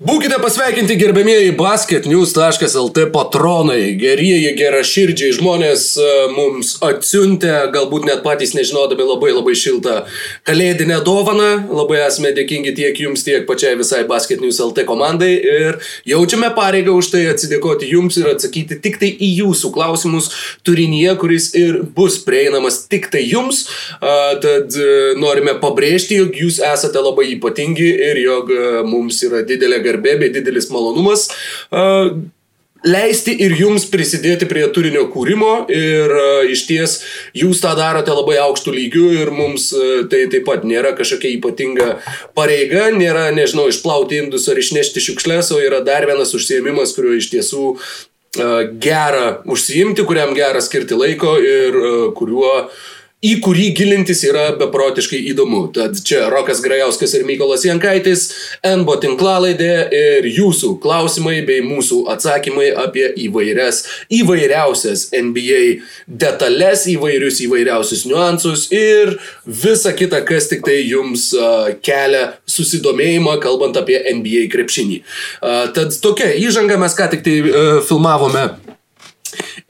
Būkite 0.00 0.38
pasveikinti 0.40 0.94
gerbėmieji 0.96 1.50
basketnews.lt 1.58 3.02
patronai, 3.12 3.90
gerieji, 4.00 4.54
geraširdžiai 4.56 5.34
žmonės 5.36 5.82
e, 6.00 6.06
mums 6.32 6.70
atsiuntė, 6.88 7.50
galbūt 7.74 8.06
net 8.08 8.22
patys 8.24 8.54
nežinodami 8.56 9.04
labai 9.04 9.34
labai 9.34 9.52
šiltą 9.60 9.98
kalėdinę 10.48 11.02
dovaną. 11.04 11.50
Labai 11.68 11.98
esame 12.06 12.30
dėkingi 12.32 12.72
tiek 12.78 12.96
jums, 12.96 13.26
tiek 13.26 13.44
pačiai 13.44 13.74
visai 13.76 14.06
basketnews.lt 14.08 14.86
komandai 14.88 15.34
ir 15.36 15.76
jaučiame 16.08 16.48
pareigą 16.56 16.96
už 16.96 17.12
tai 17.12 17.26
atsidėkoti 17.34 17.92
jums 17.92 18.16
ir 18.22 18.30
atsakyti 18.32 18.80
tik 18.80 18.96
tai 19.04 19.12
į 19.12 19.30
jūsų 19.42 19.72
klausimus 19.76 20.30
turinyje, 20.64 21.12
kuris 21.20 21.50
ir 21.60 21.82
bus 21.98 22.16
prieinamas 22.24 22.86
tik 22.88 23.10
tai 23.12 23.26
jums. 23.26 23.66
Tad 24.00 24.80
e, 24.80 24.88
norime 25.20 25.58
pabrėžti, 25.60 26.22
jog 26.24 26.40
jūs 26.46 26.62
esate 26.72 27.04
labai 27.04 27.34
ypatingi 27.36 27.92
ir 28.08 28.24
jog 28.24 28.56
e, 28.56 28.66
mums 28.88 29.20
yra 29.28 29.44
didelė 29.44 29.76
garbė 29.84 29.89
garbė 29.90 30.18
bei 30.22 30.34
didelis 30.34 30.70
malonumas 30.72 31.28
uh, 31.70 32.14
leisti 32.86 33.34
ir 33.44 33.52
jums 33.58 33.84
prisidėti 33.92 34.48
prie 34.48 34.62
turinio 34.72 35.06
kūrimo 35.12 35.66
ir 35.72 36.14
uh, 36.14 36.42
iš 36.48 36.64
ties 36.68 36.96
jūs 37.36 37.60
tą 37.62 37.74
darote 37.78 38.12
labai 38.14 38.38
aukštų 38.40 38.74
lygių 38.76 39.06
ir 39.20 39.32
mums 39.34 39.70
uh, 39.76 40.06
tai 40.10 40.24
taip 40.32 40.46
pat 40.48 40.64
nėra 40.68 40.94
kažkokia 40.98 41.34
ypatinga 41.36 41.90
pareiga, 42.38 42.88
nėra, 42.94 43.28
nežinau, 43.36 43.68
išplauti 43.70 44.22
indus 44.24 44.48
ar 44.48 44.60
išnešti 44.60 45.02
šiukšlės, 45.10 45.52
o 45.52 45.60
yra 45.60 45.82
dar 45.84 46.08
vienas 46.08 46.32
užsiemimas, 46.36 46.94
kuriuo 46.96 47.18
iš 47.20 47.28
tiesų 47.34 47.66
uh, 47.74 48.62
gera 48.80 49.42
užsiimti, 49.44 50.06
kuriam 50.08 50.32
gera 50.38 50.64
skirti 50.64 50.96
laiko 50.96 51.36
ir 51.44 51.76
uh, 51.76 52.08
kuriuo 52.16 52.54
uh, 52.62 52.88
į 53.20 53.34
kurį 53.44 53.66
gilintis 53.76 54.22
yra 54.24 54.46
beprotiškai 54.56 55.18
įdomu. 55.30 55.66
Tad 55.76 55.98
čia 56.06 56.24
Rokas 56.32 56.62
Grajauskas 56.64 57.12
ir 57.16 57.26
Mykolas 57.28 57.66
Jankaitis, 57.68 58.26
NBO 58.64 58.96
tinklalaidė 59.02 59.72
ir 59.96 60.28
jūsų 60.30 60.74
klausimai 60.80 61.40
bei 61.48 61.60
mūsų 61.64 62.02
atsakymai 62.14 62.70
apie 62.80 63.04
įvairias, 63.26 63.82
įvairiausias 64.20 65.10
NBA 65.16 65.60
detalės, 66.08 66.86
įvairius 66.94 67.42
įvairiausius 67.44 68.06
niuansus 68.08 68.66
ir 68.72 69.18
visa 69.44 69.92
kita, 69.96 70.22
kas 70.24 70.48
tik 70.52 70.64
tai 70.64 70.80
jums 70.80 71.30
uh, 71.36 71.68
kelia 71.84 72.38
susidomėjimą, 72.48 73.36
kalbant 73.44 73.76
apie 73.80 74.00
NBA 74.16 74.48
krepšinį. 74.52 75.00
Uh, 75.44 75.68
tad 75.76 75.92
tokia 76.00 76.32
įžanga 76.40 76.80
mes 76.80 76.96
ką 76.96 77.12
tik 77.12 77.26
tai 77.26 77.38
uh, 77.44 77.80
filmavome 77.84 78.48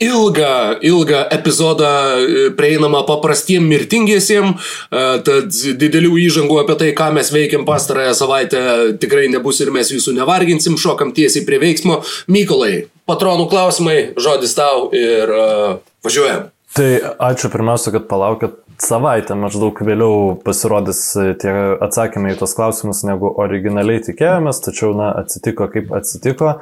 ilgą, 0.00 0.80
ilgą 0.86 1.24
epizodą 1.36 1.88
e, 1.88 2.50
prieinamą 2.56 3.02
paprastiem 3.08 3.66
mirtingiesiem, 3.70 4.54
e, 4.54 5.02
tad 5.26 5.58
didelių 5.80 6.14
įžangų 6.26 6.60
apie 6.62 6.78
tai, 6.80 6.92
ką 6.96 7.10
mes 7.16 7.32
veikiam 7.34 7.66
pastarąją 7.68 8.14
savaitę 8.18 8.62
tikrai 9.02 9.28
nebus 9.32 9.60
ir 9.64 9.72
mes 9.74 9.92
jūsų 9.92 10.16
nevarginsim, 10.20 10.78
šokam 10.80 11.14
tiesiai 11.16 11.46
prie 11.48 11.60
veiksmo. 11.62 12.00
Mykolai, 12.30 12.86
patronų 13.10 13.50
klausimai, 13.52 13.98
žodis 14.20 14.56
tau 14.56 14.88
ir 14.96 15.34
uh, 15.34 15.78
važiuojam. 16.06 16.48
Tai 16.76 16.90
ačiū 17.30 17.50
pirmiausia, 17.50 17.90
kad 17.96 18.06
palaukėt 18.10 18.54
savaitę 18.80 19.36
maždaug 19.38 19.78
vėliau 19.84 20.36
pasirodys 20.44 21.00
tie 21.42 21.52
atsakymai 21.84 22.34
į 22.34 22.38
tos 22.40 22.54
klausimus, 22.56 23.02
negu 23.06 23.30
originaliai 23.42 24.02
tikėjomės, 24.04 24.62
tačiau, 24.64 24.92
na, 24.96 25.10
atsitiko 25.20 25.68
kaip 25.72 25.92
atsitiko. 25.96 26.56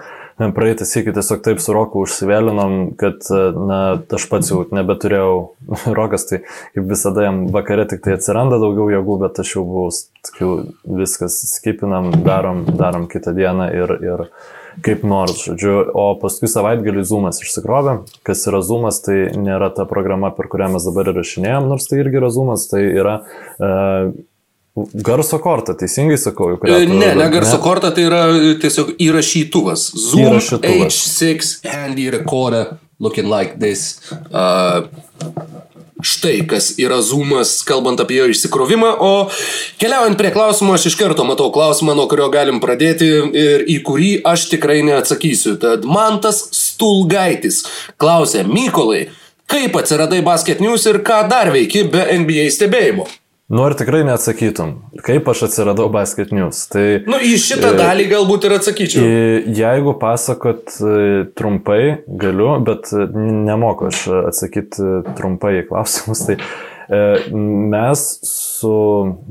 Praeitą 0.55 0.87
sėkį 0.87 1.17
tiesiog 1.17 1.41
taip 1.43 1.63
su 1.63 1.75
Roku 1.75 2.05
užsivėlinom, 2.05 2.77
kad, 3.01 3.27
na, 3.59 3.81
aš 4.19 4.29
pats 4.31 4.53
jau 4.53 4.63
nebeturėjau 4.75 5.33
Rokas, 5.99 6.29
tai 6.31 6.43
kaip 6.77 6.87
visada 6.91 7.27
jam 7.27 7.45
vakare 7.55 7.89
tik 7.91 8.05
tai 8.05 8.19
atsiranda 8.19 8.61
daugiau 8.63 8.91
jėgų, 8.95 9.19
bet 9.25 9.43
aš 9.43 9.57
jau 9.57 9.67
buvau, 9.67 9.91
sakiau, 10.29 10.55
viskas 11.01 11.41
skipinam, 11.55 12.13
darom, 12.27 12.65
darom 12.79 13.11
kitą 13.11 13.35
dieną 13.39 13.73
ir, 13.75 13.99
ir 14.05 14.29
kaip 14.85 15.05
nors, 15.07 15.43
žodžiu, 15.49 15.75
o 15.97 16.07
paskui 16.21 16.51
savaitgalį 16.51 17.05
Zoomas 17.09 17.43
išsikrovė. 17.43 17.99
Kas 18.27 18.47
yra 18.51 18.63
Zoomas, 18.65 19.03
tai 19.05 19.29
nėra 19.39 19.71
ta 19.75 19.87
programa, 19.91 20.31
per 20.35 20.51
kurią 20.53 20.73
mes 20.75 20.89
dabar 20.89 21.13
įrašinėjom, 21.13 21.71
nors 21.71 21.89
tai 21.91 22.03
irgi 22.03 22.21
yra 22.21 22.33
Zoomas, 22.35 22.69
tai 22.71 22.85
yra 22.89 23.21
uh, 23.59 24.13
Garso 24.95 25.39
korta, 25.43 25.75
teisingai 25.75 26.19
sakau, 26.21 26.53
jau. 26.53 26.59
E, 26.71 26.87
ne, 26.87 27.11
ne 27.19 27.25
garso 27.33 27.57
ne? 27.57 27.63
korta, 27.65 27.91
tai 27.95 28.05
yra 28.07 28.21
tiesiog 28.63 28.93
įrašytuvas. 29.03 29.89
Zoom 29.99 30.29
įrašytuvas. 30.29 30.95
H6 30.95 31.67
handy 31.67 32.09
recorder 32.15 32.77
looking 33.01 33.27
like 33.27 33.59
this. 33.59 34.13
Uh, 34.31 34.87
štai 36.03 36.47
kas 36.47 36.73
yra 36.79 37.01
zoomas, 37.03 37.59
kalbant 37.67 38.01
apie 38.01 38.21
jo 38.21 38.29
išsikrovimą, 38.31 38.91
o 39.03 39.13
keliaujant 39.81 40.19
prie 40.21 40.31
klausimo, 40.35 40.77
aš 40.79 40.89
iš 40.93 40.99
karto 41.01 41.27
matau 41.27 41.51
klausimą, 41.55 41.97
nuo 41.99 42.07
kurio 42.11 42.29
galim 42.33 42.61
pradėti 42.63 43.09
ir 43.35 43.65
į 43.67 43.81
kurį 43.87 44.13
aš 44.29 44.49
tikrai 44.53 44.81
neatsakysiu. 44.87 45.57
Tad 45.63 45.87
man 45.89 46.21
tas 46.25 46.45
Stulgaitis 46.55 47.65
klausė, 47.99 48.45
Mykolai, 48.47 49.09
kaip 49.51 49.79
atsiradai 49.81 50.23
Basket 50.27 50.63
News 50.63 50.87
ir 50.87 51.03
ką 51.07 51.25
dar 51.31 51.51
veiki 51.55 51.89
be 51.91 52.05
NBA 52.21 52.47
stebėjimo? 52.55 53.09
Nu, 53.49 53.63
ar 53.65 53.73
tikrai 53.73 54.03
neatsakytum, 54.05 54.75
kaip 55.01 55.29
aš 55.33 55.47
atsiradau 55.47 55.87
Basket 55.89 56.35
News? 56.37 56.67
Tai, 56.69 56.83
nu, 57.09 57.17
į 57.17 57.39
šitą 57.41 57.71
e, 57.73 57.79
dalį 57.79 58.05
galbūt 58.11 58.45
ir 58.45 58.55
atsakyčiau. 58.59 59.07
Jeigu 59.57 59.95
pasakot 59.97 60.75
e, 60.85 60.99
trumpai, 61.39 61.79
galiu, 62.21 62.51
bet 62.67 62.93
nemoku 63.17 63.89
aš 63.89 64.03
atsakyti 64.29 64.91
trumpai 65.17 65.55
į 65.63 65.65
klausimus. 65.71 66.25
Tai 66.29 66.37
e, 66.37 67.01
mes 67.73 68.05
su 68.29 68.77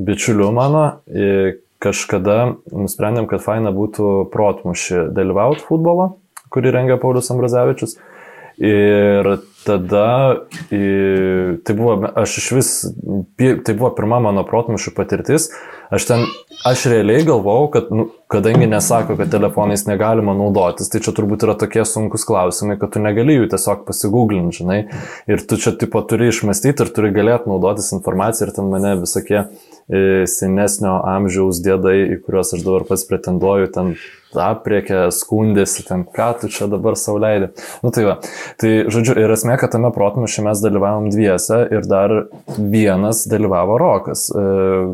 bičiuliu 0.09 0.50
mano 0.56 0.88
kažkada 1.85 2.39
nusprendėm, 2.73 3.29
kad 3.29 3.45
faina 3.45 3.69
būtų 3.69 4.31
protmušį 4.33 5.11
dalyvauti 5.13 5.61
futbolo, 5.69 6.16
kurį 6.50 6.73
rengia 6.73 6.97
Paulius 6.97 7.29
Ambrazevičius. 7.35 8.00
Ir 8.57 9.28
tada 9.68 10.09
tai 11.63 11.75
buvo, 11.75 11.97
aš 12.16 12.38
iš 12.41 12.51
vis, 12.56 12.69
tai 13.38 13.75
buvo 13.75 13.91
pirma 13.97 14.18
mano 14.23 14.41
protmušių 14.47 14.94
patirtis. 14.97 15.51
Aš 15.94 16.03
ten, 16.09 16.23
aš 16.68 16.88
realiai 16.91 17.23
galvau, 17.28 17.69
kad, 17.72 17.91
nu, 17.95 18.07
kadangi 18.31 18.68
nesako, 18.68 19.16
kad 19.19 19.29
telefonais 19.31 19.85
negalima 19.88 20.34
naudotis, 20.35 20.90
tai 20.91 21.00
čia 21.03 21.13
turbūt 21.16 21.45
yra 21.47 21.56
tokie 21.59 21.85
sunkus 21.88 22.25
klausimai, 22.28 22.75
kad 22.81 22.91
tu 22.95 23.03
negali 23.03 23.38
jų 23.38 23.47
tiesiog 23.53 23.85
pasigūglinti, 23.88 24.63
žinai. 24.63 24.79
Ir 25.31 25.45
tu 25.47 25.59
čia 25.62 25.75
tipo 25.79 26.01
turi 26.03 26.28
išmastyti 26.34 26.84
ir 26.84 26.91
turi 26.95 27.13
galėti 27.16 27.51
naudotis 27.51 27.94
informaciją 27.95 28.50
ir 28.50 28.56
ten 28.57 28.68
mane 28.74 28.97
visokie 29.03 29.39
e, 29.45 30.25
senesnio 30.28 30.97
amžiaus 31.16 31.62
dėdai, 31.63 31.97
į 32.18 32.22
kuriuos 32.25 32.57
aš 32.57 32.68
dabar 32.68 32.88
pats 32.89 33.07
pretenduoju, 33.07 33.72
ten 33.78 33.95
apriekė, 34.42 35.08
skundėsi, 35.14 35.86
ten 35.88 36.06
ką 36.06 36.30
tu 36.42 36.52
čia 36.53 36.70
dabar 36.72 36.98
sauliaidė. 37.00 37.52
Nu 37.84 37.92
tai 37.96 38.06
va, 38.08 38.18
tai 38.62 38.74
žodžiu, 38.92 39.16
ir 39.20 39.34
esmė, 39.34 39.58
kad 39.62 39.74
tame 39.74 39.92
protmušė 39.96 40.46
mes 40.48 40.62
dalyvavom 40.64 41.09
dviese 41.14 41.64
ir 41.74 41.88
dar 41.90 42.14
vienas 42.58 43.25
dalyvavo 43.30 43.78
Rokas. 43.81 44.28
E, 44.31 44.46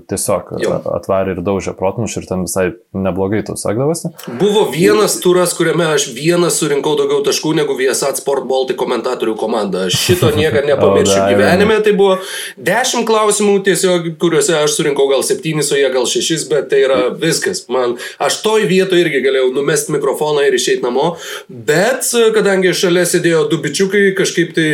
tiesiog 0.09 0.53
Jau. 0.63 0.79
atvarė 0.97 1.37
ir 1.37 1.43
daužė 1.45 1.75
protmušį 1.77 2.21
ir 2.21 2.29
ten 2.29 2.45
visai 2.47 2.65
neblogai 2.95 3.43
tau 3.47 3.57
sakdavosi. 3.59 4.13
Buvo 4.39 4.65
vienas 4.73 5.17
turas, 5.23 5.55
kuriame 5.57 5.87
aš 5.93 6.09
vienas 6.15 6.59
surinkau 6.61 6.95
daugiau 6.99 7.23
taškų 7.25 7.53
negu 7.59 7.75
Viesat 7.77 8.21
Sport 8.21 8.47
Baltic 8.49 8.79
komentatorių 8.79 9.35
komanda. 9.39 9.87
Aš 9.89 9.99
šito 10.07 10.31
niekada 10.39 10.67
nepamiršiu 10.71 11.19
gyvenime. 11.31 11.79
Tai 11.85 11.95
buvo 11.97 12.17
dešimt 12.57 13.07
klausimų 13.09 13.59
tiesiog, 13.67 14.13
kuriuose 14.21 14.57
aš 14.61 14.77
surinkau 14.77 15.07
gal 15.11 15.25
septynis, 15.25 15.71
o 15.73 15.79
jie 15.79 15.89
gal 15.93 16.07
šešis, 16.09 16.47
bet 16.51 16.69
tai 16.73 16.83
yra 16.87 16.99
viskas. 17.11 17.65
Man, 17.73 17.97
aš 18.23 18.41
toj 18.45 18.67
vietoje 18.69 19.05
irgi 19.05 19.23
galėjau 19.33 19.53
numesti 19.55 19.93
mikrofoną 19.95 20.45
ir 20.45 20.57
išeiti 20.57 20.85
namo, 20.85 21.15
bet 21.49 22.05
kadangi 22.35 22.73
šalia 22.77 23.05
sėdėjo 23.09 23.47
du 23.49 23.59
bičiukai, 23.63 24.11
kažkaip 24.17 24.53
tai 24.53 24.67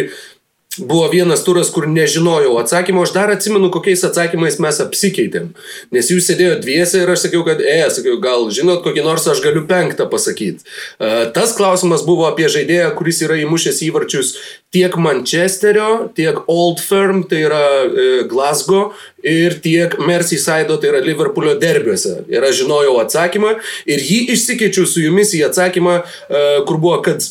buvo 0.78 1.09
vienas 1.09 1.44
turas, 1.44 1.69
kur 1.74 1.88
nežinojau 1.90 2.53
atsakymą, 2.62 3.03
aš 3.03 3.13
dar 3.16 3.31
atsimenu, 3.34 3.72
kokiais 3.74 4.03
atsakymais 4.06 4.59
mes 4.62 4.80
apsikeitėm. 4.84 5.50
Nes 5.96 6.12
jūs 6.12 6.28
sėdėjote 6.30 6.62
dviese 6.63 7.02
ir 7.02 7.09
aš 7.09 7.25
sakiau, 7.25 7.41
kad, 7.47 7.62
e, 7.62 7.80
sakiau, 7.90 8.19
gal 8.22 8.47
žinot, 8.53 8.84
kokį 8.85 9.03
nors 9.06 9.25
aš 9.28 9.41
galiu 9.44 9.66
penktą 9.69 10.06
pasakyti. 10.12 10.62
Uh, 11.00 11.31
tas 11.33 11.56
klausimas 11.57 12.06
buvo 12.06 12.27
apie 12.30 12.48
žaidėją, 12.51 12.94
kuris 13.00 13.24
yra 13.25 13.39
įmušęs 13.42 13.81
įvarčius 13.89 14.36
tiek 14.69 14.94
Manchesterio, 15.01 16.12
tiek 16.16 16.38
Old 16.45 16.83
Firm, 16.86 17.24
tai 17.25 17.44
yra 17.48 17.63
uh, 17.88 18.22
Glasgow, 18.30 18.94
ir 19.25 19.57
tiek 19.65 19.98
Merseyside, 20.00 20.77
tai 20.77 20.94
yra 20.94 21.01
Liverpoolio 21.04 21.57
derbiuose. 21.60 22.24
Ir 22.30 22.45
aš 22.45 22.62
žinojau 22.62 23.00
atsakymą 23.01 23.57
ir 23.89 24.06
jį 24.06 24.22
išsikeičiau 24.38 24.86
su 24.86 25.04
jumis 25.04 25.33
į 25.33 25.48
atsakymą, 25.50 26.00
uh, 26.06 26.63
kur 26.69 26.77
buvo, 26.77 27.01
kad 27.10 27.25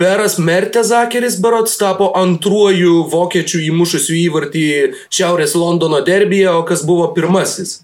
Peras 0.00 0.38
Mertezakeris 0.40 1.36
berots 1.44 1.74
tapo 1.76 2.06
antruoju 2.16 3.02
vokiečių 3.12 3.60
įmušusiu 3.66 4.16
įvartį 4.16 4.66
Šiaurės 5.12 5.52
Londono 5.60 6.00
derbyje, 6.06 6.48
o 6.56 6.62
kas 6.64 6.86
buvo 6.88 7.10
pirmasis. 7.12 7.82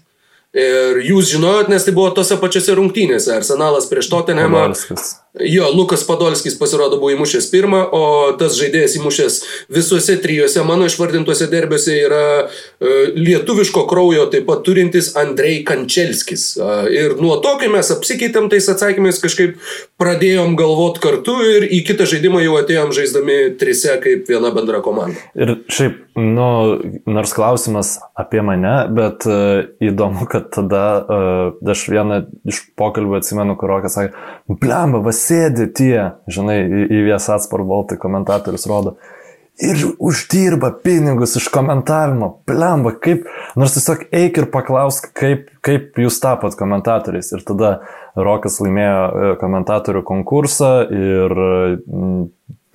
Ir 0.57 0.97
jūs 1.05 1.29
žinojot, 1.29 1.69
nes 1.69 1.85
tai 1.85 1.93
buvo 1.93 2.09
tose 2.17 2.39
pačiose 2.41 2.73
rungtynėse. 2.79 3.35
Arsenalas 3.35 3.85
prieš 3.91 4.09
Tottenhamą. 4.09 4.71
Jo, 5.39 5.69
Lukas 5.73 6.03
Podolskis 6.07 6.55
pasirodo 6.59 6.97
buvo 6.97 7.11
įmušęs 7.13 7.49
pirmą, 7.51 7.81
o 7.93 8.03
tas 8.39 8.55
žaidėjas 8.57 8.95
įmušęs 8.99 9.37
visuose 9.73 10.15
trijuose 10.23 10.63
mano 10.65 10.87
išvardintuose 10.89 11.49
derbiuose 11.51 11.97
yra 12.01 12.23
e, 12.45 12.47
lietuviško 13.17 13.85
kraujo 13.89 14.25
taip 14.33 14.47
pat 14.49 14.63
turintis 14.65 15.11
Andrei 15.19 15.59
Kančelskis. 15.67 16.47
E, 16.57 16.71
ir 16.95 17.17
nuo 17.21 17.37
to, 17.43 17.53
kai 17.61 17.69
mes 17.73 17.91
apsikeitėm 17.93 18.49
tais 18.53 18.69
atsakymais, 18.73 19.21
kažkaip 19.23 19.59
pradėjom 20.01 20.57
galvoti 20.59 21.03
kartu 21.03 21.37
ir 21.45 21.67
į 21.69 21.83
kitą 21.91 22.09
žaidimą 22.09 22.41
jau 22.45 22.57
atėjom 22.61 22.95
žaisdami 22.97 23.37
trise 23.61 23.99
kaip 24.03 24.29
viena 24.31 24.53
bendra 24.55 24.81
komanda. 24.85 25.21
Ir 25.37 25.57
šiaip, 25.69 26.01
nu, 26.17 26.47
nors 27.05 27.33
klausimas 27.33 27.97
apie 28.17 28.41
mane, 28.41 28.73
bet 28.93 29.27
uh, 29.29 29.67
įdomu, 29.83 30.25
kad 30.29 30.49
tada 30.55 30.83
uh, 30.97 31.69
aš 31.73 31.83
vieną 31.93 32.23
iš 32.49 32.63
pokalbų 32.79 33.19
atsimenu, 33.19 33.53
kur 33.59 33.69
Rokas 33.75 33.97
sakė, 33.99 34.15
blemba, 34.49 35.03
vas 35.05 35.21
sėdi 35.27 35.69
tie, 35.77 35.93
žinai, 36.31 36.63
į, 36.65 36.87
į 36.89 37.03
Viesat 37.11 37.45
Sport 37.45 37.69
Baltai 37.69 37.99
komentatorius 38.01 38.65
rodo. 38.69 38.97
Ir 39.57 39.79
uždirba 39.97 40.69
pinigus 40.83 41.31
iš 41.39 41.47
komentavimo. 41.49 42.29
Plemba, 42.45 42.91
kaip, 43.01 43.23
nors 43.57 43.73
tiesiog 43.73 44.03
eik 44.13 44.37
ir 44.37 44.49
paklausk, 44.53 45.09
kaip, 45.17 45.47
kaip 45.65 45.97
jūs 45.97 46.19
tapot 46.21 46.53
komentatoriais. 46.57 47.31
Ir 47.33 47.45
tada 47.45 47.71
Rokas 48.13 48.59
laimėjo 48.61 48.99
e, 49.01 49.31
komentatorių 49.41 50.03
konkursą 50.05 50.69
ir 50.93 51.33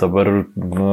dabar, 0.03 0.33
nu, 0.59 0.91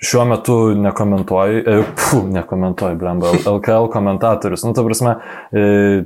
šiuo 0.00 0.24
metu 0.28 0.56
nekomentuoju, 0.78 1.62
e, 1.66 1.76
pfu, 1.96 2.22
nekomentuoju, 2.32 2.98
blemba, 3.00 3.34
LKL 3.46 3.90
komentatorius. 3.92 4.64
Nu, 4.64 4.74
ta 4.76 4.84
prasme, 4.86 5.16
e, 5.52 6.04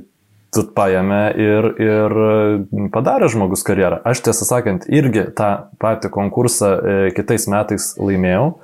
paėmė 0.77 1.21
ir, 1.37 1.67
ir 1.83 2.15
padarė 2.93 3.29
žmogus 3.29 3.65
karjerą. 3.67 3.99
Aš 4.07 4.23
tiesą 4.25 4.47
sakant, 4.47 4.87
irgi 4.89 5.27
tą 5.37 5.51
patį 5.81 6.09
konkursą 6.13 6.71
e, 6.77 6.95
kitais 7.17 7.47
metais 7.51 7.91
laimėjau. 7.99 8.55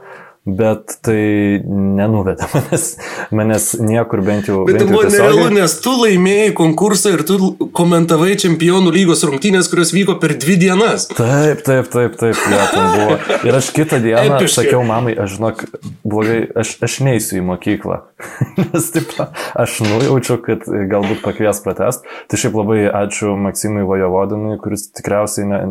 Bet 0.44 0.98
tai 1.00 1.62
nenuvedė 1.64 2.50
manęs, 2.52 2.88
manęs 3.32 3.68
niekur 3.80 4.20
bent 4.28 4.50
jau. 4.52 4.66
Bet 4.68 4.82
tai 4.82 4.88
buvo 4.90 5.06
nerealu, 5.08 5.46
nes 5.56 5.76
tu 5.80 5.94
laimėjai 6.02 6.50
konkursą 6.58 7.14
ir 7.16 7.24
tu 7.30 7.38
komentavai 7.72 8.34
čempionų 8.42 8.92
lygos 8.92 9.24
rungtynės, 9.24 9.70
kurios 9.72 9.94
vyko 9.96 10.18
per 10.20 10.34
dvi 10.36 10.58
dienas. 10.66 11.08
Taip, 11.16 11.62
taip, 11.64 11.88
taip, 11.94 12.18
taip, 12.20 12.42
ja, 12.52 12.66
buvo. 12.76 13.16
Ir 13.48 13.56
aš 13.56 13.70
kitą 13.78 14.02
dieną 14.04 14.36
Epiškai. 14.42 14.66
sakiau 14.66 14.84
mamai, 14.88 15.14
aš 15.16 15.38
žinok, 15.38 15.64
blogai, 16.04 16.42
aš, 16.60 16.76
aš 16.90 16.98
neįsiu 17.08 17.40
į 17.40 17.46
mokyklą. 17.54 18.02
nes 18.60 18.90
taip, 18.98 19.16
aš 19.64 19.78
nujaučiu, 19.88 20.42
kad 20.44 20.68
galbūt 20.68 21.24
pakvies 21.24 21.64
pratest. 21.64 22.04
Tai 22.28 22.42
šiaip 22.44 22.60
labai 22.60 22.82
ačiū 22.92 23.38
Maksimui 23.48 23.88
Vajovodinui, 23.88 24.60
kuris 24.60 24.90
tikriausiai 24.92 25.48
ne, 25.48 25.64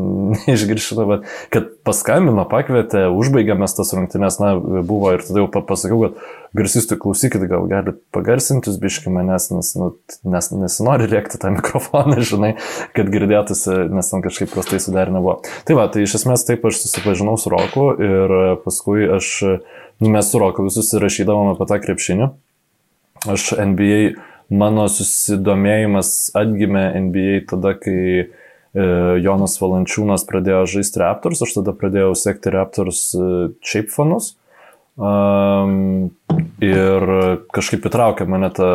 neišgiršino, 0.47 1.07
bet 1.13 1.29
kad 1.53 1.69
paskambino, 1.87 2.45
pakvietė, 2.49 3.07
užbaigėme 3.11 3.67
tas 3.67 3.93
rungtynės, 3.97 4.39
na, 4.43 4.53
buvo 4.87 5.13
ir 5.15 5.25
tada 5.25 5.43
jau 5.43 5.49
pasakiau, 5.53 5.99
kad 6.05 6.57
garsistui 6.57 6.99
klausykit, 7.01 7.45
gal 7.51 7.67
galit 7.71 7.99
pagarsintis 8.15 8.79
biški 8.83 9.13
manęs, 9.13 9.49
nes, 9.55 9.73
nu, 9.79 9.91
nes 10.35 10.51
nesinori 10.55 11.09
rėkti 11.11 11.41
tą 11.43 11.53
mikrofoną, 11.57 12.21
žinai, 12.27 12.53
kad 12.97 13.11
girdėtųsi, 13.13 13.77
nes 13.93 14.13
ten 14.13 14.25
kažkaip 14.25 14.53
prastai 14.55 14.81
suderinę 14.83 15.23
buvo. 15.23 15.39
Tai 15.69 15.79
va, 15.79 15.89
tai 15.93 16.07
iš 16.07 16.21
esmės 16.21 16.47
taip 16.49 16.67
aš 16.69 16.83
susipažinau 16.85 17.39
su 17.41 17.53
Roku 17.53 17.89
ir 17.99 18.37
paskui 18.65 19.09
aš, 19.19 19.33
nu, 20.03 20.13
mes 20.13 20.29
su 20.29 20.43
Roku 20.43 20.69
visus 20.69 20.93
įrašydavom 20.97 21.55
apie 21.55 21.69
tą 21.71 21.81
krepšinį. 21.83 22.31
Aš 23.33 23.53
NBA, 23.59 24.15
mano 24.53 24.89
susidomėjimas 24.91 26.33
atgimė 26.39 26.89
NBA 27.07 27.43
tada, 27.51 27.75
kai 27.79 28.31
Jonas 28.73 29.59
Valančiūnas 29.61 30.25
pradėjo 30.29 30.63
žaisti 30.79 31.03
Raptors, 31.03 31.43
aš 31.45 31.59
tada 31.59 31.75
pradėjau 31.77 32.15
sekti 32.17 32.53
Raptors 32.55 33.11
e, 33.13 33.27
šiaip 33.69 33.93
fanus. 33.93 34.33
Um, 34.93 36.11
ir 36.61 37.05
kažkaip 37.57 37.87
įtraukė 37.89 38.27
mane 38.29 38.51
tą 38.53 38.67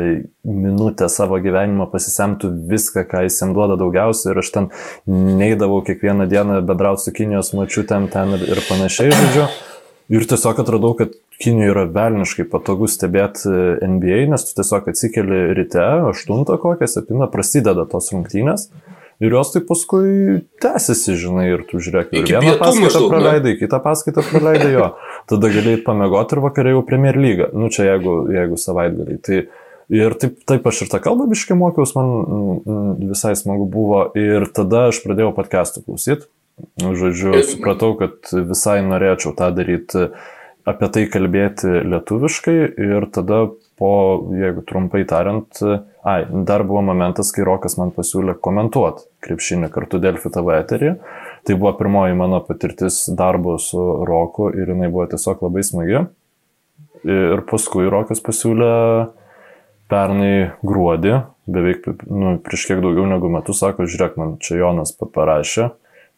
minutę 0.45 1.09
savo 1.09 1.39
gyvenimo 1.43 1.87
pasisemtų 1.91 2.51
viską, 2.71 3.05
ką 3.11 3.23
jis 3.27 3.39
jam 3.43 3.53
duoda 3.55 3.79
daugiausiai 3.79 4.33
ir 4.33 4.41
aš 4.43 4.51
ten 4.55 4.71
neįdavau 5.07 5.83
kiekvieną 5.87 6.27
dieną 6.31 6.59
bendrauti 6.67 7.07
su 7.07 7.15
Kinijos 7.15 7.53
mačiutėm 7.55 8.09
ten 8.11 8.35
ir, 8.39 8.49
ir 8.57 8.63
panašiai, 8.69 9.15
žodžiu. 9.15 9.47
Ir 10.13 10.27
tiesiog 10.29 10.59
atradau, 10.61 10.93
kad 10.99 11.15
Kinijoje 11.41 11.73
yra 11.73 11.87
velniškai 11.91 12.45
patogu 12.51 12.91
stebėti 12.91 13.47
e, 13.51 13.63
NBA, 13.87 14.25
nes 14.35 14.45
tu 14.49 14.59
tiesiog 14.59 14.91
atsikeli 14.91 15.47
ryte, 15.57 15.87
8 16.11 16.45
kokią, 16.51 16.91
7 16.99 17.31
prasideda 17.33 17.87
tos 17.91 18.11
rungtynės. 18.15 18.69
Ir 19.23 19.31
jos 19.31 19.53
tai 19.55 19.63
paskui 19.63 20.41
tęsiasi, 20.63 21.15
žinai, 21.19 21.47
ir 21.53 21.63
tu 21.69 21.79
žiūrėk, 21.83 22.11
ir 22.19 22.27
vieną 22.27 22.57
paskaitą 22.59 23.05
praleidai, 23.07 23.53
kitą 23.61 23.79
paskaitą 23.85 24.25
praleidai 24.27 24.73
jo. 24.75 24.89
Tada 25.31 25.51
galėjai 25.53 25.83
pamėgoti 25.87 26.37
ir 26.37 26.43
vakarė 26.45 26.75
jau 26.75 26.85
Premier 26.87 27.17
League. 27.17 27.49
Nu, 27.57 27.71
čia 27.73 27.89
jeigu, 27.95 28.17
jeigu 28.35 28.59
savaitgaliai. 28.61 29.21
Tai, 29.25 29.41
ir 29.97 30.17
taip, 30.21 30.37
taip 30.49 30.69
aš 30.69 30.85
ir 30.85 30.93
tą 30.93 31.01
kalbą 31.05 31.29
biškai 31.31 31.57
mokiausi, 31.57 31.97
man 31.97 32.13
mm, 32.13 33.11
visai 33.15 33.33
smagu 33.41 33.67
buvo. 33.71 34.07
Ir 34.19 34.47
tada 34.57 34.89
aš 34.93 35.01
pradėjau 35.07 35.33
podcastų 35.37 35.87
klausyti. 35.87 36.29
Nu, 36.83 36.93
žodžiu, 36.99 37.35
supratau, 37.49 37.95
kad 37.99 38.31
visai 38.31 38.79
norėčiau 38.87 39.33
tą 39.35 39.49
daryti 39.57 40.11
apie 40.69 40.89
tai 40.93 41.05
kalbėti 41.13 41.81
lietuviškai 41.85 42.57
ir 42.87 43.09
tada 43.13 43.47
po, 43.79 43.91
jeigu 44.33 44.63
trumpai 44.67 45.03
tariant, 45.09 45.61
ai, 46.07 46.21
dar 46.47 46.65
buvo 46.69 46.85
momentas, 46.87 47.33
kai 47.35 47.45
Rokas 47.47 47.77
man 47.81 47.91
pasiūlė 47.97 48.37
komentuoti 48.45 49.09
krepšinį 49.25 49.71
kartu 49.75 50.01
Delfi 50.03 50.31
TV 50.33 50.61
eterį. 50.61 50.95
Tai 51.45 51.57
buvo 51.61 51.75
pirmoji 51.77 52.17
mano 52.17 52.41
patirtis 52.45 53.05
darbo 53.13 53.59
su 53.61 53.81
Roku 54.09 54.49
ir 54.57 54.71
jinai 54.73 54.89
buvo 54.89 55.05
tiesiog 55.13 55.43
labai 55.45 55.65
smagi. 55.67 56.07
Ir 57.05 57.43
paskui 57.51 57.91
Rokas 57.93 58.23
pasiūlė 58.25 58.73
pernai 59.93 60.53
gruodį, 60.65 61.19
beveik 61.53 61.87
nu, 62.09 62.39
prieš 62.45 62.69
kiek 62.71 62.81
daugiau 62.81 63.05
negu 63.09 63.29
metus, 63.33 63.61
sako, 63.61 63.85
žiūrėk, 63.85 64.17
man 64.21 64.37
čia 64.41 64.63
Jonas 64.63 64.95
parašė, 64.97 65.69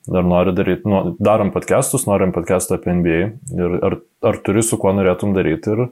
dar 0.06 0.26
nori 0.26 0.54
daryti, 0.54 0.86
nu, 0.86 1.16
darom 1.18 1.50
podcastus, 1.54 2.06
norim 2.06 2.30
podcastą 2.34 2.78
apie 2.78 2.94
NBA 2.94 3.18
ir 3.58 3.78
ar, 3.88 3.98
ar 4.30 4.38
turi 4.46 4.62
su 4.62 4.78
kuo 4.78 4.94
norėtum 4.94 5.34
daryti 5.34 5.74
ir 5.74 5.88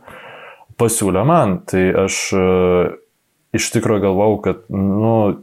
pasiūlė 0.79 1.25
man. 1.26 1.59
Tai 1.67 1.83
aš 2.07 2.21
uh, 2.38 2.95
iš 3.55 3.73
tikrųjų 3.75 4.07
galvau, 4.07 4.31
kad, 4.45 4.62
nu, 4.71 5.35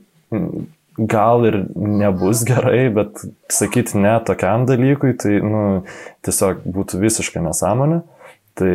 gal 0.98 1.46
ir 1.48 1.58
nebus 1.76 2.44
gerai, 2.48 2.90
bet 2.94 3.22
sakyti 3.52 4.00
ne 4.02 4.18
tokiam 4.28 4.66
dalykui, 4.70 5.14
tai, 5.20 5.40
nu, 5.44 5.62
tiesiog 6.26 6.66
būtų 6.66 7.00
visiškai 7.02 7.44
nesąmonė. 7.46 8.02
Tai... 8.60 8.74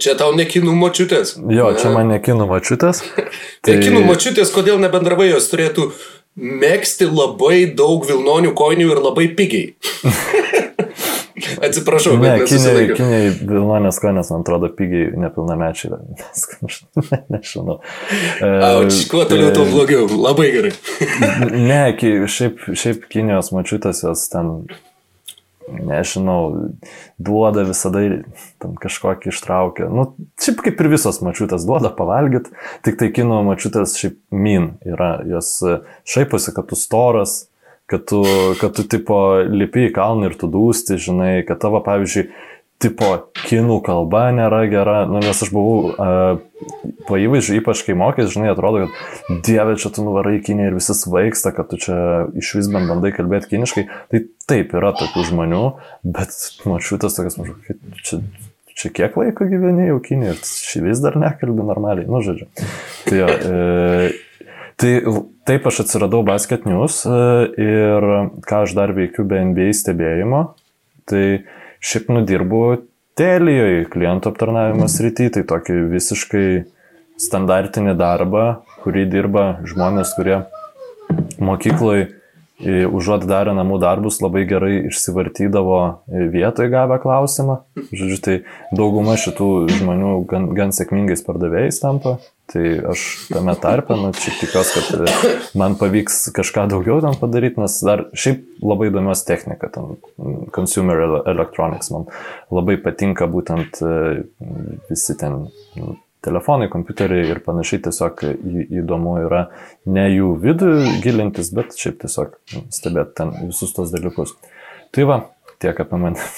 Čia 0.00 0.16
tau 0.16 0.32
nekinų 0.36 0.72
močiutės. 0.78 1.34
Jo, 1.52 1.68
čia 1.76 1.92
man 1.92 2.08
nekinų 2.14 2.48
močiutės. 2.48 3.02
tai 3.64 3.76
kinų 3.82 4.06
močiutės, 4.08 4.52
kodėl 4.54 4.80
nebendravai 4.82 5.28
jos 5.28 5.50
turėtų 5.52 5.90
mėgsti 6.40 7.10
labai 7.12 7.66
daug 7.76 8.06
vilnonių 8.08 8.54
koinių 8.56 8.88
ir 8.94 9.02
labai 9.04 9.28
pigiai. 9.36 9.74
Atsiprašau, 11.62 12.16
ne, 12.18 12.22
bet 12.38 12.50
kiniai, 12.50 12.86
kiniai 12.96 13.32
Vilnonės 13.40 13.98
konės, 14.02 14.30
man 14.34 14.44
atrodo, 14.46 14.70
pigiai 14.76 15.10
nepilnamečiai. 15.24 15.98
Nežinau. 17.32 17.80
Auč, 18.42 19.02
kuo 19.10 19.26
toliau, 19.28 19.52
tuo 19.56 19.66
blogiau. 19.68 20.06
Labai 20.12 20.48
gerai. 20.54 20.72
ne, 21.70 21.82
šiaip, 22.30 22.64
šiaip 22.78 23.06
Kinijos 23.12 23.52
mačiutės 23.56 24.04
jos 24.06 24.26
ten 24.32 24.56
nežinau, 25.68 26.70
duoda 27.22 27.64
visada 27.66 28.02
tam 28.62 28.74
kažkokį 28.80 29.30
ištraukia. 29.32 29.88
Nu, 29.92 30.08
šiaip 30.42 30.62
kaip 30.66 30.82
ir 30.82 30.90
visos 30.92 31.20
mačiutės 31.24 31.66
duoda 31.68 31.92
pavalgyti, 31.94 32.52
tik 32.86 32.98
tai 33.00 33.10
kino 33.14 33.40
mačiutės 33.46 33.96
šiaip 34.00 34.18
min 34.34 34.72
yra, 34.86 35.14
jos 35.28 35.54
šaiposi, 36.08 36.54
kad 36.56 36.70
tu 36.70 36.78
storas, 36.78 37.44
kad 37.90 38.06
tu, 38.08 38.22
kad 38.60 38.76
tu 38.76 38.86
tipo 38.88 39.18
lipi 39.48 39.88
į 39.88 39.92
kalną 39.96 40.30
ir 40.30 40.38
tu 40.40 40.48
dūsti, 40.50 41.00
žinai, 41.02 41.34
kad 41.48 41.60
tavo, 41.62 41.82
pavyzdžiui, 41.84 42.28
tipo, 42.82 43.08
kinų 43.46 43.78
kalba 43.86 44.26
nėra 44.34 44.64
gera, 44.70 45.02
nu, 45.06 45.20
nes 45.22 45.42
aš 45.44 45.50
buvau 45.54 45.92
uh, 45.92 46.40
po 47.06 47.18
įvaizdžių, 47.20 47.58
ypač 47.60 47.82
kai 47.86 47.96
mokys, 47.98 48.32
žinai, 48.34 48.50
atrodo, 48.52 48.86
kad 48.86 49.42
dieve 49.46 49.76
čia 49.80 49.92
tu 49.94 50.04
nuvarai 50.06 50.38
kinį 50.44 50.68
ir 50.68 50.78
visi 50.78 50.96
svaigsta, 50.96 51.52
kad 51.56 51.70
tu 51.70 51.78
čia 51.82 51.98
iš 52.38 52.54
vis 52.58 52.70
bent 52.72 52.90
bandai 52.90 53.12
kalbėti 53.14 53.52
kiniškai. 53.54 53.86
Tai 54.12 54.22
taip 54.50 54.74
yra 54.78 54.94
tokių 54.98 55.26
žmonių, 55.30 55.62
bet 56.16 56.34
mačiutas 56.68 57.18
tokias 57.18 57.38
mažu, 57.38 57.56
čia, 58.02 58.20
čia 58.74 58.92
kiek 58.94 59.16
laiko 59.20 59.46
gyveni 59.50 59.90
jau 59.90 60.00
kinį 60.02 60.32
ir 60.32 60.42
šį 60.42 60.86
vis 60.88 61.02
dar 61.04 61.18
nekalbi 61.20 61.66
normaliai, 61.70 62.10
nu, 62.10 62.22
žodžiu. 62.24 62.50
Tai, 63.06 63.16
jo, 63.20 63.30
e, 63.30 64.12
tai 64.82 64.92
taip 65.48 65.66
aš 65.70 65.84
atsiradau 65.86 66.24
Basket 66.26 66.66
News 66.66 67.04
e, 67.06 67.18
ir 67.62 68.08
ką 68.44 68.62
aš 68.66 68.76
dar 68.78 68.92
veikiu 68.96 69.24
be 69.28 69.40
NBA 69.52 69.70
stebėjimo, 69.78 70.44
tai 71.06 71.26
Šiaip 71.82 72.12
nudirbu 72.14 72.58
Telijoje 73.18 73.88
klientų 73.90 74.30
aptarnavimo 74.30 74.86
srity, 74.88 75.26
tai 75.34 75.42
tokį 75.50 75.80
visiškai 75.90 76.46
standartinį 77.20 77.96
darbą, 77.98 78.44
kurį 78.84 79.02
dirba 79.10 79.42
žmonės, 79.66 80.14
kurie 80.14 80.38
mokykloje 81.42 82.06
užuot 82.60 83.24
darę 83.26 83.54
namų 83.56 83.78
darbus 83.82 84.20
labai 84.22 84.44
gerai 84.46 84.74
išsivartydavo 84.90 85.78
vietoje 86.32 86.70
gavę 86.72 86.98
klausimą. 87.02 87.62
Žodžiu, 87.90 88.18
tai 88.22 88.36
dauguma 88.74 89.16
šitų 89.20 89.48
žmonių 89.80 90.12
gan, 90.30 90.52
gan 90.56 90.74
sėkmingais 90.76 91.24
pardavėjais 91.26 91.80
tampa. 91.82 92.18
Tai 92.52 92.64
aš 92.92 93.02
tame 93.30 93.54
tarpe, 93.56 93.96
nu, 93.96 94.10
šiaip 94.12 94.38
tikiuosi, 94.42 94.82
kad 94.84 95.54
man 95.56 95.78
pavyks 95.80 96.26
kažką 96.36 96.66
daugiau 96.74 96.98
ten 97.00 97.16
padaryti, 97.16 97.62
nes 97.62 97.78
dar 97.86 98.04
šiaip 98.12 98.44
labai 98.60 98.90
įdomios 98.90 99.24
technika, 99.24 99.70
ten 99.72 99.96
consumer 100.52 101.22
electronics, 101.22 101.88
man 101.94 102.10
labai 102.52 102.76
patinka 102.82 103.30
būtent 103.30 103.80
visi 104.90 105.16
ten 105.22 105.46
telefonai, 106.22 106.70
kompiuteriai 106.72 107.30
ir 107.34 107.42
panašiai 107.44 107.82
tiesiog 107.86 108.24
įdomu 108.82 109.18
yra 109.26 109.44
ne 109.90 110.08
jų 110.12 110.32
vidų 110.42 110.72
gilintis, 111.04 111.52
bet 111.54 111.76
šiaip 111.78 112.00
tiesiog 112.04 112.36
stebėti 112.72 113.16
ten 113.20 113.36
visus 113.48 113.74
tos 113.76 113.94
dalykus. 113.94 114.36
Tai 114.92 115.08
va, 115.08 115.22
tiek 115.62 115.78
apie 115.84 116.00
mane. 116.00 116.20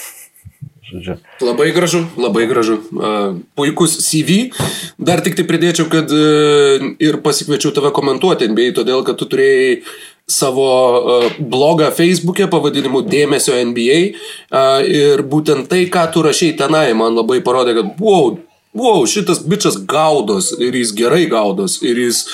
Žodžiu. 0.85 1.17
Labai 1.41 1.71
gražu, 1.73 2.03
labai 2.21 2.45
gražu. 2.47 2.77
Puikus 3.57 3.97
CV. 4.05 4.51
Dar 5.01 5.23
tik 5.25 5.37
tai 5.39 5.47
pridėčiau, 5.49 5.89
kad 5.91 6.13
e, 6.13 6.91
ir 7.01 7.23
pasikviečiau 7.25 7.73
tave 7.75 7.89
komentuoti 7.97 8.51
NBA, 8.53 8.75
todėl 8.77 9.01
kad 9.07 9.17
tu 9.17 9.29
turėjai 9.31 9.79
savo 10.29 10.67
blogą 11.39 11.89
Facebook'e 11.97 12.51
pavadinimu 12.53 13.01
Dėmesio 13.09 13.57
NBA. 13.73 13.99
Ir 14.93 15.25
būtent 15.29 15.69
tai, 15.73 15.87
ką 15.93 16.05
tu 16.13 16.25
rašiai 16.25 16.57
tenai, 16.61 16.91
man 16.97 17.17
labai 17.17 17.41
parodė, 17.45 17.79
kad 17.81 18.05
wow, 18.05 18.37
wow, 18.75 19.07
šitas 19.07 19.41
bičias 19.47 19.79
gaudos 19.87 20.51
ir 20.59 20.75
jis 20.75 20.93
gerai 20.97 21.25
gaudos 21.31 21.79
ir 21.83 21.99
jis 21.99 22.25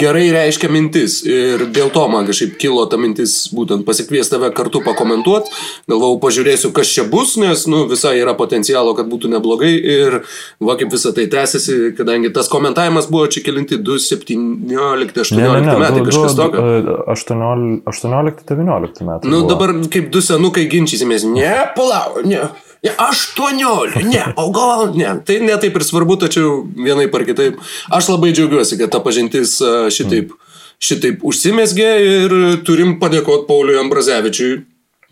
gerai 0.00 0.28
reiškia 0.34 0.70
mintis. 0.70 1.20
Ir 1.26 1.66
dėl 1.74 1.90
to 1.94 2.06
man 2.12 2.28
kažkaip 2.28 2.54
kilo 2.62 2.84
ta 2.90 2.98
mintis 3.00 3.50
būtent 3.54 3.84
pasikviesti 3.88 4.36
tave 4.36 4.52
kartu 4.54 4.82
pakomentuoti. 4.86 5.50
Galvau, 5.90 6.14
pažiūrėsiu, 6.22 6.70
kas 6.76 6.92
čia 6.94 7.04
bus, 7.10 7.34
nes 7.40 7.66
nu, 7.70 7.82
visai 7.90 8.16
yra 8.20 8.36
potencialo, 8.38 8.94
kad 8.98 9.10
būtų 9.10 9.32
neblogai. 9.34 9.72
Ir 9.90 10.20
va 10.62 10.78
kaip 10.80 10.94
visą 10.94 11.14
tai 11.16 11.26
tęsiasi, 11.32 11.92
kadangi 11.98 12.32
tas 12.34 12.50
komentavimas 12.52 13.10
buvo 13.10 13.26
čia 13.30 13.42
kilinti 13.46 13.80
2, 13.82 13.98
17, 14.06 15.20
18 15.26 15.36
ne, 15.36 15.50
ne, 15.50 15.60
ne, 15.66 15.76
metai, 15.82 16.00
du, 16.00 16.08
kažkas 16.08 16.38
tokio. 16.38 16.64
18, 17.10 17.82
18, 17.90 18.46
19 18.54 19.06
metai. 19.10 19.30
Nu 19.30 19.44
dabar 19.50 19.74
kaip 19.90 20.10
du 20.14 20.22
senukai 20.24 20.68
ginčysimės. 20.70 21.26
Ne, 21.34 21.54
palauk, 21.74 22.22
ne. 22.28 22.46
Ne, 22.80 22.92
18, 22.96 24.04
ne, 24.08 24.22
o 24.40 24.46
gal 24.56 24.94
ne. 24.96 25.10
Tai 25.26 25.36
netaip 25.44 25.74
ir 25.76 25.84
svarbu, 25.84 26.16
tačiau 26.22 26.62
vienai 26.72 27.10
par 27.12 27.26
kitaip. 27.28 27.58
Aš 27.92 28.08
labai 28.14 28.32
džiaugiuosi, 28.32 28.78
kad 28.80 28.92
ta 28.94 29.02
pažintis 29.04 29.58
šitaip, 29.92 30.32
šitaip 30.80 31.26
užsimesgė 31.28 31.90
ir 32.06 32.36
turim 32.64 32.96
padėkoti 33.02 33.44
Pauliui 33.50 33.76
Ambrazevičiui, 33.82 34.62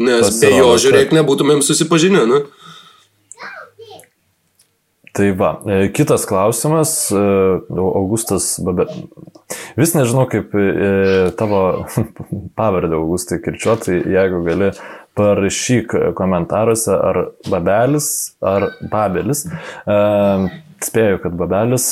nes 0.00 0.24
Pasirodo, 0.24 0.46
be 0.46 0.54
jo, 0.56 0.70
žiūrėk, 0.86 1.12
nebūtumėm 1.18 1.60
susipažinę. 1.66 2.24
Ne? 2.30 2.40
Tai 5.18 5.32
va, 5.34 5.48
e, 5.66 5.88
kitas 5.90 6.22
klausimas, 6.30 6.92
e, 7.10 7.20
Augustas 7.74 8.52
Babė. 8.62 8.84
Vis 9.74 9.90
nežinau, 9.96 10.28
kaip 10.30 10.52
e, 10.54 10.68
tavo 11.38 11.62
pavardę 12.58 12.94
Augustai 13.00 13.40
kirčiuoti, 13.42 13.96
jeigu 14.14 14.44
gali 14.46 14.70
parašyk 15.18 15.96
komentaruose 16.14 16.94
ar 16.94 17.18
babelis 17.50 18.12
ar 18.46 18.68
babelis. 18.92 19.42
Spėju, 20.78 21.18
kad 21.24 21.34
babelis 21.34 21.88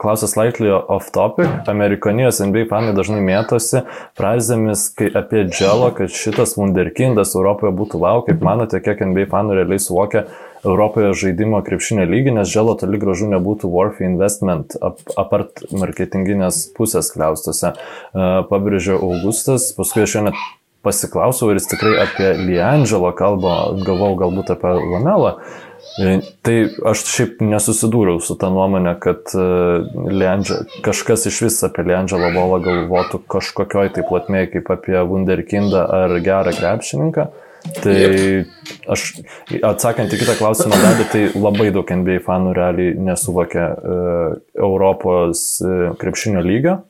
klausia 0.00 0.28
slightly 0.28 0.68
off 0.68 1.08
topic. 1.14 1.48
Amerikonijos 1.70 2.42
NBA 2.44 2.66
fanai 2.68 2.92
dažnai 2.96 3.22
mėtosi 3.24 3.80
frazėmis 4.18 4.90
apie 5.16 5.46
dželo, 5.48 5.88
kad 5.96 6.12
šitas 6.12 6.52
wunderkindas 6.58 7.32
Europoje 7.38 7.72
būtų 7.78 8.02
wow. 8.02 8.20
Kaip 8.26 8.44
manote, 8.44 8.80
kiek 8.84 9.00
NBA 9.08 9.24
fanų 9.32 9.56
realiai 9.56 9.80
suvokia 9.80 10.26
Europoje 10.62 11.14
žaidimo 11.24 11.58
krepšinio 11.64 12.04
lygį, 12.06 12.36
nes 12.36 12.52
dželo 12.52 12.76
toli 12.78 13.00
gražu 13.02 13.26
nebūtų 13.32 13.72
worth 13.72 14.04
investment, 14.04 14.76
ap, 14.78 15.00
apart 15.18 15.64
marketinginės 15.72 16.68
pusės 16.76 17.08
kliaustose. 17.14 17.72
Pabrėžė 18.12 19.00
Augustas, 19.00 19.72
paskui 19.74 20.04
aš 20.04 20.20
net 20.28 20.44
pasiklausiau 20.86 21.50
ir 21.50 21.58
jis 21.58 21.68
tikrai 21.72 21.96
apie 22.04 22.32
Liangelo 22.38 23.10
kalbą, 23.16 23.58
galvau 23.86 24.14
galbūt 24.18 24.54
apie 24.54 24.76
Lamelą. 24.78 25.36
E, 26.00 26.12
tai 26.44 26.56
aš 26.88 27.04
šiaip 27.10 27.42
nesusidūriau 27.44 28.20
su 28.24 28.36
tą 28.40 28.48
nuomonę, 28.54 28.94
kad 29.02 29.34
e, 29.36 29.46
Leandžel, 30.08 30.64
kažkas 30.86 31.26
iš 31.28 31.40
vis 31.46 31.58
apie 31.66 31.84
Leandželą 31.90 32.32
Volą 32.36 32.62
galvotų 32.64 33.20
kažkokioj 33.32 33.92
tai 33.96 34.04
platmėje 34.08 34.54
kaip 34.54 34.72
apie 34.72 34.96
Wunderkindą 35.08 35.84
ar 36.00 36.16
gerą 36.24 36.54
krepšininką. 36.56 37.28
Tai 37.82 37.98
aš 38.90 39.02
atsakant 39.62 40.10
į 40.10 40.18
kitą 40.18 40.34
klausimą 40.40 40.78
dalį, 40.82 41.04
tai 41.12 41.20
labai 41.36 41.68
daug 41.74 41.86
NBA 41.86 42.18
fanų 42.24 42.56
realiai 42.58 42.96
nesuvokia 42.98 43.68
uh, 43.70 44.32
Europos 44.58 45.44
uh, 45.62 45.92
krepšinio 46.00 46.42
lygio. 46.42 46.80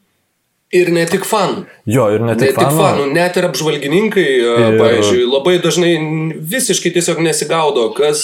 Ir 0.73 0.89
ne 0.89 1.03
tik 1.05 1.27
fanų. 1.29 1.67
Jo, 1.85 2.07
ir 2.15 2.23
ne 2.25 2.33
tik, 2.33 2.55
ne 2.55 2.55
fanų. 2.57 2.69
tik 2.71 2.79
fanų. 2.79 3.09
Net 3.13 3.37
ir 3.37 3.47
apžvalgininkai, 3.51 4.25
ir... 4.41 4.77
pavyzdžiui, 4.81 5.27
labai 5.29 5.59
dažnai 5.61 5.91
visiškai 6.55 6.95
tiesiog 6.95 7.21
nesigaudo, 7.27 7.91
kas, 7.93 8.23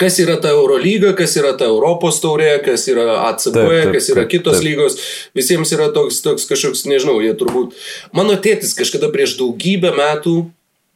kas 0.00 0.18
yra 0.24 0.34
ta 0.42 0.50
Eurolyga, 0.50 1.12
kas 1.14 1.36
yra 1.38 1.52
ta 1.58 1.68
Europos 1.70 2.18
taurė, 2.24 2.56
kas 2.66 2.88
yra 2.90 3.20
ACB, 3.28 3.54
taip, 3.54 3.70
taip, 3.70 3.92
kas 3.94 4.10
yra 4.10 4.26
kitos 4.26 4.58
taip. 4.58 4.66
lygos. 4.66 4.98
Visiems 5.38 5.70
yra 5.76 5.86
toks, 5.94 6.18
toks 6.26 6.50
kažkoks, 6.50 6.82
nežinau, 6.90 7.20
jie 7.22 7.30
turbūt. 7.38 7.78
Mano 8.16 8.34
tėtis 8.42 8.74
kažkada 8.74 9.12
prieš 9.14 9.38
daugybę 9.38 9.94
metų 9.94 10.40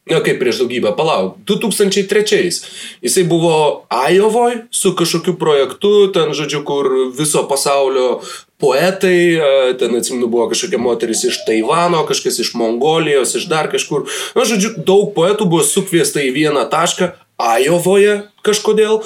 Na, 0.09 0.23
kaip 0.25 0.39
prieš 0.41 0.63
daugybę, 0.63 0.95
palauk, 0.97 1.37
2003-ais. 1.45 2.63
Jisai 3.05 3.25
buvo 3.29 3.85
Ajovoj 3.93 4.63
su 4.71 4.95
kažkokiu 4.97 5.35
projektu, 5.37 6.09
ten, 6.15 6.33
žodžiu, 6.33 6.63
kur 6.65 6.89
viso 7.13 7.43
pasaulio 7.51 8.21
poetai, 8.59 9.39
ten 9.79 9.95
atsiminu 9.99 10.31
buvo 10.33 10.49
kažkokia 10.49 10.81
moteris 10.81 11.25
iš 11.29 11.43
Taivano, 11.47 12.03
kažkas 12.09 12.41
iš 12.41 12.55
Mongolijos, 12.57 13.37
iš 13.37 13.47
dar 13.53 13.69
kažkur. 13.71 14.09
Na, 14.35 14.49
žodžiu, 14.49 14.79
daug 14.81 15.13
poetų 15.17 15.47
buvo 15.47 15.67
sukviesta 15.67 16.25
į 16.25 16.33
vieną 16.41 16.65
tašką 16.73 17.13
Ajovoje 17.39 18.17
kažkodėl. 18.43 18.99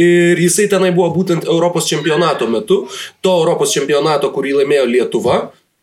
Ir 0.00 0.38
jisai 0.40 0.64
tenai 0.72 0.94
buvo 0.96 1.10
būtent 1.18 1.44
Europos 1.44 1.90
čempionato 1.90 2.48
metu. 2.48 2.86
To 3.20 3.34
Europos 3.42 3.74
čempionato, 3.74 4.30
kurį 4.32 4.62
laimėjo 4.62 4.86
Lietuva. 4.88 5.42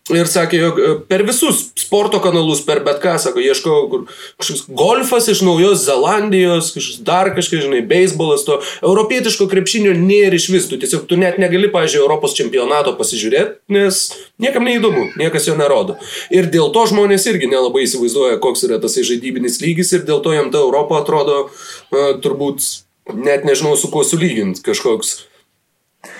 Ir 0.09 0.25
sakė, 0.25 0.57
jog 0.57 0.79
e, 0.81 0.93
per 1.05 1.21
visus 1.27 1.59
sporto 1.77 2.17
kanalus, 2.23 2.63
per 2.65 2.79
bet 2.81 2.97
ką, 3.03 3.13
sako, 3.21 3.37
ieško 3.45 3.75
kur, 3.91 4.07
kažkoks 4.41 4.63
golfas 4.73 5.27
iš 5.29 5.43
Naujos 5.45 5.83
Zelandijos, 5.85 6.71
kažkoks 6.73 7.03
dar 7.05 7.29
kažkas, 7.37 7.67
žinai, 7.67 7.83
beisbolas, 7.85 8.41
to 8.47 8.57
europietiško 8.81 9.45
krepšinio 9.51 9.93
nėra 9.99 10.39
iš 10.39 10.49
vis, 10.49 10.65
tu 10.71 10.81
tiesiog 10.81 11.05
tu 11.05 11.21
net 11.21 11.37
negali, 11.41 11.69
pažiūrėjau, 11.69 12.07
Europos 12.07 12.33
čempionato 12.39 12.95
pasižiūrėti, 12.97 13.59
nes 13.77 14.01
niekam 14.41 14.65
neįdomu, 14.65 15.11
niekas 15.21 15.45
jo 15.51 15.55
nerodo. 15.59 15.99
Ir 16.33 16.49
dėl 16.49 16.73
to 16.73 16.87
žmonės 16.89 17.29
irgi 17.29 17.53
nelabai 17.53 17.85
įsivaizduoja, 17.85 18.41
koks 18.41 18.65
yra 18.65 18.81
tas 18.81 18.97
žaidybinis 18.97 19.61
lygis 19.61 19.93
ir 19.93 20.07
dėl 20.09 20.25
to 20.25 20.33
jam 20.33 20.49
ta 20.49 20.65
Europa 20.65 21.03
atrodo 21.05 21.43
uh, 21.45 22.15
turbūt 22.25 22.65
net 23.13 23.45
nežinau 23.45 23.77
su 23.77 23.89
kuo 23.93 24.03
sulyginti 24.07 24.65
kažkoks 24.65 25.19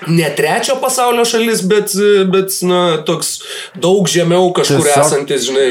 ne 0.07 0.29
trečio 0.38 0.75
pasaulio 0.81 1.25
šalis, 1.25 1.63
bet, 1.69 1.93
bet 2.33 2.53
na, 2.67 2.81
toks 3.05 3.31
daug 3.81 4.09
žemiau 4.09 4.51
kažkur 4.55 4.83
Tiesiog... 4.85 5.05
esantis, 5.05 5.45
žinai, 5.47 5.69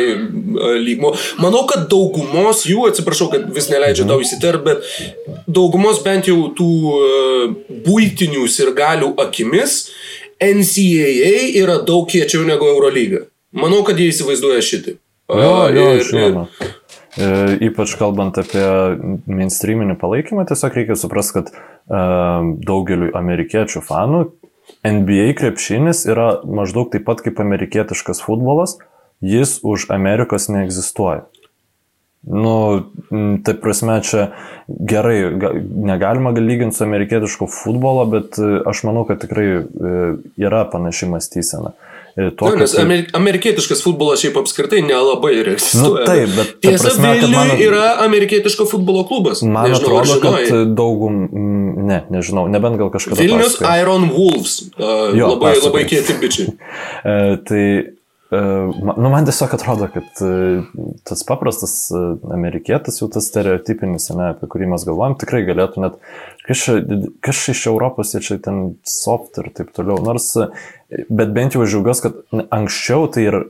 lygmo. 0.83 1.13
Manau, 1.43 1.65
kad 1.71 1.87
daugumos 1.91 2.65
jų, 2.69 2.89
atsiprašau, 2.91 3.31
kad 3.35 3.47
vis 3.55 3.71
neleidžiu 3.73 4.07
mhm. 4.07 4.13
tau 4.13 4.25
įsiterpti, 4.25 4.67
bet 4.71 5.45
daugumos 5.51 6.03
bent 6.07 6.31
jau 6.31 6.49
tų 6.59 6.71
uh, 6.95 7.77
būtinių 7.87 8.47
ir 8.51 8.75
galių 8.77 9.15
akimis 9.23 9.83
NCAA 10.41 11.53
yra 11.61 11.81
daug 11.85 12.09
kiečiau 12.09 12.47
negu 12.49 12.69
Eurolyga. 12.71 13.27
Manau, 13.57 13.83
kad 13.87 13.99
jie 13.99 14.09
įsivaizduoja 14.13 14.63
šitą. 14.65 14.97
Jo, 15.31 15.55
jo, 15.75 15.87
ir, 15.95 16.05
žinoma. 16.07 16.47
E, 16.59 16.71
ypač 17.19 17.97
kalbant 17.99 18.39
apie 18.39 18.67
mainstreaminį 19.27 19.97
palaikymą, 19.99 20.45
tiesiog 20.47 20.77
reikia 20.79 20.97
suprasti, 20.99 21.41
kad 21.41 21.51
e, 21.51 21.57
daugeliu 22.67 23.11
amerikiečių 23.19 23.83
fanų 23.83 24.23
NBA 24.87 25.35
krepšinis 25.41 26.05
yra 26.07 26.37
maždaug 26.47 26.93
taip 26.93 27.05
pat 27.09 27.25
kaip 27.25 27.43
amerikietiškas 27.43 28.23
futbolas, 28.23 28.77
jis 29.21 29.59
už 29.67 29.89
Amerikos 29.91 30.47
neegzistuoja. 30.53 31.27
Nu, 32.21 32.55
tai 33.43 33.55
prasme, 33.57 33.97
čia 34.05 34.27
gerai, 34.69 35.33
negalima 35.89 36.35
gal 36.37 36.45
lyginti 36.45 36.77
su 36.77 36.85
amerikietiško 36.85 37.49
futbolo, 37.51 38.05
bet 38.13 38.39
e, 38.39 38.61
aš 38.71 38.85
manau, 38.87 39.07
kad 39.09 39.23
tikrai 39.25 39.65
yra 40.39 40.67
panaši 40.71 41.11
mąstysena. 41.11 41.75
Tuo, 42.37 42.51
Na, 42.51 42.63
nes 42.63 42.75
kad... 42.75 42.85
Amer 42.85 43.05
amerikietiškas 43.17 43.83
futbolas 43.85 44.23
šiaip 44.23 44.37
apskritai 44.41 44.83
nelabai 44.85 45.33
ir 45.39 45.53
egzistuoja. 45.55 46.05
Nu, 46.05 46.09
taip, 46.09 46.35
bet 46.37 46.53
tiesa, 46.65 46.89
prasme, 46.89 47.13
Vilniui 47.19 47.37
mano... 47.37 47.59
yra 47.67 47.87
amerikietiško 48.07 48.67
futbolo 48.71 49.05
klubas. 49.09 49.45
Man 49.45 49.71
nežinau, 49.71 50.01
atrodo, 50.03 50.35
kad 50.49 50.75
daugum, 50.79 51.23
ne, 51.91 52.03
nežinau, 52.13 52.47
nebent 52.53 52.81
gal 52.81 52.93
kažkada. 52.93 53.21
Vilnius 53.21 53.57
paskai. 53.59 53.81
Iron 53.83 54.11
Wolves. 54.13 54.59
Uh, 54.77 55.11
jo, 55.17 55.33
labai, 55.35 55.55
pasakai. 55.55 55.67
labai 55.69 55.87
kieti 55.93 56.19
bičiai. 56.21 56.53
uh, 56.53 57.35
tai 57.49 57.65
Nu, 58.31 59.09
man 59.11 59.27
tiesiog 59.27 59.55
atrodo, 59.57 59.89
kad 59.91 60.21
tas 61.09 61.25
paprastas 61.27 61.73
amerikietis, 62.31 63.01
jau 63.03 63.09
tas 63.11 63.27
stereotipinis, 63.27 64.07
ne, 64.15 64.29
apie 64.37 64.47
kurį 64.53 64.69
mes 64.71 64.85
galvojam, 64.87 65.17
tikrai 65.19 65.41
galėtų 65.49 65.83
net, 65.83 65.97
kas 66.47 67.41
iš 67.51 67.65
Europos, 67.73 68.15
jie 68.15 68.23
čia 68.23 68.39
ten 68.45 68.61
soft 68.87 69.41
ir 69.43 69.51
taip 69.57 69.75
toliau. 69.75 69.99
Nors, 70.07 70.31
bet 71.11 71.35
bent 71.35 71.59
jau 71.59 71.67
žiūgas, 71.67 72.05
kad 72.07 72.23
anksčiau 72.55 73.11
tai 73.11 73.27
ir 73.27 73.41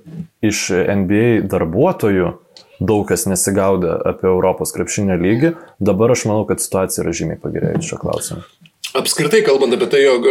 iš 0.49 0.70
NBA 0.72 1.44
darbuotojų 1.52 2.32
daug 2.80 3.04
kas 3.08 3.26
nesigaudė 3.28 3.92
apie 4.08 4.30
Europos 4.32 4.72
krepšinio 4.72 5.20
lygį, 5.20 5.54
dabar 5.84 6.16
aš 6.16 6.25
manau, 6.30 6.46
kad 6.49 6.64
situacija 6.64 7.04
yra 7.04 7.12
žymiai 7.16 7.40
pagerėjusi 7.42 7.92
šio 7.92 8.00
klausimu. 8.00 8.46
Apskritai 8.96 9.44
kalbant 9.44 9.76
apie 9.76 9.90
tai, 9.92 10.00
jog 10.08 10.25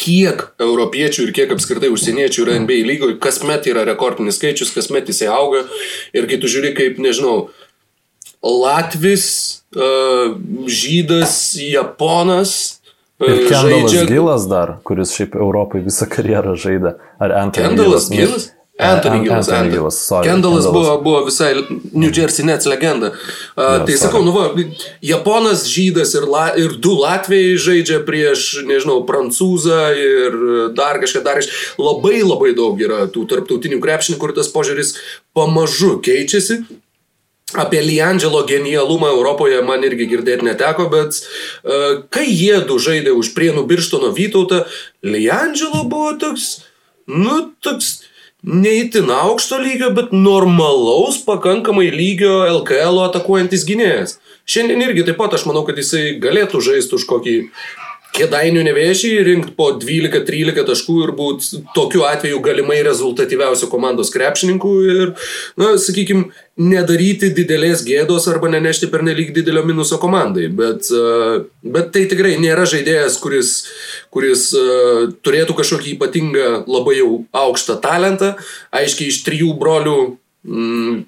kiek 0.00 0.42
europiečių 0.60 1.26
ir 1.26 1.34
kiek 1.36 1.52
apskritai 1.56 1.90
užsieniečių 1.92 2.44
yra 2.44 2.56
NBA 2.62 2.82
lygoje, 2.88 3.18
kasmet 3.22 3.68
yra 3.70 3.86
rekordinis 3.88 4.38
skaičius, 4.40 4.74
kasmet 4.74 5.08
jisai 5.10 5.30
auga. 5.32 5.64
Ir 6.16 6.28
kai 6.30 6.40
tu 6.42 6.50
žiūri, 6.52 6.74
kaip, 6.76 7.00
nežinau, 7.02 7.48
Latvis, 8.46 9.28
uh, 9.74 10.36
Žydas, 10.68 11.56
Japonas. 11.58 12.56
Uh, 13.16 13.30
ir 13.32 13.46
Kendalas 13.48 13.64
žaidžia... 13.64 14.04
Gilas 14.10 14.44
dar, 14.50 14.76
kuris 14.86 15.14
šiaip 15.16 15.38
Europai 15.40 15.80
visą 15.86 16.08
karjerą 16.12 16.54
žaidė. 16.60 16.96
Ar 17.16 17.34
Kendalas 17.56 18.10
Gilas? 18.12 18.12
Gilas? 18.12 18.50
Anthony 18.78 19.24
Gilas. 19.24 19.48
Anthony 19.48 19.70
Gilas. 19.70 20.08
Kendalas 20.22 20.66
buvo, 20.66 21.00
buvo 21.00 21.24
visai 21.24 21.54
New 21.92 22.10
Jersey 22.12 22.44
Nets 22.44 22.66
legenda. 22.66 23.06
Uh, 23.06 23.62
yeah, 23.62 23.84
tai 23.84 23.96
sorry. 23.96 23.96
sakau, 23.96 24.22
nu 24.24 24.32
va, 24.32 24.52
Japonas, 25.00 25.64
Žydas 25.64 26.12
ir, 26.14 26.26
la, 26.28 26.52
ir 26.60 26.76
du 26.76 26.92
Latvijai 27.00 27.56
žaidžia 27.56 28.02
prieš, 28.04 28.66
nežinau, 28.68 29.00
Prancūzą 29.08 29.80
ir 29.96 30.36
dar 30.76 31.00
kažką 31.00 31.22
dar 31.24 31.40
iš. 31.40 31.48
Labai 31.80 32.20
labai 32.20 32.52
daug 32.56 32.76
yra 32.76 33.06
tų 33.08 33.24
tarptautinių 33.30 33.80
krepšininkų, 33.80 34.20
kur 34.20 34.34
tas 34.36 34.52
požiūris 34.52 34.98
pamažu 35.32 35.96
keičiasi. 36.04 36.60
Apie 37.56 37.80
Liangelo 37.80 38.42
genialumą 38.44 39.08
Europoje 39.14 39.62
man 39.64 39.86
irgi 39.88 40.04
girdėti 40.10 40.44
neteko, 40.44 40.90
bet 40.92 41.16
uh, 41.16 42.04
kai 42.12 42.26
jie 42.28 42.60
du 42.68 42.76
žaidė 42.76 43.16
už 43.16 43.32
Prienų 43.38 43.64
Birštono 43.70 44.12
Vytautą, 44.12 44.66
Liangelo 45.06 45.86
buvo 45.88 46.12
toks, 46.20 46.66
nu, 47.08 47.54
toks 47.64 48.02
neįtin 48.46 49.10
aukšto 49.10 49.58
lygio, 49.58 49.90
bet 49.96 50.12
normalaus 50.14 51.18
pakankamai 51.26 51.88
lygio 51.90 52.44
LKL 52.60 53.02
atakuojantis 53.08 53.66
gynėjas. 53.66 54.16
Šiandien 54.46 54.84
irgi 54.86 55.04
taip 55.08 55.18
pat 55.18 55.34
aš 55.34 55.48
manau, 55.48 55.64
kad 55.66 55.78
jisai 55.80 56.20
galėtų 56.22 56.62
žaisti 56.62 56.94
už 56.94 57.06
kokį 57.10 57.36
kėdainių 58.16 58.64
nevėžį, 58.66 59.12
rinkti 59.26 59.54
po 59.58 59.70
12-13 59.80 60.66
taškų 60.70 60.96
ir 61.04 61.12
būti 61.18 61.62
tokiu 61.76 62.06
atveju 62.08 62.40
galimai 62.44 62.80
rezultatyviausių 62.86 63.68
komandos 63.72 64.12
krepšininkų 64.14 64.72
ir, 64.94 65.14
na, 65.60 65.74
sakykime, 65.80 66.30
nedaryti 66.56 67.30
didelės 67.36 67.82
gėdos 67.84 68.26
arba 68.32 68.48
nenešti 68.52 68.88
per 68.92 69.04
nelik 69.04 69.34
didelio 69.36 69.62
minuso 69.68 69.98
komandai. 70.00 70.48
Bet, 70.48 70.88
bet 71.62 71.90
tai 71.92 72.06
tikrai 72.08 72.36
nėra 72.40 72.64
žaidėjas, 72.68 73.18
kuris, 73.20 73.54
kuris 74.14 74.48
turėtų 75.26 75.56
kažkokį 75.58 75.96
ypatingą 75.96 76.52
labai 76.64 77.00
jau 77.02 77.10
aukštą 77.36 77.80
talentą. 77.84 78.34
Aiškiai 78.72 79.12
iš 79.12 79.20
trijų 79.28 79.52
brolių 79.60 79.98
Mm, 80.46 81.02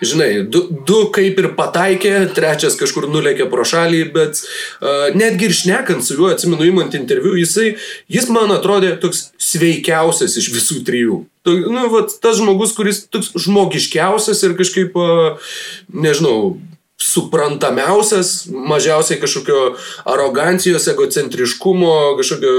žinai, 0.00 0.28
du, 0.48 0.62
du 0.88 1.00
kaip 1.12 1.36
ir 1.42 1.50
pataikė, 1.58 2.14
trečias 2.32 2.78
kažkur 2.80 3.10
nulėkė 3.12 3.44
pro 3.52 3.66
šalį, 3.68 4.00
bet 4.14 4.40
uh, 4.40 5.10
netgi 5.12 5.50
ir 5.50 5.56
šnekant 5.58 6.06
su 6.06 6.16
juo, 6.16 6.30
atsimenu, 6.32 6.64
įmant 6.70 6.96
interviu, 6.96 7.34
jisai, 7.36 7.74
jis 8.08 8.30
man 8.32 8.54
atrodė 8.54 8.94
toks 9.02 9.26
sveikiausias 9.50 10.38
iš 10.40 10.48
visų 10.54 10.80
trijų. 10.88 11.20
Tu, 11.44 11.58
nu, 11.68 11.84
vat, 11.92 12.16
tas 12.24 12.40
žmogus, 12.40 12.72
kuris 12.76 13.04
toks 13.12 13.34
žmogiškiausias 13.44 14.40
ir 14.48 14.56
kažkaip, 14.56 14.96
uh, 14.96 15.52
nežinau, 15.92 16.56
suprantamiausias, 17.00 18.46
mažiausiai 18.52 19.20
kažkokio 19.20 19.74
arogancijos, 20.04 20.88
egocentriškumo, 20.92 21.94
kažkokio 22.18 22.52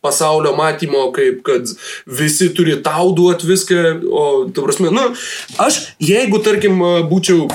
pasaulio 0.00 0.54
matymo, 0.56 1.08
kaip 1.12 1.42
kad 1.46 1.66
visi 2.06 2.52
turi 2.54 2.78
tau 2.82 3.10
duoti 3.16 3.48
viską, 3.50 3.82
o, 4.06 4.24
tu 4.54 4.62
prasme, 4.62 4.92
nu, 4.94 5.10
aš, 5.58 5.82
jeigu, 5.98 6.38
tarkim, 6.46 6.78
būčiau 7.10 7.50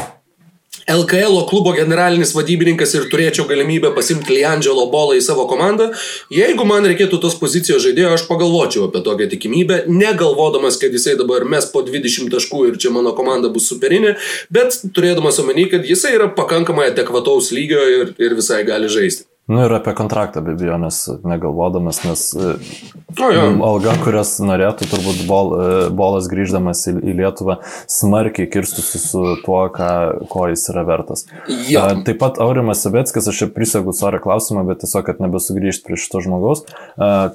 LKL 0.88 1.42
klubo 1.50 1.74
generalinis 1.76 2.30
vadybininkas 2.32 2.94
ir 2.96 3.10
turėčiau 3.12 3.44
galimybę 3.50 3.90
pasimti 3.96 4.38
Liangelo 4.38 4.86
bolą 4.88 5.18
į 5.20 5.24
savo 5.26 5.44
komandą, 5.50 5.90
jeigu 6.32 6.64
man 6.70 6.88
reikėtų 6.88 7.20
tos 7.26 7.36
pozicijos 7.42 7.84
žaidėjo, 7.84 8.14
aš 8.16 8.24
pagalvočiau 8.30 8.86
apie 8.88 9.04
tokią 9.04 9.28
tikimybę, 9.36 9.82
negalvodamas, 9.92 10.80
kad 10.80 10.96
jisai 10.96 11.18
dabar 11.20 11.44
mes 11.44 11.68
po 11.74 11.84
20 11.84 12.32
taškų 12.32 12.64
ir 12.70 12.80
čia 12.80 12.96
mano 12.96 13.12
komanda 13.18 13.52
bus 13.52 13.68
superinė, 13.68 14.16
bet 14.48 14.80
turėdamas 14.96 15.44
omeny, 15.44 15.68
kad 15.74 15.84
jisai 15.84 16.16
yra 16.22 16.32
pakankamai 16.40 16.94
adekvataus 16.94 17.52
lygio 17.52 17.84
ir, 17.98 18.16
ir 18.16 18.40
visai 18.40 18.64
gali 18.68 18.88
žaisti. 18.88 19.28
Nu 19.48 19.62
ir 19.64 19.72
apie 19.72 19.94
kontraktą 19.96 20.42
be 20.44 20.52
abejo, 20.52 20.76
nes 20.78 20.98
negalvodamas, 21.24 22.02
nes 22.04 22.24
o, 22.36 23.28
jo. 23.32 23.44
alga, 23.64 23.94
kurias 24.04 24.34
norėtų, 24.44 24.90
turbūt 24.92 25.22
bol, 25.30 25.54
e, 25.56 25.68
bolas 25.96 26.26
grįždamas 26.28 26.82
į, 26.92 26.98
į 27.00 27.14
Lietuvą 27.22 27.56
smarkiai 27.88 28.50
kirstusi 28.52 29.00
su 29.00 29.22
tuo, 29.46 29.62
ką, 29.72 29.88
ko 30.28 30.50
jis 30.52 30.68
yra 30.74 30.84
vertas. 30.90 31.24
Jo. 31.72 31.86
Taip 32.04 32.20
pat 32.20 32.42
Aurimas 32.44 32.84
Sabetskis, 32.84 33.30
aš 33.32 33.40
čia 33.40 33.48
prisegu 33.56 33.94
sorry 33.96 34.20
klausimą, 34.20 34.66
bet 34.68 34.82
tiesiog, 34.84 35.06
kad 35.08 35.24
nebesugrįžti 35.24 35.88
prie 35.88 36.02
šito 36.04 36.20
žmogaus. 36.28 36.66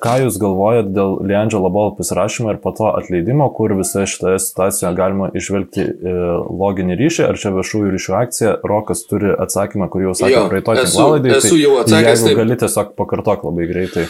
Ką 0.05 0.19
jūs 0.27 0.37
galvojat 0.43 0.93
dėl 0.93 1.17
Leandželo 1.25 1.73
bolo 1.73 1.95
pasirašymo 1.97 2.53
ir 2.53 2.61
po 2.61 2.75
to 2.77 2.93
atleidimo, 2.93 3.49
kur 3.57 3.73
visoje 3.81 4.11
šitoje 4.13 4.43
situacijoje 4.51 4.93
galima 5.01 5.31
išvelgti 5.33 5.89
e, 5.89 6.15
loginį 6.61 7.01
ryšį, 7.01 7.25
ar 7.31 7.41
čia 7.41 7.57
viešųjų 7.57 7.97
ryšių 7.97 8.19
akcija, 8.21 8.55
Rokas 8.69 9.07
turi 9.09 9.33
atsakymą, 9.33 9.89
kurį 9.89 10.11
jau 10.11 10.17
sakė 10.21 10.47
praeitoj 10.53 10.83
tinklalaidai. 10.83 11.37
Esu 11.41 11.55
tai 11.57 11.65
jau 11.65 11.75
atsakęs 11.81 12.02
Jeigu 12.03 12.29
taip. 12.29 12.39
gali 12.43 12.59
tiesiog 12.61 12.95
pakartok 12.99 13.47
labai 13.49 13.69
greitai. 13.71 14.07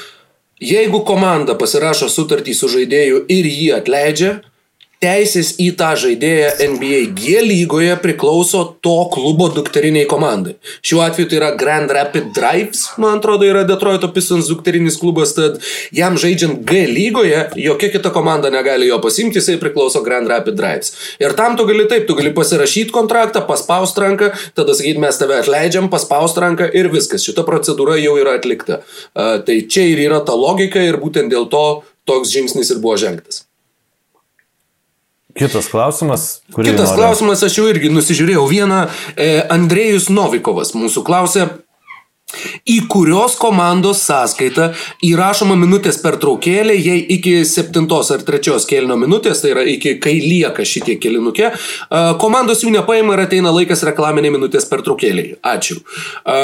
Jeigu 0.63 1.03
komanda 1.07 1.57
pasirašo 1.59 2.09
sutartį 2.13 2.55
su 2.55 2.71
žaidėju 2.71 3.25
ir 3.35 3.49
jį 3.51 3.69
atleidžia, 3.81 4.37
teisės 5.03 5.57
į 5.61 5.73
tą 5.79 5.93
žaidėją 5.99 6.53
NBA 6.73 7.01
G 7.19 7.43
lygoje 7.43 7.97
priklauso 8.03 8.63
to 8.85 8.95
klubo 9.13 9.49
dukteriniai 9.53 10.07
komandai. 10.11 10.55
Šiuo 10.87 11.03
atveju 11.05 11.31
tai 11.31 11.39
yra 11.41 11.51
Grand 11.59 11.91
Rapid 11.93 12.31
Drives, 12.37 12.85
man 13.03 13.19
atrodo, 13.19 13.47
yra 13.49 13.65
Detroito 13.69 14.11
Pistons 14.15 14.49
dukterinis 14.51 14.99
klubas, 15.01 15.35
tad 15.37 15.59
jam 15.95 16.19
žaidžiant 16.21 16.63
G 16.69 16.85
lygoje 16.91 17.45
jokia 17.59 17.93
kita 17.97 18.15
komanda 18.15 18.51
negali 18.55 18.89
jo 18.91 19.01
pasimti, 19.03 19.41
jisai 19.43 19.59
priklauso 19.63 20.05
Grand 20.07 20.31
Rapid 20.31 20.59
Drives. 20.59 20.97
Ir 21.23 21.37
tam 21.39 21.59
tu 21.59 21.67
gali 21.69 21.89
taip, 21.91 22.07
tu 22.09 22.17
gali 22.19 22.35
pasirašyti 22.35 22.95
kontraktą, 22.95 23.45
paspaust 23.49 23.99
ranką, 23.99 24.33
tada 24.59 24.77
sakyti, 24.79 25.03
mes 25.03 25.19
tave 25.19 25.41
atleidžiam, 25.43 25.91
paspaust 25.93 26.39
ranką 26.43 26.71
ir 26.71 26.91
viskas. 26.93 27.27
Šita 27.27 27.47
procedūra 27.47 27.99
jau 28.01 28.17
yra 28.21 28.37
atlikta. 28.39 28.83
Uh, 29.13 29.39
tai 29.47 29.63
čia 29.67 29.87
ir 29.93 30.07
yra 30.07 30.23
ta 30.27 30.37
logika 30.39 30.83
ir 30.83 31.01
būtent 31.03 31.33
dėl 31.33 31.49
to 31.51 31.65
toks 32.09 32.35
žingsnis 32.35 32.73
ir 32.75 32.83
buvo 32.83 32.99
žengtas. 33.01 33.47
Kitas 35.43 35.69
klausimas. 35.73 36.29
Kitas 36.55 36.93
nori? 36.93 37.01
klausimas, 37.01 37.43
aš 37.43 37.59
jau 37.59 37.67
irgi 37.71 37.91
nusižiūrėjau 37.93 38.47
vieną. 38.51 38.87
E, 39.17 39.29
Andrėjus 39.51 40.09
Novikovas 40.13 40.75
mūsų 40.79 41.03
klausė, 41.07 41.49
į 42.69 42.79
kurios 42.93 43.35
komandos 43.41 44.01
sąskaitą 44.07 44.71
įrašoma 45.05 45.57
minutės 45.59 45.99
per 46.03 46.17
traukėlę, 46.23 46.77
jei 46.79 47.03
iki 47.17 47.43
7 47.49 47.89
ar 47.91 48.25
3 48.29 48.69
kėlinio 48.71 48.97
minutės, 49.01 49.43
tai 49.43 49.53
yra 49.53 49.67
iki 49.69 49.99
kai 50.03 50.15
lieka 50.23 50.65
šitie 50.65 50.97
kėlinukė, 51.03 51.51
e, 51.53 52.03
komandos 52.23 52.65
jų 52.65 52.73
nepaima 52.79 53.17
ir 53.17 53.27
ateina 53.27 53.53
laikas 53.55 53.85
reklaminiai 53.89 54.35
minutės 54.39 54.69
per 54.71 54.85
traukėlį. 54.87 55.27
Ačiū. 55.43 55.81
E, 56.25 56.39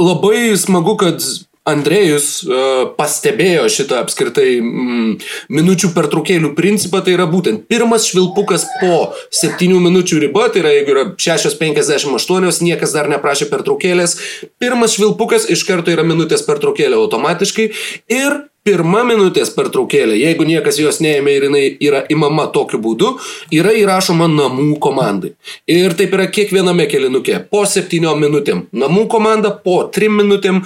labai 0.00 0.56
smagu, 0.58 0.96
kad 1.00 1.22
Andrėjus 1.64 2.26
uh, 2.44 2.90
pastebėjo 2.92 3.64
šitą 3.72 4.02
apskritai 4.04 4.58
mm, 4.60 5.14
minučių 5.56 5.94
pertraukėlių 5.96 6.52
principą, 6.58 7.00
tai 7.00 7.14
yra 7.16 7.24
būtent 7.30 7.64
pirmas 7.72 8.04
švilpukas 8.10 8.66
po 8.82 9.14
7 9.32 9.72
minučių 9.86 10.20
riba, 10.26 10.50
tai 10.52 10.60
yra 10.60 10.74
jeigu 10.76 10.92
yra 10.92 11.04
6.58, 11.16 12.60
niekas 12.68 12.92
dar 12.92 13.08
neprašė 13.08 13.48
pertraukėlės, 13.48 14.18
pirmas 14.60 14.98
švilpukas 14.98 15.48
iš 15.56 15.64
karto 15.64 15.94
yra 15.94 16.04
minutės 16.04 16.44
pertraukėlė 16.44 17.00
automatiškai 17.00 17.70
ir 18.12 18.42
pirma 18.64 19.02
minutės 19.04 19.50
pertraukėlė, 19.52 20.14
jeigu 20.16 20.46
niekas 20.48 20.78
jos 20.80 21.00
neėmė 21.04 21.34
ir 21.36 21.46
jinai 21.48 21.64
yra 21.84 22.00
imama 22.12 22.46
tokiu 22.52 22.80
būdu, 22.84 23.10
yra 23.52 23.74
įrašoma 23.76 24.28
namų 24.32 24.78
komandai. 24.84 25.34
Ir 25.68 25.92
taip 25.98 26.16
yra 26.16 26.30
kiekviename 26.32 26.86
kelinuke. 26.88 27.36
Po 27.52 27.64
septyniom 27.68 28.24
minutėm 28.24 28.64
namų 28.72 29.04
komanda, 29.12 29.52
po 29.52 29.82
trim 29.92 30.16
minutėm 30.20 30.62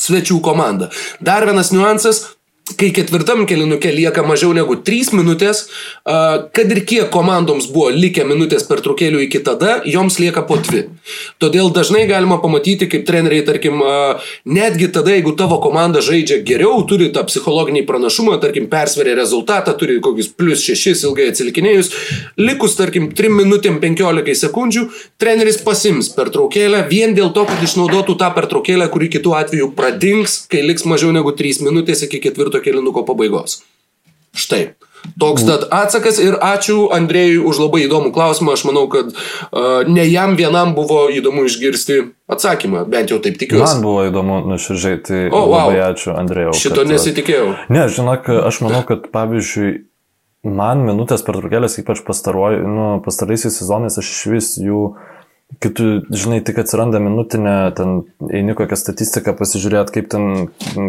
svečių 0.00 0.40
komanda. 0.44 0.90
Dar 1.20 1.46
vienas 1.46 1.72
niuansas, 1.72 2.33
kai 2.64 2.88
ketvirtam 2.96 3.44
kelinuke 3.44 3.90
lieka 3.92 4.22
mažiau 4.24 4.54
negu 4.56 4.78
3 4.80 5.12
minutės, 5.12 5.66
kad 6.04 6.70
ir 6.72 6.80
kiek 6.88 7.10
komandoms 7.12 7.66
buvo 7.68 7.90
likę 7.92 8.24
minutės 8.24 8.64
per 8.64 8.80
trukėlių 8.80 9.20
iki 9.26 9.42
tada, 9.44 9.82
joms 9.84 10.16
lieka 10.16 10.40
po 10.48 10.56
2. 10.56 10.86
Todėl 11.44 11.68
dažnai 11.76 12.06
galima 12.08 12.38
pamatyti, 12.40 12.88
kaip 12.88 13.04
treneriai, 13.04 13.44
tarkim, 13.44 13.82
netgi 14.48 14.88
tada, 14.96 15.12
jeigu 15.12 15.34
tavo 15.36 15.58
komanda 15.60 16.00
žaidžia 16.04 16.38
geriau, 16.48 16.80
turi 16.88 17.10
tą 17.12 17.26
psichologinį 17.28 17.84
pranašumą, 17.84 18.38
tarkim, 18.40 18.70
persveria 18.72 19.18
rezultatą, 19.20 19.76
turi 19.76 19.98
kokius 20.00 20.32
plus 20.32 20.64
6 20.64 21.04
ilgai 21.04 21.28
atsilikinėjus, 21.34 21.92
likus, 22.40 22.78
tarkim, 22.80 23.10
3 23.12 23.32
minutėm 23.42 23.76
15 23.84 24.40
sekundžių, 24.40 24.86
treneris 25.20 25.60
pasims 25.60 26.08
per 26.16 26.32
traukėlę 26.32 26.86
vien 26.88 27.12
dėl 27.12 27.28
to, 27.36 27.44
kad 27.52 27.60
išnaudotų 27.68 28.16
tą 28.24 28.32
pertraukėlę, 28.40 28.88
kuri 28.88 29.12
kitų 29.12 29.36
atveju 29.42 29.70
pradings, 29.76 30.40
kai 30.48 30.64
liks 30.64 30.88
mažiau 30.88 31.12
negu 31.12 31.36
3 31.36 31.60
minutės 31.68 32.06
iki 32.08 32.24
ketvirto 32.24 32.53
ketvirto 32.54 32.64
kilinuko 32.64 33.04
pabaigos. 33.04 33.62
Štai. 34.34 34.74
Toks 35.20 35.44
tad 35.44 35.66
atsakas 35.70 36.16
ir 36.18 36.34
ačiū 36.40 36.88
Andrėjui 36.90 37.44
už 37.44 37.58
labai 37.60 37.84
įdomų 37.84 38.10
klausimą. 38.14 38.54
Aš 38.56 38.64
manau, 38.64 38.88
kad 38.88 39.12
uh, 39.12 39.84
ne 39.86 40.06
jam 40.08 40.32
vienam 40.34 40.72
buvo 40.74 41.10
įdomu 41.12 41.44
išgirsti 41.44 42.14
atsakymą, 42.26 42.86
bent 42.88 43.12
jau 43.12 43.20
taip 43.20 43.36
tikiuosi. 43.38 43.68
Man 43.76 43.84
buvo 43.84 44.06
įdomu 44.08 44.40
nuoširdžiai, 44.48 45.02
tai 45.04 45.20
O, 45.28 45.44
wow. 45.44 45.68
labai 45.68 45.82
ačiū 45.92 46.16
Andrėjau. 46.16 46.54
Šito 46.56 46.80
kad- 46.80 46.88
nesitikėjau. 46.94 47.50
Ne, 47.68 47.84
žinok, 47.92 48.32
aš 48.48 48.62
manau, 48.64 48.80
kad 48.88 49.04
pavyzdžiui, 49.12 49.74
man 50.48 50.86
minutės 50.88 51.22
pertraukėlės, 51.28 51.76
ypač 51.84 52.00
pastaruoju, 52.08 52.64
nu, 52.64 52.88
pastaraisiais 53.04 53.60
sezonais, 53.60 54.00
aš 54.00 54.08
iš 54.08 54.24
vis 54.32 54.50
jų, 54.56 54.94
kai 55.60 55.70
tu, 55.72 55.84
žinai, 56.12 56.40
tik 56.44 56.58
atsiranda 56.60 56.98
minutinė, 57.02 57.54
ten 57.76 57.92
eini 58.34 58.54
kokią 58.56 58.76
statistiką 58.78 59.34
pasižiūrėti, 59.38 59.92
kaip 59.94 60.08
ten, 60.12 60.24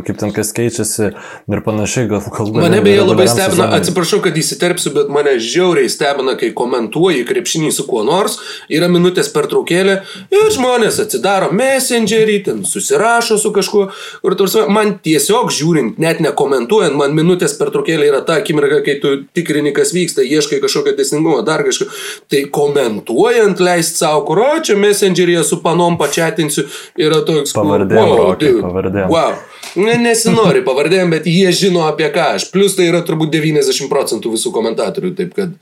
kaip 0.07 0.17
ten 0.19 0.31
kas 0.35 0.51
keičiasi 0.55 1.09
ir 1.11 1.61
panašiai, 1.65 2.07
gal 2.09 2.23
kalba. 2.33 2.63
Mane 2.63 2.79
beje 2.85 3.03
labai 3.03 3.27
stebina, 3.29 3.67
atsiprašau, 3.77 4.21
kad 4.25 4.37
įsiterpsiu, 4.39 4.93
bet 4.95 5.11
mane 5.13 5.35
žiauriai 5.43 5.91
stebina, 5.91 6.37
kai 6.39 6.51
komentuoji 6.57 7.25
krepšinį 7.27 7.71
su 7.75 7.85
kuo 7.87 8.03
nors, 8.07 8.39
yra 8.71 8.89
minutės 8.91 9.29
pertraukėlė 9.35 9.97
ir 10.33 10.49
žmonės 10.55 11.01
atsidaro 11.03 11.51
messengerį, 11.55 12.39
ten 12.47 12.63
susirašo 12.67 13.37
su 13.41 13.53
kažkuo. 13.55 13.85
Ir 14.25 14.37
tarsi, 14.39 14.65
man 14.71 14.95
tiesiog 15.05 15.53
žiūrint, 15.55 16.01
net 16.01 16.23
nekomentuojant, 16.25 16.97
man 16.97 17.15
minutės 17.17 17.57
pertraukėlė 17.59 18.09
yra 18.09 18.23
ta 18.25 18.39
akimirka, 18.41 18.81
kai 18.87 18.97
tu 19.03 19.13
tikrini, 19.35 19.75
kas 19.75 19.93
vyksta, 19.95 20.25
ieškai 20.25 20.63
kažkokio 20.63 20.95
teisingumo, 20.97 21.43
dar 21.45 21.63
kažko. 21.67 21.91
Tai 22.31 22.43
komentuojant, 22.55 23.61
leist 23.63 24.01
savo, 24.01 24.25
kur, 24.27 24.44
o 24.51 24.59
čia 24.65 24.77
messengeryje 24.79 25.43
su 25.47 25.59
panom 25.63 25.97
pačiatinsiu, 26.01 26.65
yra 26.99 27.21
toks... 27.27 27.53
kur, 27.55 27.63
Pavardėm, 27.63 28.11
Rokai, 28.19 28.51
dude, 28.51 28.63
pavardėm. 28.65 29.09
Wow. 29.11 29.35
Ne, 29.81 29.97
nesinori 30.01 30.63
pavardėm, 30.65 31.11
bet 31.15 31.27
jie 31.29 31.51
žino 31.55 31.85
apie 31.89 32.07
ką 32.13 32.35
aš. 32.37 32.49
Plus 32.53 32.77
tai 32.77 32.89
yra 32.91 33.03
turbūt 33.05 33.33
90 33.33 33.91
procentų 33.91 34.35
visų 34.37 34.53
komentatorių, 34.55 35.15
taip 35.17 35.35
kad... 35.37 35.55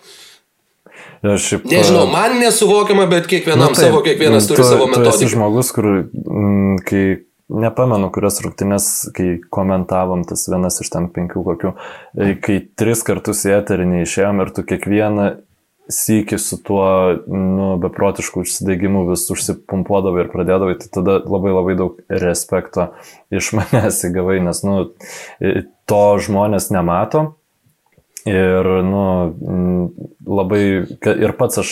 Šiaip, 1.23 1.63
Nežinau, 1.71 2.03
man 2.11 2.33
nesuvokiama, 2.41 3.05
bet 3.07 3.29
kiekvienam 3.31 3.69
Nu, 3.71 3.75
taip, 3.77 3.93
savo, 3.93 4.01
kiekvienas 4.03 4.43
turi 4.49 4.59
tu, 4.59 4.65
savo 4.67 4.89
metodiką. 4.91 5.29
žmogus, 5.31 5.69
kur, 5.71 5.87
mm, 6.03 6.81
kai 6.83 7.03
nepamenu, 7.63 8.09
kurias 8.11 8.41
rungtynės, 8.43 8.89
kai 9.15 9.37
komentavom 9.53 10.25
tas 10.27 10.43
vienas 10.51 10.81
iš 10.83 10.91
ten 10.91 11.07
penkių 11.15 11.45
kokių, 11.47 11.73
e, 12.17 12.33
kai 12.43 12.57
tris 12.79 13.05
kartus 13.07 13.45
į 13.47 13.55
eterį 13.61 13.87
neišėjom 13.93 14.43
ir 14.43 14.51
tu 14.55 14.65
kiekvieną 14.67 15.29
sykį 15.91 16.39
su 16.39 16.57
tuo, 16.63 16.87
nu, 17.27 17.73
beprotišku 17.83 18.43
užsidegimu 18.43 19.03
vis 19.09 19.25
užsipumpuodavai 19.33 20.25
ir 20.25 20.31
pradėdavai, 20.31 20.77
tai 20.79 20.89
tada 20.99 21.19
labai 21.19 21.53
labai 21.53 21.77
daug 21.79 22.01
respekto 22.07 22.91
iš 23.33 23.51
manęs 23.59 24.03
įgavai, 24.07 24.39
nes, 24.45 24.63
nu, 24.67 24.83
to 25.89 26.03
žmonės 26.23 26.71
nemato. 26.73 27.33
Ir, 28.23 28.67
nu, 28.87 29.01
labai, 30.23 30.61
ir 31.03 31.33
pats 31.35 31.59
aš 31.59 31.71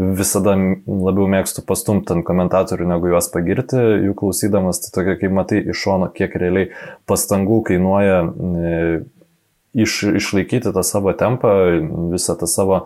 visada 0.00 0.54
labiau 0.56 1.26
mėgstu 1.28 1.60
pastumti 1.68 2.14
ant 2.14 2.24
komentatorių, 2.24 2.86
negu 2.88 3.10
juos 3.12 3.28
pagirti, 3.28 3.76
jų 4.06 4.14
klausydamas, 4.16 4.80
tai 4.80 4.94
tokia, 4.94 5.18
kaip 5.20 5.34
matai 5.36 5.60
iš 5.60 5.82
šono, 5.84 6.08
kiek 6.16 6.38
realiai 6.40 6.70
pastangų 7.04 7.60
kainuoja 7.68 8.22
iš, 9.74 10.00
išlaikyti 10.22 10.72
tą 10.74 10.82
savo 10.86 11.12
tempą, 11.18 11.50
visą 12.12 12.36
tą 12.40 12.46
savo, 12.50 12.78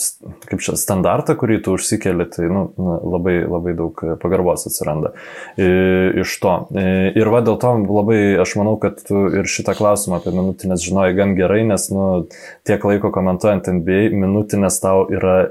s- 0.00 0.16
kaip 0.48 0.62
čia, 0.64 0.76
standartą, 0.80 1.34
kurį 1.40 1.58
tu 1.64 1.74
užsikeli, 1.76 2.24
tai 2.32 2.46
nu, 2.52 2.62
labai, 3.12 3.34
labai 3.44 3.74
daug 3.76 4.00
pagarbos 4.22 4.64
atsiranda 4.70 5.12
e, 5.60 5.66
iš 6.22 6.36
to. 6.40 6.54
E, 6.72 7.12
Ir 7.20 7.28
va 7.32 7.42
dėl 7.44 7.58
to 7.60 7.74
labai 7.84 8.20
aš 8.40 8.54
manau, 8.60 8.76
kad 8.80 9.00
tu 9.04 9.26
ir 9.28 9.48
šitą 9.50 9.74
klausimą 9.78 10.20
apie 10.20 10.32
minutinės 10.32 10.84
žinojai 10.86 11.16
gan 11.18 11.34
gerai, 11.38 11.62
nes 11.68 11.88
nu, 11.92 12.06
tiek 12.68 12.84
laiko 12.88 13.12
komentuojant 13.12 13.68
NBA, 13.80 14.08
minutinės 14.16 14.80
tau 14.80 15.04
yra 15.12 15.50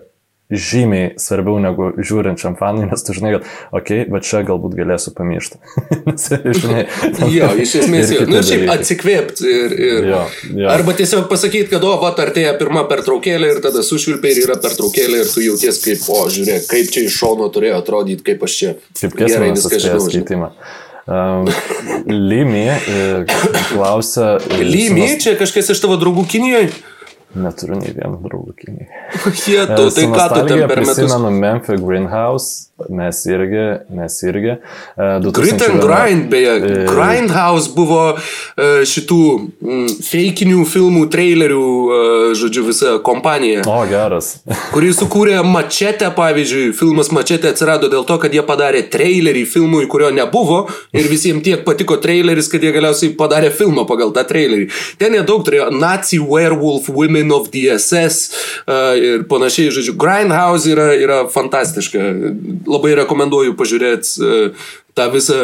žymiai 0.49 1.11
svarbiau 1.21 1.59
negu 1.61 1.91
žiūrinčiam 2.01 2.55
fanui, 2.57 2.87
nes 2.89 3.03
tu 3.05 3.13
žinai, 3.13 3.35
kad, 3.35 3.49
okei, 3.69 3.99
okay, 4.01 4.09
bet 4.09 4.25
čia 4.25 4.41
galbūt 4.47 4.73
galėsiu 4.79 5.13
pamiršti. 5.17 5.59
Žinai, 6.59 6.85
Jo, 7.29 7.51
iš 7.61 7.75
esmės, 7.83 8.09
jo. 8.15 8.25
Nu, 8.29 8.41
šiaip 8.45 8.65
atsikvėpti 8.73 9.45
ir... 9.45 9.75
ir... 9.77 10.09
Jo, 10.09 10.23
jo. 10.49 10.71
Arba 10.73 10.95
tiesiog 10.97 11.29
pasakyti, 11.29 11.69
kad, 11.75 11.85
o, 11.85 11.93
va, 12.01 12.11
artėja 12.25 12.55
pirma 12.57 12.83
pertraukėlė 12.89 13.53
ir 13.55 13.63
tada 13.63 13.85
sušvilpė 13.85 14.33
ir 14.33 14.43
yra 14.47 14.57
pertraukėlė 14.63 15.23
ir 15.23 15.31
tu 15.31 15.45
jauties 15.45 15.81
kaip, 15.85 16.05
o, 16.09 16.25
žiūrėk, 16.33 16.67
kaip 16.71 16.93
čia 16.97 17.05
iš 17.05 17.21
šono 17.21 17.49
turėjo 17.53 17.79
atrodyti, 17.83 18.25
kaip 18.31 18.45
aš 18.49 18.59
čia 18.59 18.75
Kaip 18.99 19.17
gerai 19.21 19.53
viską 19.53 19.81
žinau. 19.85 20.05
skaitimą. 20.09 20.53
Um, 21.09 21.47
Limi 22.05 22.67
e, 22.69 23.25
klausia. 23.71 24.37
e, 24.45 24.61
Lymi, 24.61 25.07
čia 25.21 25.33
kažkas 25.39 25.71
iš 25.73 25.81
tavo 25.81 25.97
draugų 25.97 26.27
Kinijoje? 26.29 26.69
Neturiu 27.37 27.77
nei 27.77 27.91
vieno 27.93 28.17
draugų 28.23 28.55
Kinijai. 28.57 28.87
Jie, 29.37 29.59
tu, 29.69 29.83
tai 29.93 30.05
ką 30.09 30.25
tu 30.31 30.39
ten 30.49 30.63
per 30.65 30.81
metus? 30.81 30.95
Prisimenu 30.97 31.29
Memphis 31.35 31.83
Greenhouse, 31.83 32.68
mes 32.89 33.25
irgi, 33.29 33.65
mes 33.95 34.19
irgi. 34.23 34.55
E, 34.55 35.09
Grit 35.33 35.61
and 35.61 35.81
2001 35.81 35.85
Grind, 35.85 36.29
beje, 36.31 36.59
E, 36.59 36.85
Grindhouse 36.87 37.71
buvo 37.75 38.01
e, 38.13 38.67
šitų 38.87 39.19
mm, 39.39 39.87
feikinių 40.05 40.63
filmų, 40.69 41.05
trailerių, 41.13 41.63
žodžiu, 42.39 42.63
visa 42.67 42.95
kompanija. 43.05 43.63
O, 43.69 43.79
geras. 43.89 44.31
Kurį 44.73 44.91
sukūrė 44.97 45.39
Mačetė, 45.47 46.11
pavyzdžiui, 46.15 46.69
filmas 46.77 47.11
Mačetė 47.15 47.53
atsirado 47.53 47.89
dėl 47.91 48.05
to, 48.07 48.19
kad 48.21 48.33
jie 48.35 48.43
padarė 48.45 48.83
trailerį 48.91 49.45
filmui, 49.49 49.85
kurio 49.91 50.11
nebuvo 50.15 50.61
ir 50.95 51.09
visiems 51.11 51.43
tiek 51.45 51.63
patiko 51.67 51.99
traileris, 52.01 52.49
kad 52.51 52.63
jie 52.63 52.73
galiausiai 52.75 53.15
padarė 53.19 53.51
filmą 53.55 53.85
pagal 53.89 54.13
tą 54.15 54.25
trailerį. 54.29 54.69
Ten 55.01 55.15
jie 55.17 55.23
daug 55.27 55.45
turėjo 55.47 55.69
Nazi 55.75 56.19
Werewolf, 56.19 56.89
Women 56.89 57.33
of 57.35 57.49
the 57.53 57.67
SS 57.77 58.29
ir 58.99 59.25
panašiai, 59.29 59.71
žodžiu, 59.73 59.95
Grindhouse 59.99 60.69
yra, 60.73 60.89
yra 60.99 61.19
fantastiška. 61.31 62.03
Labai 62.69 62.95
rekomenduoju 63.01 63.57
pažiūrėti 63.59 64.15
uh, 64.21 64.69
tą 64.97 65.09
visą 65.13 65.39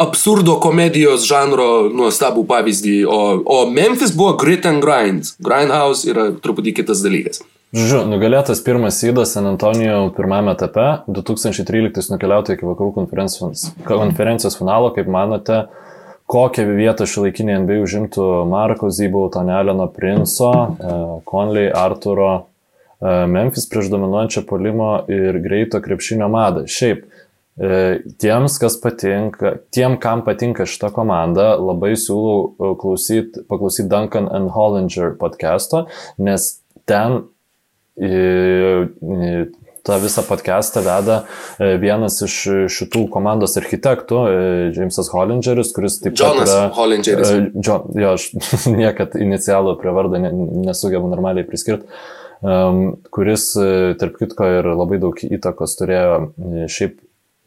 absurdo 0.00 0.56
komedijos 0.62 1.26
žanro 1.28 1.90
nuostabų 1.92 2.46
pavyzdį, 2.48 2.96
o, 3.04 3.20
o 3.44 3.62
Memphis 3.68 4.14
buvo 4.16 4.34
Grit 4.40 4.68
and 4.68 4.84
Grind. 4.84 5.34
Grindhouse 5.44 6.08
yra 6.08 6.30
truputį 6.40 6.78
kitas 6.80 7.02
dalykas. 7.04 7.42
Žodžiu, 7.70 8.00
nugalėtas 8.10 8.64
pirmas 8.66 8.96
įdas 9.06 9.36
San 9.36 9.46
Antonijo 9.46 10.08
pirmame 10.16 10.56
etape, 10.56 11.04
2013 11.06 12.10
nukeliauti 12.10 12.56
iki 12.56 12.66
vakarų 12.66 12.96
konferencijos, 12.96 13.68
konferencijos 13.86 14.58
finalo, 14.58 14.88
kaip 14.96 15.06
manote, 15.06 15.60
kokią 16.30 16.64
vietą 16.74 17.06
šiuolaikinė 17.06 17.60
NBA 17.62 17.78
užimtų 17.84 18.26
Marko 18.50 18.90
Zybau, 18.90 19.28
Tonelino 19.30 19.86
Princo, 19.94 20.50
e, 20.50 20.96
Conley, 21.30 21.70
Arturo, 21.70 22.32
e, 22.34 22.59
Memphis 23.00 23.64
prieš 23.70 23.88
dominuojančią 23.92 24.44
polimo 24.48 24.92
ir 25.08 25.40
greito 25.40 25.80
krepšinio 25.80 26.28
madą. 26.28 26.66
Šiaip, 26.68 27.06
e, 27.56 27.80
tiems, 28.20 28.58
kas 28.60 28.76
patinka, 28.82 29.54
tiem, 29.72 29.96
kam 30.00 30.24
patinka 30.26 30.68
šita 30.68 30.92
komanda, 30.92 31.54
labai 31.56 31.94
siūlau 31.96 32.76
klausyti, 32.80 33.46
paklausyti 33.48 33.88
Duncan 33.88 34.28
and 34.28 34.52
Hollinger 34.52 35.16
podcast'o, 35.20 35.86
nes 36.20 36.52
ten 36.88 37.22
tą 39.82 39.98
visą 40.00 40.22
podcastą 40.22 40.80
veda 40.84 41.16
e, 41.58 41.74
vienas 41.80 42.20
iš 42.24 42.36
šitų 42.72 43.06
komandos 43.12 43.56
architektų, 43.60 44.20
Jamesas 44.76 45.10
Hollingeris, 45.12 45.72
kuris 45.76 45.98
taip 46.04 46.16
pat 46.16 46.40
Jonas. 46.40 46.54
Hollingeris. 46.76 47.32
Jo, 47.64 47.80
jo, 47.96 48.14
aš 48.14 48.30
niekad 48.80 49.16
inicialų 49.20 49.76
prie 49.80 49.92
vardą 49.96 50.20
nesugebu 50.20 51.10
normaliai 51.12 51.48
priskirti. 51.48 51.88
Kuris, 52.40 53.46
tarp 54.00 54.16
kitko, 54.16 54.46
ir 54.60 54.68
labai 54.72 55.00
daug 55.02 55.18
įtakos 55.26 55.76
turėjo 55.76 56.18
šiaip 56.72 56.98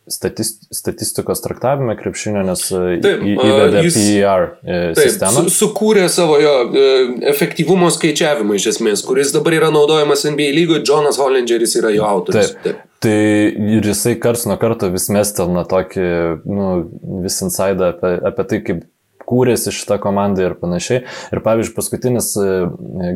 statist, 0.07 0.67
statistikos 0.71 1.41
traktavime 1.41 1.95
krepšinio, 1.97 2.43
nes 2.47 2.63
e, 2.71 2.81
taip, 3.03 3.23
įvedė 3.23 3.83
jis, 3.85 3.97
PER 3.97 4.45
e, 4.45 4.79
taip, 4.95 4.99
sistemą. 4.99 5.43
Su, 5.45 5.53
sukūrė 5.61 6.07
savo 6.11 6.39
jo 6.41 6.53
e, 6.67 6.87
efektyvumo 7.31 7.89
skaičiavimą 7.93 8.57
iš 8.59 8.73
esmės, 8.75 9.03
kuris 9.07 9.33
dabar 9.35 9.57
yra 9.59 9.71
naudojamas 9.73 10.25
NBA 10.27 10.49
lygoje, 10.57 10.83
Jonas 10.89 11.19
Hollingeris 11.21 11.77
yra 11.79 11.93
jo 11.95 12.07
autorius. 12.07 12.51
Taip. 12.55 12.65
taip. 12.65 12.89
Tai 13.03 13.19
ir 13.75 13.83
jisai 13.83 14.15
karts 14.23 14.45
nuo 14.47 14.55
karto 14.59 14.87
vis 14.91 15.09
mestelna 15.11 15.65
tokį, 15.67 16.05
nu, 16.47 16.67
vis 17.23 17.41
insaidą 17.43 17.91
apie, 17.91 18.13
apie 18.29 18.45
tai, 18.47 18.59
kaip 18.63 18.85
kūrėsi 19.33 19.73
šitą 19.73 19.97
komandą 20.03 20.45
ir 20.45 20.57
panašiai. 20.61 21.01
Ir 21.33 21.41
pavyzdžiui, 21.45 21.75
paskutinis 21.77 22.29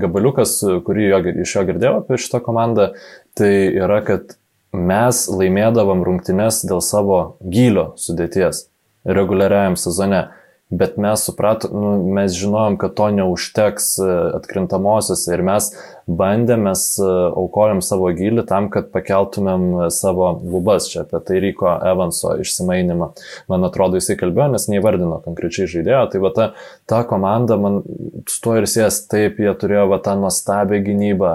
gabaliukas, 0.01 0.57
kurį 0.87 1.07
jo, 1.11 1.21
iš 1.45 1.55
jo 1.59 1.65
girdėjau 1.69 1.93
apie 2.01 2.17
šitą 2.21 2.41
komandą, 2.45 2.89
tai 3.37 3.53
yra, 3.69 4.01
kad 4.07 4.35
mes 4.73 5.21
laimėdavom 5.29 6.01
rungtynes 6.05 6.63
dėl 6.67 6.81
savo 6.83 7.21
gylio 7.45 7.93
sudėties 8.01 8.65
reguliariajam 9.07 9.77
sezone 9.79 10.25
bet 10.69 10.97
mes 10.97 11.23
supratom, 11.23 11.71
nu, 11.71 11.91
mes 12.13 12.35
žinojom, 12.35 12.77
kad 12.77 12.95
to 12.97 13.07
neužteks 13.15 13.93
e, 14.03 14.09
atkrintamosiose 14.39 15.31
ir 15.33 15.43
mes 15.47 15.69
bandėm, 16.07 16.63
mes 16.67 16.83
e, 16.99 17.07
aukojom 17.41 17.81
savo 17.85 18.09
gilį 18.15 18.45
tam, 18.49 18.69
kad 18.73 18.89
pakeltumėm 18.93 19.65
e, 19.67 19.89
savo 19.93 20.29
lubas. 20.41 20.87
Čia 20.91 21.03
apie 21.03 21.21
tai 21.27 21.41
Ryko 21.43 21.73
Evanso 21.91 22.33
išsimainimą. 22.41 23.11
Man 23.51 23.67
atrodo, 23.67 23.99
jisai 23.99 24.17
kalbėjo, 24.19 24.49
nes 24.55 24.67
neįvardino 24.71 25.19
konkrečiai 25.25 25.69
žaidėjo, 25.71 26.01
tai 26.13 26.23
va 26.23 26.33
ta, 26.35 26.47
ta 26.89 27.03
komanda 27.07 27.59
man 27.61 27.81
su 28.29 28.41
tuo 28.43 28.57
ir 28.59 28.69
sės, 28.69 29.03
taip, 29.11 29.41
jie 29.43 29.53
turėjo 29.59 29.87
va 29.91 30.01
tą 30.03 30.17
nuostabią 30.21 30.81
gynybą, 30.87 31.33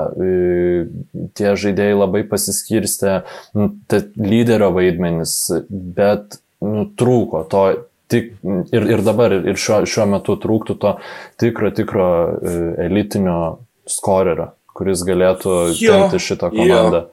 tie 1.39 1.55
žaidėjai 1.59 1.99
labai 1.99 2.25
pasiskirstė, 2.29 3.23
lyderio 4.19 4.73
vaidmenis, 4.75 5.37
bet 5.71 6.41
nu, 6.63 6.87
trūko 6.99 7.45
to 7.51 7.65
tik, 8.13 8.33
ir, 8.75 8.89
ir 8.95 9.05
dabar, 9.07 9.35
ir 9.41 9.59
šiuo, 9.59 9.83
šiuo 9.89 10.07
metu 10.15 10.37
trūktų 10.41 10.77
to 10.83 10.97
tikro, 11.41 11.71
tikro 11.75 12.09
e, 12.35 12.57
elitinio 12.87 13.39
skorerio, 13.89 14.53
kuris 14.77 15.05
galėtų 15.09 15.57
tempti 15.79 16.23
šitą 16.29 16.53
komandą. 16.55 17.07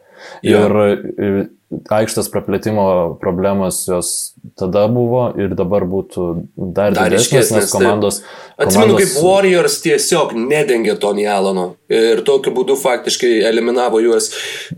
Jo. 0.44 0.66
Ir 0.66 0.76
jo 1.24 1.48
aikštės 1.70 2.30
praplėtimo 2.34 2.84
problemos 3.22 3.84
jos 3.86 4.10
tada 4.58 4.88
buvo 4.90 5.28
ir 5.38 5.54
dabar 5.58 5.86
būtų 5.90 6.26
dar, 6.58 6.96
dar 6.96 7.12
didesnės, 7.12 7.52
nes 7.54 7.70
komandos... 7.70 8.22
Atsimenu, 8.58 8.96
komandos... 8.96 9.14
kaip 9.14 9.28
Warriors 9.28 9.76
tiesiog 9.84 10.34
nedengė 10.34 10.96
Tony 11.02 11.28
Alano 11.30 11.68
ir 11.94 12.24
tokiu 12.26 12.54
būdu 12.58 12.76
faktiškai 12.80 13.32
eliminavo 13.52 14.02
juos. 14.02 14.32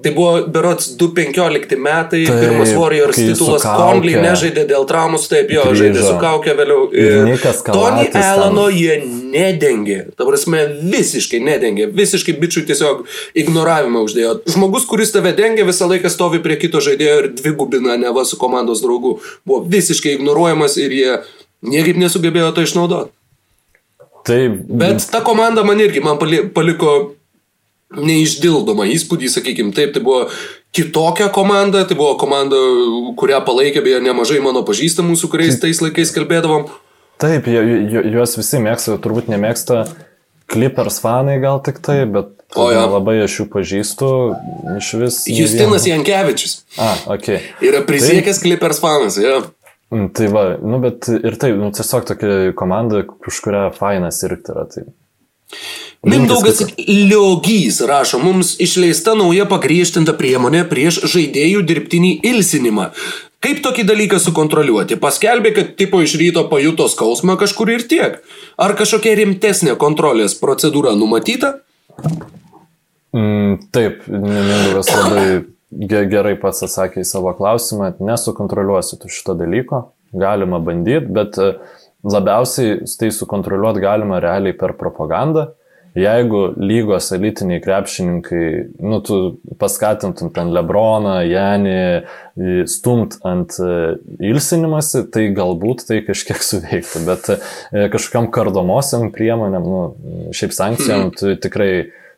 Tai 0.03 0.13
buvo 0.17 0.33
berots 0.51 0.91
2015 0.99 1.79
metai, 1.79 2.25
taip, 2.27 2.43
pirmas 2.43 2.75
Warriors 2.75 3.21
titulas 3.21 3.65
Conley 3.65 4.19
nežaidė 4.21 4.67
dėl 4.73 4.87
traumus, 4.89 5.29
taip 5.31 5.53
jo, 5.53 5.63
grįžo. 5.69 5.85
žaidė 5.85 6.05
su 6.09 6.17
kaukė 6.21 6.57
vėliau. 6.59 6.89
Ir 6.91 7.31
Tony 7.71 8.11
Alano 8.19 8.67
jie 8.67 8.99
nedengė, 9.31 9.99
ta 10.17 10.27
prasme 10.27 10.63
visiškai 10.91 11.39
nedengė, 11.43 11.87
visiškai 11.95 12.35
bičių 12.41 12.65
tiesiog 12.69 13.05
ignoravimą 13.43 14.03
uždėjo. 14.07 14.33
Žmogus, 14.51 14.87
kuris 14.89 15.13
tave 15.15 15.33
dengia, 15.37 15.65
visą 15.67 15.87
laiką 15.91 16.11
stovi 16.11 16.41
prie 16.43 16.59
kito 16.61 16.83
žaidėjo 16.83 17.15
ir 17.23 17.29
dvigubina 17.39 17.97
neva 18.01 18.25
su 18.27 18.39
komandos 18.41 18.83
draugu. 18.83 19.17
Buvo 19.47 19.63
visiškai 19.71 20.17
ignoruojamas 20.19 20.77
ir 20.83 20.97
jie 20.97 21.17
niekaip 21.63 21.99
nesugebėjo 22.01 22.51
to 22.55 22.67
išnaudoti. 22.67 23.15
Taip. 24.27 24.61
Bet 24.69 25.07
ta 25.09 25.23
komanda 25.25 25.63
man 25.65 25.81
irgi 25.81 26.03
man 26.03 26.19
paliko 26.21 26.91
neišdildomą 27.97 28.85
įspūdį, 28.93 29.29
sakykime, 29.33 29.73
taip, 29.75 29.91
tai 29.95 30.03
buvo 30.03 30.27
kitokia 30.75 31.27
komanda, 31.33 31.83
tai 31.87 31.97
buvo 31.99 32.13
komanda, 32.19 32.59
kurią 33.19 33.41
palaikė 33.47 33.83
beje 33.83 33.99
nemažai 34.05 34.39
mano 34.43 34.63
pažįstamų, 34.67 35.17
su 35.19 35.27
kuriais 35.31 35.59
tais 35.59 35.81
laikais 35.83 36.13
kalbėdavom. 36.15 36.69
Taip, 37.21 37.47
juos 37.47 38.37
visi 38.39 38.61
mėgsta, 38.63 38.97
turbūt 39.01 39.29
nemėgsta 39.29 39.83
Clippers 40.51 40.99
fanai 41.03 41.37
gal 41.41 41.61
tik 41.63 41.79
tai, 41.85 42.01
bet 42.09 42.33
o, 42.59 42.67
ja. 42.73 42.83
labai 42.89 43.21
aš 43.23 43.37
jų 43.39 43.47
pažįstu 43.53 44.09
iš 44.77 44.91
vis. 44.99 45.19
Justinas 45.31 45.87
Jankievičius. 45.87 46.57
A, 46.81 46.91
ok. 47.15 47.29
Yra 47.63 47.83
prisiekęs 47.87 48.41
tai, 48.41 48.47
Clippers 48.47 48.81
fanas, 48.83 49.19
jo. 49.21 49.37
Ja. 49.39 50.07
Tai 50.15 50.27
va, 50.31 50.43
nu 50.63 50.79
bet 50.79 51.07
ir 51.11 51.35
tai, 51.39 51.51
nu 51.59 51.67
tiesiog 51.75 52.05
tokia 52.07 52.35
komanda, 52.57 53.03
už 53.27 53.39
kurią 53.43 53.63
fainas 53.75 54.21
irgi 54.23 54.53
yra. 54.53 54.65
Tai. 54.71 54.85
Mindaugas 56.07 56.63
Liogys 56.79 57.81
rašo, 57.85 58.17
mums 58.23 58.55
išleista 58.63 59.13
nauja 59.19 59.45
pagriežtinta 59.51 60.15
priemonė 60.17 60.63
prieš 60.69 61.03
žaidėjų 61.11 61.61
dirbtinį 61.67 62.13
ilsinimą. 62.31 62.87
Kaip 63.41 63.63
tokį 63.65 63.87
dalyką 63.89 64.19
sukontroliuoti? 64.21 64.99
Paskelbė, 65.01 65.51
kad 65.55 65.69
tipo 65.79 66.01
iš 66.05 66.13
ryto 66.21 66.43
pajuto 66.51 66.85
skausmą 66.91 67.39
kažkur 67.41 67.71
ir 67.73 67.87
tiek. 67.89 68.19
Ar 68.61 68.75
kažkokia 68.77 69.15
rimtesnė 69.17 69.73
kontrolės 69.81 70.35
procedūra 70.37 70.93
numatyta? 70.93 71.55
Mm, 73.17 73.57
taip, 73.73 74.05
Mindaugas 74.05 74.91
labai 74.93 75.25
gerai 76.11 76.35
pats 76.39 76.61
atsakė 76.67 77.01
į 77.01 77.07
savo 77.09 77.33
klausimą. 77.37 77.95
Nesukontroliuosiu 77.97 79.01
šito 79.09 79.33
dalyko. 79.39 79.87
Galima 80.13 80.59
bandyti, 80.61 81.09
bet 81.09 81.39
e, 81.41 81.55
labiausiai 82.05 82.83
tai 82.99 83.09
sukontroliuoti 83.15 83.81
galima 83.81 84.19
realiai 84.21 84.53
per 84.57 84.75
propagandą 84.77 85.49
jeigu 85.97 86.41
lygos 86.57 87.11
elitiniai 87.15 87.61
krepšininkai, 87.63 88.45
nu, 88.79 88.99
tu 89.03 89.17
paskatintum 89.59 90.31
ten 90.35 90.51
Lebroną, 90.55 91.17
Janį, 91.27 91.81
stumt 92.71 93.17
ant 93.27 93.57
e, 93.59 93.71
ilsinimasi, 94.31 95.03
tai 95.11 95.27
galbūt 95.35 95.85
tai 95.89 95.99
kažkiek 96.07 96.39
suveiktų, 96.47 97.03
bet 97.09 97.31
e, 97.35 97.39
kažkokiam 97.91 98.29
kardomosiam 98.31 99.09
priemonėm, 99.15 99.67
nu, 99.67 99.81
šiaip 100.35 100.55
sankcijom, 100.55 101.09
mhm. 101.09 101.17
tu 101.19 101.35
tikrai 101.43 101.73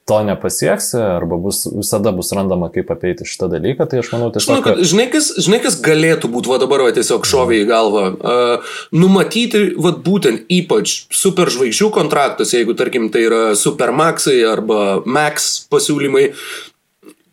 to 0.05 0.17
nepasieksi, 0.27 0.97
arba 0.99 1.37
bus, 1.39 1.63
visada 1.71 2.11
bus 2.11 2.31
randama, 2.35 2.67
kaip 2.73 2.91
apeiti 2.91 3.27
šitą 3.27 3.47
dalyką, 3.53 3.87
tai 3.87 4.01
aš 4.01 4.11
manau 4.11 4.27
tiesiog... 4.35 4.49
Žinau, 4.49 4.65
kad, 4.65 4.81
žinai, 4.83 5.05
kas, 5.13 5.29
žinai, 5.39 5.61
kas 5.63 5.77
galėtų 5.83 6.31
būti, 6.33 6.51
va 6.51 6.59
dabar 6.59 6.83
va, 6.83 6.91
tiesiog 6.95 7.23
šovė 7.29 7.61
į 7.61 7.69
galvą, 7.69 8.03
uh, 8.17 8.75
numatyti, 8.95 9.63
va 9.79 9.93
būtent 9.95 10.43
ypač 10.51 10.97
superžvaigždžių 11.13 11.89
kontraktus, 11.95 12.51
jeigu 12.57 12.75
tarkim 12.79 13.07
tai 13.13 13.25
yra 13.29 13.41
supermaxai 13.59 14.41
arba 14.51 14.99
max 15.07 15.63
pasiūlymai, 15.71 16.27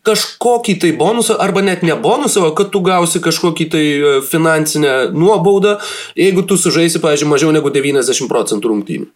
kažkokį 0.07 0.79
tai 0.81 0.95
bonusą, 0.97 1.35
arba 1.43 1.63
net 1.65 1.83
ne 1.85 1.95
bonusą, 1.99 2.47
o 2.47 2.55
kad 2.57 2.71
tu 2.73 2.81
gausi 2.85 3.21
kažkokį 3.21 3.67
tai 3.73 3.85
finansinę 4.31 4.95
nuobaudą, 5.11 5.75
jeigu 6.17 6.47
tu 6.47 6.57
sužaisi, 6.57 7.03
pavyzdžiui, 7.03 7.29
mažiau 7.35 7.51
negu 7.51 7.73
90 7.73 8.31
procentų 8.31 8.71
rungtynių. 8.71 9.11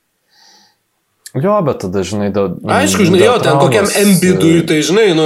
Jo, 1.36 1.58
bet 1.67 1.82
tada, 1.84 2.00
žinai, 2.08 2.30
da, 2.32 2.45
Aišku, 2.78 3.04
žinai, 3.10 3.19
jo, 3.26 3.34
ten 3.43 3.58
kokiam 3.60 3.89
embidui, 4.00 4.62
tai, 4.67 4.78
žinai, 4.88 5.10
nu, 5.17 5.26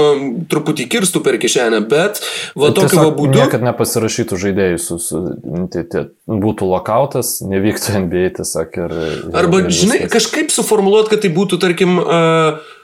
truputį 0.49 0.87
kirstų 0.89 1.21
per 1.25 1.37
kišenę, 1.41 1.83
bet 1.91 2.17
va 2.57 2.71
tokiu 2.73 3.03
va 3.03 3.11
būdu. 3.13 3.37
Niekad 3.37 3.61
nepasirašytų 3.67 4.39
žaidėjų, 4.41 4.79
su, 4.81 4.97
su, 5.03 5.21
tai, 5.69 5.83
tai, 5.85 6.03
būtų 6.25 6.71
lokautas, 6.71 7.35
nevyktų 7.45 8.01
NBA 8.07 8.25
tiesiog 8.39 8.81
ir... 8.81 8.97
Arba, 9.37 9.61
ir 9.61 9.69
žinai, 9.83 10.01
kažkaip 10.09 10.49
suformuoluot, 10.55 11.11
kad 11.13 11.21
tai 11.21 11.29
būtų, 11.35 11.61
tarkim, 11.61 11.99
uh, 12.01 12.78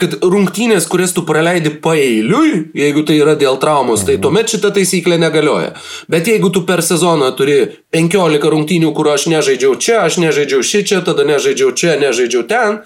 kad 0.00 0.16
rungtynės, 0.22 0.88
kurias 0.90 1.14
tu 1.14 1.22
praleidi 1.26 1.70
paeiliui, 1.84 2.64
jeigu 2.74 3.04
tai 3.06 3.20
yra 3.20 3.36
dėl 3.38 3.60
traumos, 3.62 4.02
tai 4.06 4.16
mhm. 4.16 4.24
tuomet 4.26 4.54
šita 4.54 4.72
taisyklė 4.74 5.18
negalioja. 5.22 5.74
Bet 6.10 6.28
jeigu 6.30 6.50
tu 6.54 6.64
per 6.68 6.82
sezoną 6.82 7.30
turi 7.38 7.60
15 7.94 8.50
rungtynių, 8.54 8.92
kur 8.96 9.12
aš 9.14 9.28
nežaidžiau 9.32 9.78
čia, 9.78 10.02
aš 10.08 10.18
nežaidžiau 10.24 10.66
ši 10.66 10.84
čia, 10.90 11.02
tada 11.06 11.26
nežaidžiau 11.28 11.74
čia, 11.78 11.94
nežaidžiau 12.02 12.46
ten, 12.50 12.82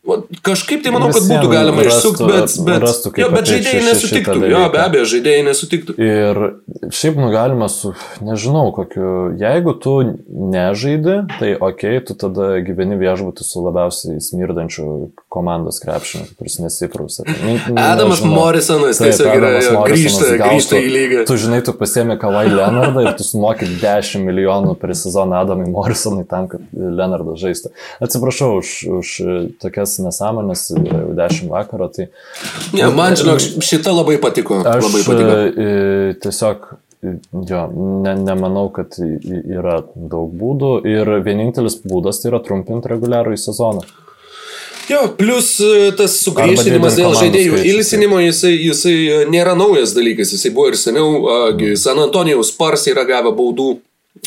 Kažkaip 0.00 0.80
tai 0.80 0.94
manau, 0.94 1.10
kad 1.12 1.26
būtų 1.28 1.48
galima 1.52 1.82
išsukti, 1.84 2.24
bet, 2.24 2.54
bet, 2.64 2.78
rastų, 2.80 3.10
jo, 3.20 3.26
bet 3.34 3.48
žaidėjai 3.50 3.80
nesutiktų. 3.84 4.36
Jo, 4.48 4.62
be 4.72 4.78
abejo, 4.80 5.08
žaidėjai 5.12 5.42
nesutiktų. 5.44 5.96
Ir 6.00 6.40
šiaip 6.96 7.18
nu 7.20 7.28
galima 7.34 7.68
su, 7.68 7.92
nežinau, 8.24 8.70
kokiu, 8.72 9.10
jeigu 9.38 9.74
tu 9.76 9.92
nežaidi, 10.26 11.18
tai 11.36 11.50
ok, 11.52 11.84
tu 12.08 12.16
tada 12.16 12.46
gyveni 12.64 12.96
viešbutį 13.00 13.44
su 13.44 13.64
labiausiai 13.66 14.22
smirdančiu 14.24 14.86
komandos 15.28 15.82
krepšiniu, 15.84 16.30
kuris 16.40 16.56
nesiprausia. 16.64 17.28
Adamas 17.92 18.24
Morrisonas 18.24 19.02
tiesiog 19.04 19.36
yra 19.36 19.52
grįžta, 19.84 20.32
grįžta 20.40 20.80
į 20.80 20.90
lygą. 20.96 21.26
Tu 21.28 21.38
žinai, 21.44 21.60
tu 21.66 21.76
pasiemi 21.76 22.16
Kawai 22.20 22.46
Leonardą 22.48 23.04
ir 23.04 23.12
tu 23.20 23.28
sumoki 23.28 23.68
10 23.84 24.24
milijonų 24.24 24.78
per 24.80 24.96
sezoną 24.96 25.44
Adamai 25.44 25.68
Morrisonui 25.68 26.24
tam, 26.30 26.48
kad 26.48 26.64
Leonardas 26.72 27.36
žaistų. 27.44 27.76
Atsiprašau 28.08 28.56
už, 28.62 28.74
už 29.02 29.14
tokias 29.60 29.89
kas 29.90 30.04
nesąmonės, 30.04 30.66
yra 30.78 31.02
jau 31.04 31.14
10 31.18 31.50
vakaro. 31.50 31.88
Tai... 31.94 32.06
Ne, 32.76 32.86
man, 32.94 33.16
žinok, 33.18 33.40
šita 33.64 33.94
labai 33.94 34.18
patiko. 34.22 34.60
Aš 34.62 34.86
labai 34.86 35.02
patiko. 35.06 35.38
e, 35.64 36.14
tiesiog, 36.22 36.68
jo, 37.50 37.64
ne, 38.04 38.14
nemanau, 38.20 38.68
kad 38.74 38.94
yra 39.00 39.80
daug 39.94 40.30
būdų 40.36 40.76
ir 40.88 41.16
vienintelis 41.26 41.80
būdas 41.84 42.22
tai 42.22 42.32
yra 42.32 42.44
trumpinti 42.44 42.92
reguliarų 42.92 43.34
į 43.34 43.42
sezoną. 43.48 43.84
Jo, 44.90 45.04
plus 45.14 45.52
e, 45.62 45.90
tas 45.94 46.16
sugrįžtinimas 46.24 46.96
didint 46.96 47.12
dėl 47.12 47.20
žaidėjų 47.20 47.52
skaičių, 47.52 47.74
ilsinimo, 47.76 48.16
jisai, 48.24 48.56
jisai 48.58 48.96
e, 48.98 49.20
nėra 49.30 49.54
naujas 49.58 49.94
dalykas, 49.94 50.32
jisai 50.34 50.50
buvo 50.56 50.72
ir 50.72 50.78
seniau, 50.80 51.12
gi 51.58 51.76
San 51.78 52.00
Antonijaus 52.02 52.50
Spars 52.50 52.88
yra 52.90 53.06
gavę 53.06 53.30
baudų 53.36 53.68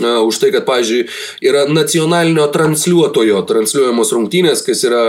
a, 0.01 0.21
už 0.23 0.39
tai, 0.39 0.51
kad, 0.55 0.63
pavyzdžiui, 0.65 1.03
yra 1.43 1.65
nacionalinio 1.67 2.47
transliuotojo 2.53 3.43
transliuojamos 3.49 4.13
rungtynės, 4.15 4.63
kas 4.65 4.85
yra 4.87 5.03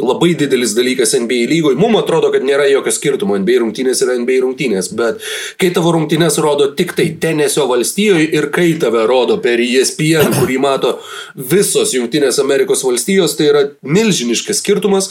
labai 0.00 0.32
didelis 0.38 0.72
dalykas 0.74 1.12
NBA 1.20 1.44
lygoje. 1.50 1.76
Mums 1.76 1.98
atrodo, 2.00 2.30
kad 2.32 2.42
nėra 2.42 2.64
jokio 2.70 2.92
skirtumo, 2.94 3.36
NBA 3.36 3.58
rungtynės 3.60 4.00
yra 4.06 4.14
NBA 4.16 4.38
rungtynės, 4.44 4.88
bet 4.96 5.20
kai 5.60 5.68
tavo 5.74 5.92
rungtynės 5.92 6.38
rodo 6.40 6.70
tik 6.78 6.94
tai 6.96 7.10
Tenesio 7.20 7.66
valstijoje 7.68 8.30
ir 8.32 8.48
kai 8.54 8.70
tave 8.80 9.04
rodo 9.06 9.36
per 9.44 9.60
ESPN, 9.60 10.32
kurį 10.40 10.58
mato 10.64 10.94
visos 11.36 11.92
Junktinės 11.92 12.40
Amerikos 12.40 12.82
valstijos, 12.86 13.36
tai 13.36 13.50
yra 13.52 13.62
milžiniškas 13.84 14.62
skirtumas. 14.64 15.10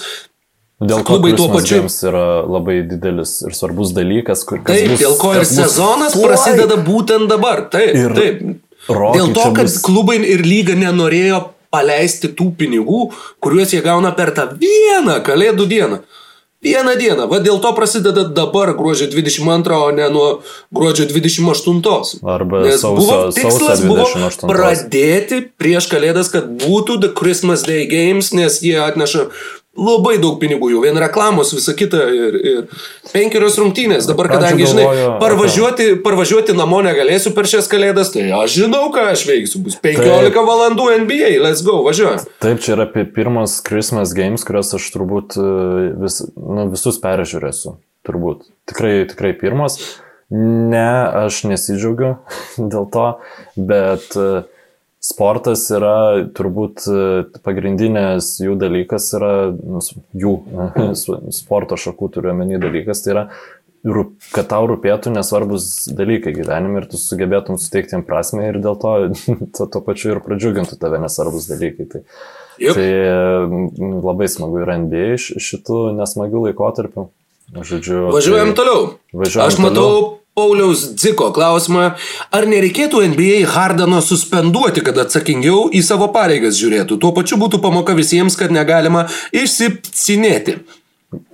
Dėl 0.82 1.04
ko 1.06 1.20
Klubai 1.20 1.36
tuo 1.38 1.46
pačiu- 1.54 1.78
Games 1.84 2.00
yra 2.10 2.42
labai 2.50 2.80
didelis 2.90 3.36
ir 3.46 3.54
svarbus 3.54 3.92
dalykas, 3.94 4.42
kur 4.50 4.64
Taip, 4.66 4.90
bus- 4.90 5.00
dėl 5.04 5.14
ko 5.22 5.34
ir 5.36 5.44
bus 5.46 5.52
sezonas 5.54 6.14
tuoj. 6.18 6.26
prasideda 6.26 6.78
būtent 6.82 7.28
dabar. 7.30 7.68
Taip, 7.70 7.94
Ir 7.96 8.14
taip. 8.18 8.42
Rocky 8.90 9.20
Dėl 9.20 9.34
to, 9.36 9.44
kad 9.54 9.66
bus- 9.70 9.78
klubai 9.86 10.18
ir 10.26 10.42
lyga 10.42 10.74
nenorėjo 10.74 11.44
paleisti 11.72 12.28
tų 12.36 12.52
pinigų, 12.60 13.06
kuriuos 13.44 13.72
jie 13.74 13.82
gauna 13.86 14.12
per 14.18 14.34
tą 14.36 14.50
vieną 14.60 15.22
kalėdų 15.26 15.68
dieną. 15.72 16.02
Vieną 16.62 16.92
dieną. 16.94 17.24
Va 17.26 17.40
dėl 17.42 17.58
to 17.58 17.72
prasideda 17.74 18.22
dabar 18.38 18.70
gruodžio 18.78 19.08
22, 19.10 19.78
o 19.82 19.88
ne 19.98 20.06
nuo 20.14 20.28
gruodžio 20.70 21.08
28. 21.10 22.20
Arba 22.22 22.60
Nes 22.68 22.84
sausio- 22.84 23.00
buvo 23.00 23.32
tikslas 23.34 23.82
buvo 23.82 24.06
28. 24.06 24.46
pradėti 24.52 25.40
prieš 25.58 25.88
kalėdas, 25.90 26.30
kad 26.30 26.52
būtų 26.62 27.00
The 27.02 27.10
Christmas 27.18 27.64
Day 27.66 27.88
Games, 27.90 28.30
nes 28.38 28.60
jie 28.62 28.78
atneša 28.78 29.26
labai 29.78 30.18
daug 30.20 30.36
pinigų, 30.42 30.72
jau 30.74 30.82
vien 30.84 30.98
reklamos, 31.00 31.54
visa 31.56 31.74
kita 31.78 32.02
ir, 32.12 32.36
ir 32.36 32.82
penkerios 33.14 33.56
rungtynės. 33.60 34.08
Dabar, 34.10 34.28
kadangi, 34.34 34.68
žinai, 34.68 34.86
parvažiuoti, 35.22 35.94
parvažiuoti 36.04 36.56
namo 36.58 36.82
negalėsiu 36.84 37.32
per 37.38 37.48
šias 37.50 37.72
kalėdas, 37.72 38.12
tai 38.12 38.28
aš 38.36 38.58
žinau, 38.60 38.84
ką 38.94 39.08
aš 39.14 39.24
veiksiu. 39.30 39.64
Bus 39.64 39.80
15 39.80 40.28
Taip. 40.28 40.42
valandų 40.50 40.90
NBA, 41.06 41.32
let's 41.44 41.64
go, 41.64 41.80
važiuojam. 41.88 42.28
Taip, 42.44 42.60
čia 42.64 42.76
yra 42.76 42.90
pirmas 42.92 43.62
Christmas 43.64 44.16
Games, 44.18 44.44
kurias 44.48 44.74
aš 44.76 44.92
turbūt 44.92 45.40
e, 45.40 45.50
vis, 46.04 46.22
nu, 46.36 46.68
visus 46.74 47.00
peržiūrėsiu. 47.04 47.78
Turbūt. 48.08 48.50
Tikrai, 48.68 48.96
tikrai 49.08 49.36
pirmas. 49.38 49.80
Ne, 50.32 50.88
aš 51.28 51.44
nesidžiaugiu 51.48 52.18
dėl 52.72 52.92
to, 52.92 53.08
bet 53.56 54.20
e, 54.20 54.44
sportas 55.02 55.66
yra 55.74 56.28
turbūt 56.38 56.86
e, 56.86 57.06
pagrindinės 57.46 58.36
jų 58.44 58.58
dalykas 58.62 59.10
yra, 59.18 59.34
nu, 59.52 59.82
jų 60.14 60.36
sporto 61.42 61.80
šakų 61.80 62.12
turiu 62.14 62.36
omeny 62.36 62.62
dalykas, 62.62 63.02
tai 63.04 63.16
yra 63.16 63.26
kad 63.82 64.46
tau 64.52 64.68
rūpėtų 64.70 65.10
nesvarbus 65.16 65.88
dalykai 65.98 66.36
gyvenime 66.36 66.84
ir 66.84 66.88
tu 66.92 67.00
sugebėtum 67.02 67.58
suteikti 67.58 67.98
jam 67.98 68.04
prasme 68.06 68.46
ir 68.52 68.60
dėl 68.62 68.78
to 68.78 68.94
to, 69.58 69.66
to 69.66 69.82
pačiu 69.82 70.14
ir 70.14 70.22
pradžiugintų 70.26 70.78
tave 70.82 71.02
nesvarbus 71.02 71.50
dalykai. 71.50 71.90
Tai, 71.90 72.04
Juk. 72.62 72.78
tai 72.78 72.88
mm, 73.50 73.98
labai 74.06 74.30
smagu 74.30 74.62
yra 74.62 74.78
NBA 74.84 75.18
šitų 75.18 75.84
nesmagių 75.98 76.46
laikotarpių. 76.50 77.10
Žodžiu, 77.52 78.12
Važiuojam 78.14 78.54
tai, 78.54 78.62
toliau. 78.62 78.84
Važiuojam 79.12 79.50
Aš 79.50 79.58
matau 79.60 80.21
Pauliaus 80.42 80.88
Dziko 80.98 81.28
klausimą, 81.36 81.92
ar 82.34 82.48
nereikėtų 82.50 83.04
NBA 83.12 83.44
Hardano 83.52 84.00
suspenduoti, 84.02 84.82
kad 84.86 84.98
atsakingiau 85.04 85.68
į 85.70 85.84
savo 85.86 86.08
pareigas 86.16 86.58
žiūrėtų. 86.58 86.98
Tuo 87.04 87.12
pačiu 87.14 87.38
būtų 87.42 87.60
pamoka 87.62 87.94
visiems, 87.98 88.38
kad 88.40 88.54
negalima 88.56 89.06
išsipcinėti. 89.38 90.58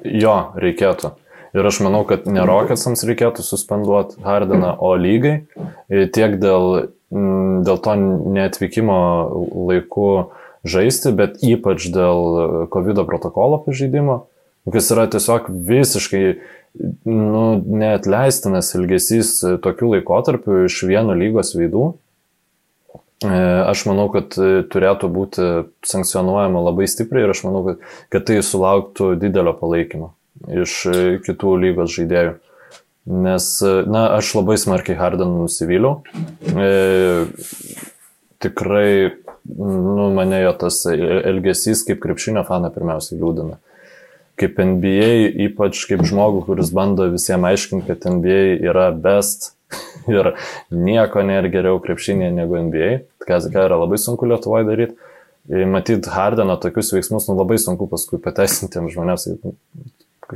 Jo, 0.04 0.36
reikėtų. 0.60 1.14
Ir 1.56 1.70
aš 1.70 1.80
manau, 1.86 2.04
kad 2.10 2.28
ne 2.28 2.44
Rocketsams 2.46 3.06
reikėtų 3.08 3.46
suspenduoti 3.48 4.20
Hardeną, 4.26 4.74
o 4.84 4.92
lygai. 5.00 5.38
Tiek 5.88 6.36
dėl, 6.42 6.90
mm, 7.14 7.64
dėl 7.64 7.80
to 7.86 7.96
neatvykimo 8.36 9.00
laiku 9.72 10.10
žaisti, 10.68 11.16
bet 11.16 11.40
ypač 11.48 11.88
dėl 11.96 12.68
COVID 12.76 13.06
protokolo 13.08 13.64
pažeidimo, 13.64 14.26
kas 14.74 14.92
yra 14.94 15.08
tiesiog 15.12 15.50
visiškai 15.68 16.24
nu, 17.06 17.44
neatleistinas 17.66 18.74
ilgesys 18.78 19.40
tokiu 19.64 19.94
laikotarpiu 19.96 20.66
iš 20.68 20.82
vieno 20.90 21.16
lygos 21.18 21.56
veidų. 21.58 21.88
E, 23.26 23.38
Aš 23.72 23.88
manau, 23.90 24.08
kad 24.14 24.36
turėtų 24.36 25.10
būti 25.14 25.48
sankcionuojama 25.88 26.62
labai 26.70 26.90
stipriai 26.90 27.26
ir 27.26 27.34
aš 27.34 27.46
manau, 27.48 27.64
kad, 27.66 27.88
kad 28.14 28.28
tai 28.30 28.42
sulauktų 28.46 29.16
didelio 29.22 29.56
palaikymo 29.58 30.14
iš 30.54 30.84
kitų 31.26 31.56
lygos 31.64 31.96
žaidėjų. 31.96 32.36
Nes, 33.08 33.46
na, 33.88 34.02
aš 34.18 34.34
labai 34.36 34.58
smarkiai 34.60 34.98
Hardeną 35.00 35.46
nusivyliau. 35.46 36.02
E, 36.52 37.26
tikrai, 38.44 39.16
nu, 39.48 40.10
mane 40.14 40.42
jo 40.44 40.52
tas 40.60 40.82
elgesys 40.92 41.86
kaip 41.88 42.02
krepšinio 42.04 42.44
fana 42.48 42.70
pirmiausiai 42.74 43.22
liūdina. 43.22 43.62
Kaip 44.38 44.60
NBA, 44.62 45.12
ypač 45.48 45.80
kaip 45.90 46.04
žmogų, 46.06 46.44
kuris 46.46 46.70
bando 46.76 47.08
visiems 47.10 47.48
aiškinti, 47.50 47.88
kad 47.90 48.06
NBA 48.14 48.42
yra 48.70 48.92
best 48.94 49.54
ir 50.14 50.34
nieko 50.72 51.24
nėra 51.26 51.50
geriau 51.52 51.80
krepšinėje 51.84 52.36
negu 52.38 52.60
NBA, 52.70 52.92
ką, 53.26 53.40
ką 53.50 53.64
yra 53.66 53.80
labai 53.82 53.98
sunku 54.02 54.30
Lietuvoje 54.30 54.68
daryti. 54.70 54.98
Matyt, 55.48 56.06
Hardeną 56.12 56.58
tokius 56.60 56.90
veiksmus 56.92 57.30
nu, 57.30 57.38
labai 57.40 57.56
sunku 57.62 57.88
paskui 57.88 58.20
pateisinti 58.20 58.82
žmonėms. 58.92 59.30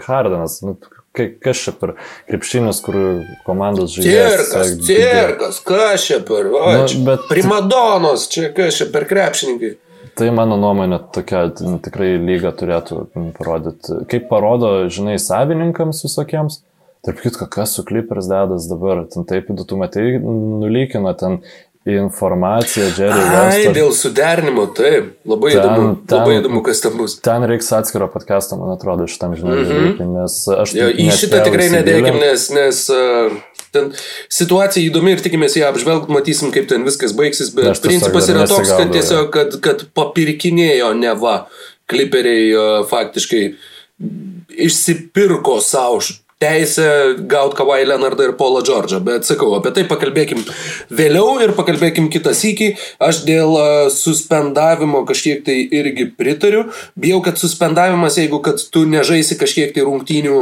Hardenas, 0.08 0.62
nu, 0.64 0.78
ka- 1.12 1.28
kas 1.44 1.60
čia 1.66 1.74
per 1.76 1.94
krepšinis, 2.30 2.80
kur 2.86 2.96
komandos 3.44 3.92
žaidėjas. 3.98 4.46
Cirkas, 4.54 4.70
cirkas, 4.88 5.60
kas 5.68 6.06
čia 6.08 6.20
per... 6.24 6.48
O, 6.48 6.62
Nu, 6.80 6.86
bet- 7.10 7.26
Primadonos, 7.28 8.30
čia 8.32 8.54
kas 8.56 8.80
čia 8.80 8.88
per 8.94 9.04
krepšininkai. 9.10 9.74
Tai 10.18 10.28
mano 10.36 10.58
nuomonė 10.60 11.00
tokia 11.16 11.46
tikrai 11.56 12.16
lyga 12.20 12.52
turėtų 12.58 13.06
parodyti. 13.38 14.02
Kaip 14.12 14.28
parodo, 14.32 14.74
žinai, 14.92 15.18
savininkams 15.22 16.04
visokiems. 16.06 16.62
Tarp 17.02 17.22
kitko, 17.24 17.48
kas 17.50 17.74
su 17.78 17.86
Clippers 17.88 18.28
dedas 18.30 18.68
dabar, 18.70 19.06
ten 19.10 19.26
taip, 19.26 19.48
tu 19.68 19.78
matai, 19.80 20.20
nulykino 20.22 21.14
ten 21.18 21.40
informaciją, 21.86 22.86
Jerry 22.98 23.22
Ai, 23.26 23.46
West. 23.66 23.72
dėl 23.74 23.90
suderinimo, 23.98 24.68
taip. 24.78 25.16
Labai 25.26 25.52
Ten- 25.52 25.64
įdomu, 25.64 25.96
ten- 26.06 26.20
labai 26.20 26.36
įdomu, 26.38 26.62
kas 26.62 26.82
ten 26.82 26.94
bus. 26.98 27.16
Ten 27.20 27.42
reiks 27.42 27.72
atskiro 27.74 28.08
podcast'o, 28.08 28.60
man 28.60 28.78
atrodo, 28.78 29.08
šitam 29.10 29.34
žinai, 29.34 29.58
mm 29.58 29.98
-hmm. 29.98 30.22
nes 30.22 30.48
aš... 30.48 30.76
Jo, 30.78 30.90
į 30.94 31.10
šitą 31.10 31.42
tikrai 31.44 31.72
nedėkim, 31.74 32.20
nes, 32.22 32.50
nes 32.54 32.90
uh, 32.94 33.34
ten 33.76 33.92
situacija 34.32 34.84
įdomi 34.88 35.16
ir 35.16 35.24
tikimės 35.24 35.58
ją 35.60 35.70
apžvelgti, 35.72 36.14
matysim, 36.14 36.54
kaip 36.56 36.70
ten 36.72 36.86
viskas 36.88 37.16
baigsis, 37.18 37.52
bet 37.56 37.72
tiesiog 37.72 37.86
principas 37.88 38.32
yra 38.34 38.48
toks, 38.50 38.74
kad 38.76 38.96
tiesiog, 38.96 39.30
kad, 39.34 39.60
kad 39.64 39.86
papirkinėjo 39.98 40.94
neva 41.00 41.46
kliperiai 41.92 42.50
uh, 42.56 42.74
faktiškai 42.88 43.46
išsipirko 44.62 45.60
savo 45.64 46.02
teisę 46.42 47.16
gauti 47.30 47.56
Kawhi 47.60 47.86
Leonardą 47.86 48.26
ir 48.26 48.32
Paulą 48.38 48.64
Džordžą, 48.66 49.00
bet 49.06 49.28
sakau, 49.30 49.52
apie 49.60 49.74
tai 49.76 49.84
pakalbėkim 49.90 50.42
vėliau 50.90 51.36
ir 51.46 51.54
pakalbėkim 51.58 52.08
kitą 52.14 52.34
sykį. 52.38 52.72
Aš 53.04 53.22
dėl 53.28 53.54
uh, 53.54 53.66
suspendavimo 53.94 55.04
kažkiek 55.10 55.44
tai 55.46 55.60
irgi 55.70 56.08
pritariu. 56.18 56.66
Bijau, 56.98 57.22
kad 57.26 57.38
suspendavimas, 57.38 58.18
jeigu 58.18 58.42
kad 58.42 58.64
tu 58.74 58.88
nežaisi 58.90 59.38
kažkiek 59.38 59.76
tai 59.76 59.86
rungtynių 59.86 60.42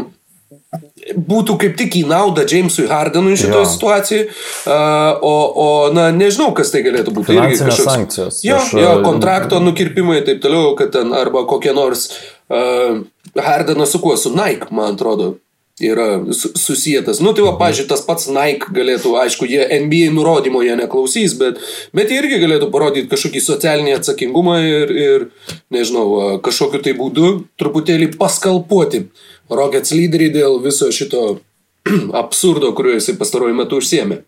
būtų 1.29 1.55
kaip 1.63 1.75
tik 1.79 1.95
į 1.97 2.03
naudą 2.10 2.43
Jamesui 2.45 2.86
Hardenui 2.91 3.34
šitoje 3.39 3.63
Jo. 3.65 3.71
situacijoje, 3.71 4.27
uh, 4.29 5.17
o, 5.25 5.34
o, 5.63 5.67
na, 5.95 6.10
nežinau, 6.13 6.51
kas 6.53 6.69
tai 6.73 6.84
galėtų 6.86 7.13
būti. 7.15 7.34
Irgi 7.34 7.58
kažkoks- 7.63 7.89
sankcijos. 7.89 8.41
Jo, 8.45 8.60
Aš, 8.62 8.73
jo, 8.77 8.91
kontrakto 9.03 9.60
nukirpimai 9.63 10.19
ir 10.21 10.25
taip 10.29 10.41
toliau, 10.45 10.75
kad 10.77 10.91
ten 10.93 11.13
arba 11.17 11.45
kokie 11.49 11.73
nors 11.73 12.10
uh, 12.53 13.01
Hardenas 13.36 13.89
su 13.95 13.99
kuo, 14.03 14.15
su 14.17 14.29
Nike, 14.29 14.69
man 14.69 14.93
atrodo, 14.93 15.38
yra 15.82 16.19
su- 16.36 16.51
susijęs. 16.60 17.21
Nu, 17.23 17.32
tai 17.34 17.45
va, 17.47 17.53
pažiūrėjau, 17.58 17.88
tas 17.89 18.01
pats 18.05 18.27
Nike 18.29 18.69
galėtų, 18.75 19.13
aišku, 19.23 19.47
jie 19.49 19.63
NBA 19.79 20.12
nurodymo 20.13 20.62
jie 20.62 20.75
neklausys, 20.75 21.34
bet, 21.39 21.58
bet 21.95 22.12
jie 22.12 22.19
irgi 22.21 22.41
galėtų 22.43 22.69
parodyti 22.73 23.10
kažkokį 23.10 23.41
socialinį 23.41 23.95
atsakingumą 23.97 24.60
ir, 24.67 24.91
ir 24.91 25.27
nežinau, 25.73 26.38
kažkokiu 26.45 26.84
tai 26.84 26.93
būdu 26.99 27.32
truputėlį 27.58 28.12
paskalpuoti 28.19 29.05
Rockets 29.49 29.93
lyderį 29.95 30.31
dėl 30.35 30.59
viso 30.63 30.89
šito 30.93 31.39
absurdo, 32.21 32.74
kuriuo 32.78 32.97
jisai 32.99 33.17
pastaruoju 33.19 33.57
metu 33.57 33.80
užsiemė. 33.82 34.24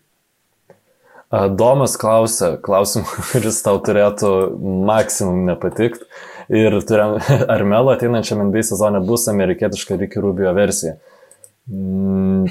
Domas 1.32 1.96
klausia, 1.96 2.56
klausimą, 2.60 3.08
kuris 3.30 3.62
tau 3.64 3.80
turėtų 3.84 4.32
maksimum 4.88 5.46
nepatikti. 5.48 6.04
Ir 6.52 6.74
turėjom, 6.84 7.16
ar 7.54 7.64
Melo 7.64 7.94
ateinančiam 7.94 8.42
NBA 8.48 8.66
sezone 8.68 9.00
bus 9.06 9.28
amerikietiška 9.32 9.96
Ricky 10.00 10.20
Rubio 10.20 10.52
versija? 10.56 10.98
Mm, 11.70 12.50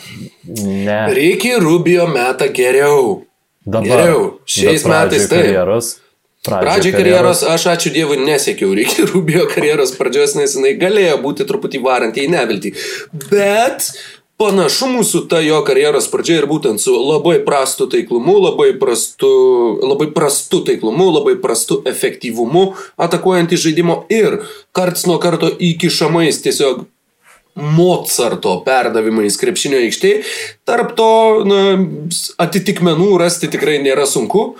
ne. 0.88 1.02
Ricky 1.14 1.58
Rubio 1.62 2.08
metą 2.10 2.48
geriau. 2.56 3.20
Dabar. 3.68 3.86
Geriau. 3.86 4.24
Šiais 4.50 4.88
metais 4.89 5.28
taip. 5.30 5.43
Karjeros, 5.43 5.98
Pradžiai 6.42 6.96
karjeros, 6.96 7.44
aš 7.46 7.68
ačiū 7.76 7.92
Dievui 7.94 8.18
nesiekiau 8.18 8.74
Ricky 8.74 9.06
Rubio 9.12 9.46
karjeros 9.52 9.94
pradžios, 9.94 10.34
nes 10.39 10.56
jinai 10.58 10.74
galėjo 10.80 11.20
būti 11.22 11.46
truputį 11.46 11.84
varantį 11.86 12.24
į 12.26 12.32
neviltį. 12.34 12.72
Bet 13.30 13.92
panašumų 14.42 15.04
su 15.06 15.22
ta 15.30 15.38
jo 15.46 15.60
karjeros 15.68 16.08
pradžia 16.10 16.39
ir 16.42 16.48
būtent 16.50 16.82
su 16.82 16.96
labai 16.98 17.36
prastu 17.46 17.86
taiklumu, 17.92 18.39
labai 18.42 18.72
prastu, 18.82 19.30
labai 19.86 20.10
prastu 20.16 20.64
taiklumu, 20.66 21.12
labai 21.20 21.36
prastu 21.44 21.78
efektyvumu 21.86 22.72
atakuojant 22.98 23.54
į 23.54 23.62
žaidimo 23.68 24.00
ir 24.10 24.42
karts 24.74 25.06
nuo 25.06 25.20
karto 25.22 25.52
įkišamais 25.70 26.42
tiesiog 26.42 26.88
Mozarto 27.56 28.54
perdavimais 28.64 29.36
krepšinio 29.39 29.82
aikštėje. 29.84 30.22
Tarp 30.68 30.93
to 30.95 31.10
na, 31.43 31.60
atitikmenų 32.41 33.10
rasti 33.20 33.49
tikrai 33.52 33.76
nėra 33.84 34.06
sunku. 34.08 34.54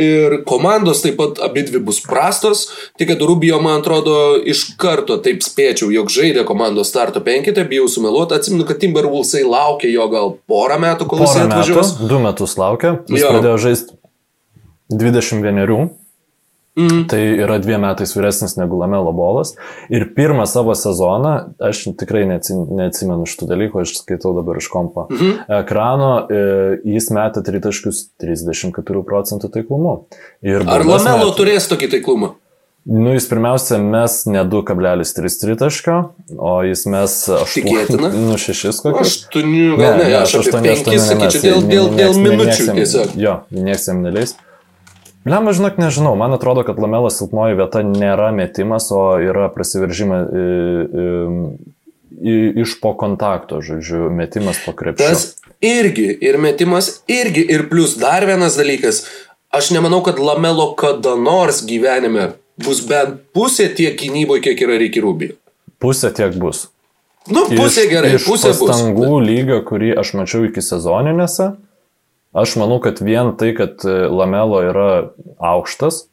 Ir 0.00 0.38
komandos 0.48 1.00
taip 1.04 1.16
pat 1.20 1.40
abi 1.44 1.64
dvi 1.68 1.80
bus 1.84 2.02
prastos. 2.04 2.66
Tik 3.00 3.14
kad 3.14 3.24
Rubio, 3.24 3.58
man 3.64 3.80
atrodo, 3.80 4.36
iš 4.36 4.66
karto 4.80 5.16
taip 5.24 5.42
spėčiau, 5.46 5.88
jog 5.94 6.12
žaidė 6.12 6.44
komandos 6.48 6.92
starto 6.92 7.24
penkitę, 7.24 7.64
bijau 7.68 7.88
sumeluoti. 7.88 8.36
Atsimenu, 8.36 8.68
kad 8.68 8.82
Timberwolvesai 8.84 9.46
laukia 9.48 9.92
jo 9.92 10.08
gal 10.12 10.32
porą 10.50 10.80
metų, 10.84 11.08
kol 11.08 11.24
jis 11.24 11.36
atvažiuos. 11.46 11.98
Du 12.04 12.20
metus 12.22 12.58
laukia. 12.60 12.98
Jis 13.08 13.24
jo. 13.24 13.32
pradėjo 13.32 13.60
žaisti 13.68 14.00
21. 14.92 15.92
Mm. 16.74 17.04
Tai 17.06 17.20
yra 17.22 17.60
dviem 17.62 17.84
metais 17.86 18.16
vyresnis 18.16 18.56
negu 18.58 18.78
Lamelo 18.80 19.12
bolas. 19.14 19.52
Ir 19.94 20.08
pirmą 20.16 20.42
savo 20.50 20.74
sezoną, 20.74 21.34
aš 21.62 21.84
tikrai 22.00 22.24
neatsimenu 22.26 23.28
šitų 23.30 23.46
dalykų, 23.52 23.84
aš 23.84 23.92
skaitau 24.00 24.34
dabar 24.34 24.58
iš 24.58 24.68
kompo. 24.72 25.06
Mm 25.10 25.16
-hmm. 25.20 25.60
Ekrano 25.60 26.12
e, 26.26 26.40
jis 26.96 27.10
metė 27.14 27.44
tritaškius 27.46 28.08
34 28.18 29.04
procentų 29.06 29.52
taiklumu. 29.54 30.06
Ir 30.42 30.66
Ar 30.66 30.82
Lamelo 30.82 31.30
metė, 31.30 31.36
turės 31.38 31.70
tokį 31.70 31.90
taiklumą? 31.94 32.34
Nu, 32.84 33.14
jis 33.14 33.28
pirmiausia 33.28 33.78
mes 33.78 34.26
ne 34.26 34.42
2,3 34.44 35.40
tritaškio, 35.40 35.94
o 36.36 36.62
jis 36.62 36.82
mes 36.86 37.14
8, 37.28 37.54
Tikėtina. 37.54 38.10
Nu, 38.28 38.36
6 38.36 38.82
kokius. 38.82 39.14
8, 39.30 39.76
gal 39.78 39.96
ne, 39.96 40.08
ne 40.10 40.18
aš 40.18 40.34
8, 40.42 40.58
5 40.84 40.98
sakyčiau, 41.06 41.62
dėl, 41.62 41.62
dėl, 41.70 41.88
dėl 41.96 42.18
minučių 42.18 42.74
tiesiog. 42.74 43.14
Jo, 43.16 43.38
nieks 43.50 43.88
jam 43.88 44.02
neleis. 44.04 44.36
Lemba, 45.24 45.54
žinok, 45.56 45.78
nežinau. 45.80 46.12
Man 46.20 46.36
atrodo, 46.36 46.62
kad 46.68 46.78
Lamelo 46.80 47.08
silpnoji 47.12 47.56
vieta 47.56 47.80
nėra 47.86 48.28
metimas, 48.36 48.90
o 48.92 49.16
yra 49.24 49.48
prasiveržimas 49.52 50.28
iš 52.24 52.76
po 52.80 52.92
kontakto, 52.98 53.60
žodžiu, 53.64 54.10
metimas 54.12 54.60
po 54.64 54.74
krepšio. 54.76 55.08
Tas 55.08 55.24
irgi, 55.64 56.06
ir 56.20 56.38
metimas 56.38 57.00
irgi, 57.10 57.44
ir 57.50 57.68
plus 57.70 57.96
dar 58.00 58.26
vienas 58.28 58.58
dalykas. 58.60 59.04
Aš 59.54 59.70
nemanau, 59.74 60.02
kad 60.04 60.18
Lamelo 60.18 60.72
kada 60.78 61.14
nors 61.16 61.62
gyvenime 61.66 62.34
bus 62.60 62.84
bent 62.86 63.20
pusė 63.34 63.70
tiek 63.74 63.96
gynyboje, 63.98 64.44
kiek 64.48 64.62
yra 64.66 64.78
Reikia 64.80 65.02
Rubio. 65.04 65.34
Pusė 65.82 66.12
tiek 66.14 66.36
bus. 66.38 66.68
Nu, 67.30 67.46
pusė 67.48 67.86
iš, 67.86 67.90
gerai, 67.90 68.14
iš 68.18 68.26
pusė 68.28 68.52
bus. 68.52 68.68
Pastangų 68.68 69.20
lygio, 69.24 69.62
kurį 69.66 69.94
aš 70.00 70.12
mačiau 70.18 70.44
iki 70.46 70.62
sezoninėse, 70.62 71.54
Aš 72.34 72.56
manau, 72.58 72.80
kad 72.82 72.98
vien 73.04 73.30
tai, 73.38 73.52
kad 73.54 73.84
e, 73.86 73.94
Lamelo 74.10 74.58
yra 74.66 74.88
aukštas, 75.38 76.08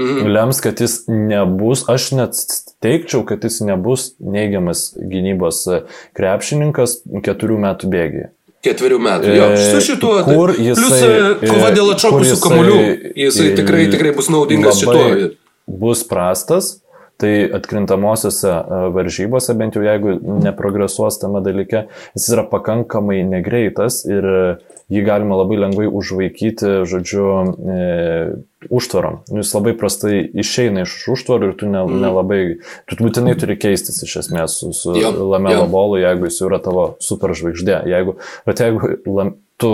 mhm. 0.00 0.28
lems, 0.28 0.60
kad 0.60 0.80
jis 0.84 0.98
nebus, 1.08 1.86
aš 1.88 2.10
net 2.18 2.36
teikčiau, 2.84 3.24
kad 3.28 3.44
jis 3.44 3.62
nebus 3.64 4.10
neigiamas 4.20 4.90
gynybos 5.00 5.64
e, 5.72 5.82
krepšininkas 6.18 7.00
keturių 7.24 7.58
metų 7.64 7.92
bėgiai. 7.96 8.30
Ketverių 8.62 8.98
metų. 9.02 9.30
Jo, 9.34 9.46
su 9.58 9.80
šituo. 9.82 10.12
Kur 10.22 10.52
jisai, 10.54 11.00
plus 11.40 11.50
kova 11.50 11.72
dėl 11.74 11.88
atšokusių 11.96 12.36
kamuolių. 12.44 12.76
Jisai 13.18 13.48
tikrai, 13.58 13.88
tikrai 13.90 14.12
bus 14.14 14.28
naudingas 14.30 14.78
šituo. 14.78 15.32
Bus 15.66 16.04
prastas, 16.06 16.76
Tai 17.20 17.32
atkrintamosiose 17.54 18.52
varžybose, 18.94 19.54
bent 19.54 19.76
jau 19.76 19.82
jeigu 19.84 20.16
neprogresuos 20.42 21.20
tame 21.22 21.42
dalyke, 21.44 21.84
jis 22.16 22.28
yra 22.34 22.42
pakankamai 22.50 23.20
negreitas 23.28 24.00
ir 24.08 24.26
jį 24.92 25.02
galima 25.06 25.38
labai 25.40 25.60
lengvai 25.62 25.86
užvaikyti, 25.88 26.82
žodžiu, 26.88 27.26
e, 27.74 27.86
užtvarom. 28.72 29.22
Nu, 29.30 29.40
jis 29.42 29.52
labai 29.56 29.74
prastai 29.78 30.18
išeina 30.42 30.84
iš 30.86 30.96
užtvarų 31.14 31.52
ir 31.52 31.56
tu 31.60 31.70
ne, 31.70 31.84
mm. 31.86 32.02
nelabai, 32.02 32.40
tu 32.90 32.98
būtinai 33.00 33.36
turi 33.40 33.56
keistis 33.60 34.02
iš 34.04 34.18
esmės 34.24 34.58
su, 34.60 34.72
su 34.76 34.96
ja, 34.98 35.12
Lamelo 35.12 35.64
ja. 35.64 35.70
bolu, 35.70 36.00
jeigu 36.02 36.28
jis 36.28 36.42
yra 36.48 36.60
tavo 36.62 36.92
superžvaigždė. 37.02 37.82
Jeigu, 37.92 38.18
bet 38.48 38.64
jeigu 38.64 38.96
lam, 39.08 39.36
tu 39.62 39.72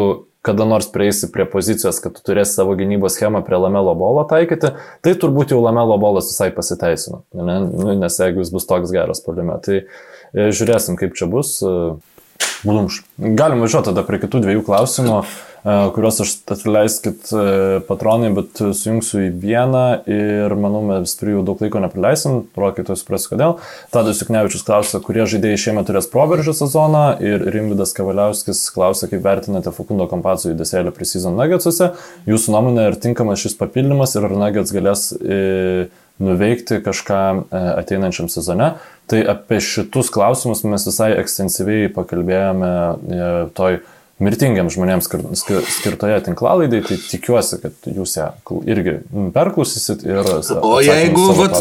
kada 0.49 0.65
nors 0.69 0.89
prieisi 0.93 1.29
prie 1.33 1.45
pozicijos, 1.49 2.01
kad 2.01 2.17
tu 2.17 2.25
turėsi 2.25 2.57
savo 2.57 2.73
gynybos 2.79 3.19
schemą 3.19 3.43
prie 3.45 3.61
lamelo 3.61 3.93
bolo 3.99 4.25
taikyti, 4.29 4.73
tai 5.05 5.13
turbūt 5.21 5.53
jau 5.53 5.61
lamelo 5.61 5.99
bolas 6.01 6.31
visai 6.33 6.49
pasiteisino. 6.57 7.23
Ne? 7.37 7.59
Nu, 7.69 7.93
nes 8.01 8.17
jeigu 8.17 8.41
jis 8.41 8.53
bus 8.55 8.69
toks 8.69 8.95
geras 8.95 9.21
palime, 9.25 9.59
tai 9.65 9.83
e, 9.83 10.49
žiūrėsim, 10.49 10.97
kaip 11.01 11.19
čia 11.19 11.29
bus. 11.29 11.59
Blumš. 12.67 13.03
Galim 13.17 13.63
važiuoti 13.63 13.93
tada 13.93 14.03
prie 14.07 14.19
kitų 14.23 14.43
dviejų 14.43 14.65
klausimų. 14.67 15.21
E, 15.59 15.75
kuriuos 15.95 16.21
aš 16.23 16.33
atleiskit 16.55 17.31
e, 17.35 17.43
patronai, 17.87 18.31
bet 18.35 18.61
sujungsiu 18.79 19.25
į 19.27 19.29
vieną 19.43 19.85
ir 20.11 20.55
manau, 20.59 20.81
mes 20.87 21.15
prie 21.19 21.35
jų 21.35 21.43
daug 21.47 21.63
laiko 21.63 21.83
neprileisim, 21.83 22.41
rokai 22.59 22.85
tu 22.87 22.97
supras 22.99 23.27
kodėl. 23.31 23.57
Tadas 23.95 24.23
Juknevičius 24.23 24.67
klausia, 24.67 25.03
kurie 25.05 25.27
žaidėjai 25.31 25.63
šiemet 25.65 25.91
turės 25.91 26.11
proveržio 26.11 26.55
sezoną 26.57 27.05
ir 27.23 27.47
Rimvidas 27.55 27.95
Kavaliauskis 27.97 28.65
klausia, 28.75 29.11
kaip 29.11 29.23
vertinate 29.27 29.75
Fakundo 29.75 30.07
kompacijų 30.11 30.55
judesėlį 30.55 30.95
pre-season 30.95 31.39
nuggetsuose. 31.39 31.93
Jūsų 32.31 32.55
nuomonė, 32.55 32.89
ar 32.93 32.99
tinkamas 33.03 33.43
šis 33.43 33.59
papildymas 33.59 34.15
ir 34.19 34.31
ar 34.31 34.39
nuggets 34.39 34.75
galės 34.75 35.11
e, 35.19 35.89
nuveikti 36.23 36.81
kažką 36.85 37.21
e, 37.35 37.61
ateinančiam 37.83 38.31
sezone. 38.33 38.73
Tai 39.09 39.21
apie 39.33 39.61
šitus 39.65 40.11
klausimus 40.13 40.65
mes 40.69 40.85
visai 40.89 41.13
ekstensyviai 41.21 41.93
pakalbėjome 41.95 42.73
e, 42.73 43.31
toj 43.57 43.81
mirtingiams 44.23 44.75
žmonėms 44.75 45.07
skirtoje 45.39 46.19
tinklalaidai, 46.27 46.81
tai 46.87 46.99
tikiuosi, 46.99 47.61
kad 47.63 47.87
jūs 47.87 48.17
ją 48.19 48.27
irgi 48.67 48.97
perklausysit 49.35 50.03
ir... 50.09 50.19
O 50.59 50.81
jeigu, 50.83 51.29
vat, 51.39 51.59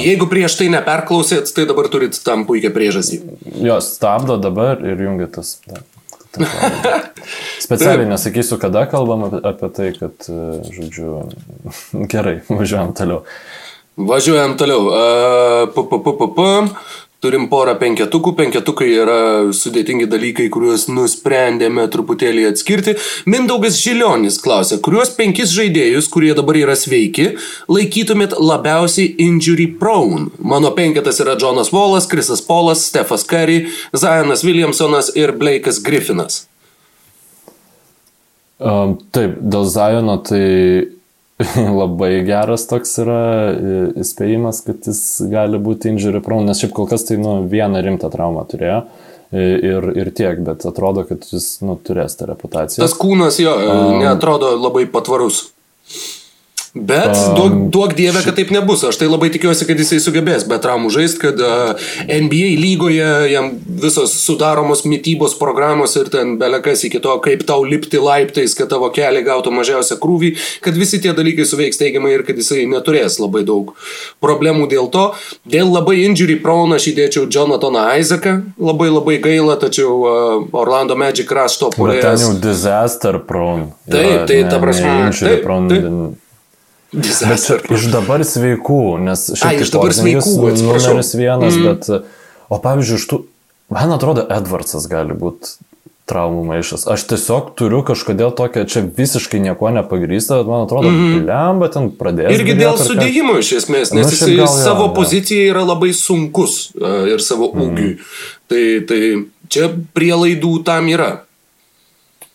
jeigu 0.00 0.28
prieš 0.30 0.56
tai 0.62 0.70
neperklausėt, 0.72 1.52
tai 1.56 1.68
dabar 1.68 1.90
turit 1.92 2.16
tam 2.24 2.46
puikią 2.48 2.72
priežastį. 2.72 3.20
Jos 3.68 3.92
stabdo 3.98 4.40
dabar 4.40 4.80
ir 4.80 5.04
jungiatas. 5.04 5.58
Specialiai 7.66 8.08
nesakysiu, 8.08 8.56
kada 8.62 8.86
kalbam 8.88 9.26
apie 9.36 9.70
tai, 9.76 9.90
kad, 9.98 10.28
žodžiu, 10.72 11.24
gerai, 12.10 12.38
važiuojam 12.48 12.94
toliau. 12.96 13.24
Važiuojam 13.96 14.56
toliau. 14.56 14.86
Uh, 14.86 15.68
p 15.74 15.80
-p 15.80 16.02
-p 16.02 16.34
-p 16.34 16.74
Turim 17.20 17.50
porą 17.52 17.74
penketukų. 17.76 18.32
Penketukai 18.32 18.86
yra 18.96 19.18
sudėtingi 19.52 20.06
dalykai, 20.08 20.46
kuriuos 20.52 20.86
nusprendėme 20.88 21.84
truputėlį 21.92 22.46
atskirti. 22.48 22.94
Mindaugas 23.28 23.76
Žilionis 23.76 24.38
klausė, 24.40 24.78
kuriuos 24.80 25.12
penkis 25.18 25.52
žaidėjus, 25.52 26.08
kurie 26.08 26.32
dabar 26.36 26.56
yra 26.56 26.76
sveiki, 26.80 27.34
laikytumėt 27.68 28.38
labiausiai 28.40 29.10
injury 29.20 29.66
prone? 29.82 30.30
Mano 30.40 30.70
penketas 30.72 31.20
yra 31.20 31.36
Jonas 31.36 31.74
Wallas, 31.76 32.08
Krisas 32.08 32.40
Polas, 32.40 32.86
Stefas 32.88 33.26
Curry, 33.28 33.66
Zionas 33.92 34.40
Williamsonas 34.46 35.12
ir 35.12 35.34
Blake'as 35.36 35.82
Griffinas. 35.84 36.46
Um, 38.60 38.96
taip, 39.12 39.36
dėl 39.44 39.68
Ziono 39.68 40.16
tai 40.24 40.40
labai 41.80 42.12
geras 42.26 42.66
toks 42.70 42.96
yra 43.02 43.20
įspėjimas, 44.00 44.62
kad 44.66 44.88
jis 44.90 45.02
gali 45.30 45.60
būti 45.62 45.92
injury 45.92 46.22
prone, 46.24 46.48
nes 46.50 46.60
šiaip 46.60 46.74
kol 46.76 46.88
kas 46.90 47.06
tai 47.08 47.18
nu, 47.20 47.40
vieną 47.50 47.82
rimtą 47.86 48.12
traumą 48.12 48.44
turėjo. 48.50 48.82
Ir, 49.30 49.84
ir 49.94 50.08
tiek, 50.10 50.40
bet 50.42 50.64
atrodo, 50.66 51.04
kad 51.06 51.22
jis 51.30 51.60
nu, 51.62 51.76
turės 51.78 52.16
tą 52.18 52.26
reputaciją. 52.32 52.82
Tas 52.82 52.96
kūnas 52.98 53.36
jo 53.38 53.52
um, 53.54 54.00
neatrodo 54.02 54.56
labai 54.58 54.88
patvarus. 54.90 55.44
Bet 56.74 57.16
duok, 57.34 57.54
duok 57.74 57.94
dievę, 57.98 58.20
kad 58.22 58.36
taip 58.38 58.52
nebus. 58.54 58.84
Aš 58.86 59.00
tai 59.00 59.08
labai 59.10 59.26
tikiuosi, 59.34 59.66
kad 59.66 59.80
jisai 59.82 59.96
sugebės 59.98 60.44
be 60.46 60.54
traumų 60.62 60.92
žaisti, 60.94 61.18
kad 61.24 61.40
NBA 62.06 62.52
lygoje 62.62 63.08
jam 63.32 63.48
visos 63.82 64.14
sudaromos 64.22 64.84
mytybos 64.86 65.34
programos 65.40 65.96
ir 65.98 66.12
ten 66.14 66.36
belekas 66.38 66.84
iki 66.86 67.00
to, 67.02 67.16
kaip 67.24 67.42
tau 67.48 67.64
lipti 67.66 67.98
laiptais, 67.98 68.54
kad 68.54 68.70
tavo 68.70 68.92
keliai 68.94 69.26
gautų 69.26 69.50
mažiausią 69.56 69.98
krūvį, 69.98 70.30
kad 70.62 70.78
visi 70.78 71.02
tie 71.02 71.10
dalykai 71.16 71.48
suveiks 71.50 71.82
teigiamai 71.82 72.14
ir 72.14 72.24
kad 72.28 72.38
jisai 72.38 72.68
neturės 72.70 73.18
labai 73.18 73.42
daug 73.50 73.74
problemų 74.22 74.70
dėl 74.70 74.92
to. 74.94 75.08
Dėl 75.50 75.74
labai 75.74 75.98
injury 76.04 76.38
prone 76.38 76.78
aš 76.78 76.92
įdėčiau 76.94 77.26
Jonathaną 77.26 77.88
Isaaką, 77.98 78.38
labai 78.62 78.92
labai 78.94 79.18
gaila, 79.26 79.58
tačiau 79.58 80.46
Orlando 80.54 80.94
Magic 80.94 81.26
krašto 81.26 81.74
polėjas. 81.74 82.06
Bet 82.06 82.10
ten 82.14 82.26
jau 82.28 82.40
disaster 82.46 83.22
prone. 83.26 83.72
Taip, 83.90 84.28
tai 84.30 84.44
ta 84.46 84.62
prasme. 84.62 84.98
Injury 85.10 85.38
prone. 85.42 85.74
Taip, 85.74 85.88
taip. 85.90 86.28
Iš 86.90 87.86
dabar 87.92 88.24
sveikų, 88.26 88.82
nes 89.06 89.28
Ai, 89.30 89.38
šiaip 89.38 89.64
iš 89.66 89.72
dabar 89.76 89.94
sveikų, 89.94 90.36
numeris 90.58 91.12
vienas, 91.14 91.54
mm. 91.54 91.66
bet, 91.68 92.08
o 92.50 92.58
pavyzdžiui, 92.58 92.98
iš 92.98 93.04
tų, 93.12 93.18
man 93.70 93.94
atrodo, 93.94 94.24
Edvardsas 94.34 94.88
gali 94.90 95.14
būti 95.14 95.54
traumų 96.10 96.42
maišas. 96.48 96.86
Aš 96.90 97.04
tiesiog 97.12 97.52
turiu 97.58 97.84
kažkodėl 97.86 98.32
tokią, 98.36 98.64
čia 98.70 98.82
visiškai 98.82 99.40
nieko 99.44 99.70
nepagrįsta, 99.74 100.40
bet 100.40 100.50
man 100.50 100.64
atrodo, 100.66 100.90
mm 100.90 101.02
-hmm. 101.04 101.26
lemba 101.28 101.68
ten 101.70 101.90
pradės. 102.00 102.34
Irgi 102.34 102.56
dėl 102.58 102.78
sudėjimo 102.80 103.38
iš 103.38 103.52
esmės, 103.60 103.94
nes 103.94 104.06
Nu, 104.06 104.10
nu, 104.10 104.16
šiaip 104.16 104.32
jis 104.32 104.40
gal 104.42 104.50
savo 104.50 104.88
jo. 104.88 104.94
pozicijai 104.94 105.50
yra 105.52 105.62
labai 105.66 105.92
sunkus 105.94 106.72
e, 106.74 106.94
ir 107.14 107.22
savo 107.22 107.52
ūgiui. 107.54 107.92
Tai, 108.50 108.64
tai 108.88 109.00
čia 109.48 109.70
prielaidų 109.94 110.64
tam 110.66 110.90
yra. 110.90 111.12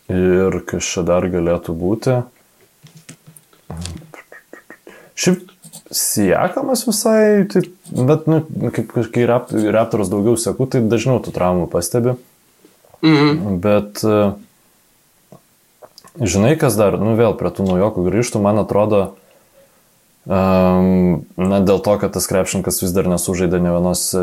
Ir 0.08 0.62
kas 0.64 0.88
čia 0.94 1.02
dar 1.02 1.28
galėtų 1.28 1.76
būti? 1.76 2.22
Šiaip 5.16 5.52
siekamas 5.94 6.86
visai, 6.86 7.46
taip, 7.50 7.68
bet, 7.90 8.26
nu, 8.30 8.40
kaip 8.74 8.92
kai 9.14 9.26
rap, 9.28 9.52
raptoras 9.52 10.10
daugiau 10.12 10.36
sekų, 10.40 10.68
tai 10.72 10.82
dažniau 10.84 11.20
tų 11.24 11.34
traumų 11.36 11.68
pastebi. 11.72 12.16
Mhm. 13.04 13.60
Bet, 13.62 14.02
e, 14.04 15.38
žinai, 16.20 16.56
kas 16.60 16.78
dar, 16.78 16.98
nu 17.00 17.14
vėl 17.18 17.36
prie 17.38 17.52
tų 17.54 17.68
naujokų 17.68 18.06
grįžtų, 18.08 18.42
man 18.44 18.60
atrodo, 18.62 19.02
na, 20.26 21.58
dėl 21.62 21.78
to, 21.86 21.92
kad 22.02 22.10
tas 22.16 22.26
krepšininkas 22.26 22.80
vis 22.82 22.94
dar 22.94 23.06
nesužaidė 23.06 23.60
ne 23.62 23.74
vienos, 23.76 24.02
e, 24.10 24.22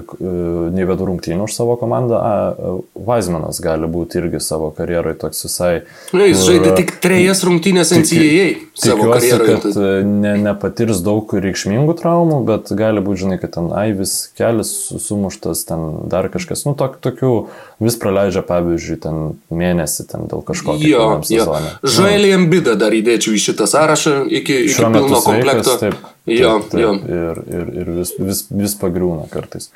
e, 0.00 0.30
ne 0.72 0.86
vienų 0.88 1.08
rungtynių 1.10 1.44
už 1.44 1.56
savo 1.56 1.76
komandą, 1.80 2.16
a, 2.16 2.76
Weizmanas 2.96 3.60
gali 3.60 3.90
būti 3.90 4.22
irgi 4.22 4.40
savo 4.40 4.70
karjeroje 4.72 5.18
toks 5.20 5.44
visai. 5.44 5.74
Nu, 6.16 6.24
jis 6.24 6.46
žaidė 6.48 6.72
tik 6.80 6.96
trejas 7.04 7.44
rungtynės 7.44 7.92
NCAA 7.92 8.46
Tikiuosi, 8.74 9.30
kad 9.46 9.76
e, 9.76 9.90
ne, 10.02 10.32
nepatirs 10.42 10.98
daug 11.06 11.30
reikšmingų 11.30 11.94
traumų, 12.00 12.40
bet 12.48 12.72
gali 12.74 13.02
būti, 13.04 13.20
žinai, 13.22 13.36
kad 13.38 13.52
ten 13.54 13.68
Aivis 13.70 14.14
kelias 14.34 14.72
su- 14.88 14.98
sumuštas, 14.98 15.62
ten 15.68 16.08
dar 16.10 16.26
kažkas, 16.32 16.64
nu, 16.66 16.74
tok, 16.78 16.96
tokių 17.04 17.30
vis 17.84 17.96
praleidžia, 18.02 18.42
pavyzdžiui, 18.48 18.96
ten 19.04 19.20
mėnesį 19.54 20.08
ten 20.10 20.26
dėl 20.30 20.42
kažko. 20.46 20.74
Jo, 20.74 20.82
kiekvienam 20.82 21.22
jo. 21.22 21.28
sezone. 21.30 21.70
Žailį 21.86 22.32
Embidą 22.40 22.74
dar 22.80 22.96
įdėčiau 22.98 23.36
į 23.38 23.44
šitą 23.44 23.70
sąrašą 23.70 24.16
iki, 24.40 24.58
iki 24.66 24.74
pilno 24.82 25.22
sveikas, 25.22 25.33
komplekto. 25.34 25.76
Taip, 25.82 25.98
taip, 25.98 26.10
Jo, 26.40 26.56
taip, 26.70 26.80
jo. 26.80 26.92
Ir, 27.04 27.40
ir, 27.52 27.72
ir 27.82 27.94
vis, 28.00 28.14
vis, 28.16 28.44
vis 28.48 28.76
pagriūna 28.80 29.28
kartais. 29.32 29.70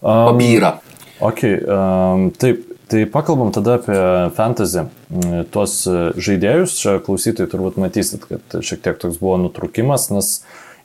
Um, 0.00 0.32
Pabyra. 0.32 0.74
Ok, 1.22 1.44
um, 1.46 2.28
taip, 2.34 2.64
tai 2.90 3.04
pakalbam 3.10 3.52
tada 3.54 3.78
apie 3.78 3.98
fantasy. 4.36 4.84
Mm, 5.14 5.46
Tuos 5.54 5.76
e, 5.86 6.10
žaidėjus, 6.20 6.74
čia 6.80 6.98
klausytojai 7.04 7.50
turbūt 7.50 7.78
matysit, 7.80 8.26
kad 8.28 8.58
šiek 8.58 8.82
tiek 8.84 8.98
toks 9.00 9.20
buvo 9.22 9.38
nutrukimas, 9.44 10.08
nes 10.12 10.34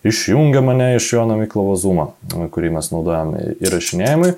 išjungia 0.07 0.61
mane 0.63 0.93
iš 0.99 1.09
Jono 1.13 1.35
Miklovo 1.39 1.75
Zumą, 1.79 2.11
kurį 2.53 2.71
mes 2.77 2.91
naudojame 2.93 3.55
įrašinėjimui. 3.59 4.35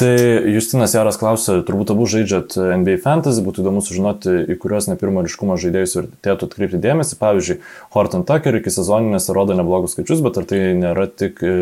Tai 0.00 0.16
Justinas 0.48 0.94
Jaras 0.96 1.18
klausė, 1.20 1.58
turbūt 1.68 1.90
abu 1.92 2.06
žaidžiat 2.08 2.54
NBA 2.56 2.96
Fantasy, 3.02 3.42
būtų 3.44 3.60
įdomu 3.60 3.82
sužinoti, 3.84 4.32
į 4.48 4.56
kuriuos 4.62 4.86
ne 4.88 4.96
pirmo 4.96 5.20
ryškumo 5.26 5.58
žaidėjus 5.60 5.96
vertėtų 5.98 6.48
atkreipti 6.48 6.80
dėmesį. 6.80 7.18
Pavyzdžiui, 7.20 7.58
Horton 7.92 8.24
Tucker 8.24 8.56
iki 8.56 8.72
sezoninės 8.72 9.28
rodo 9.36 9.58
neblogus 9.58 9.92
skaičius, 9.92 10.22
bet 10.24 10.40
ar 10.40 10.48
tai 10.48 10.62
nėra 10.78 11.04
tik 11.04 11.44
e, 11.44 11.54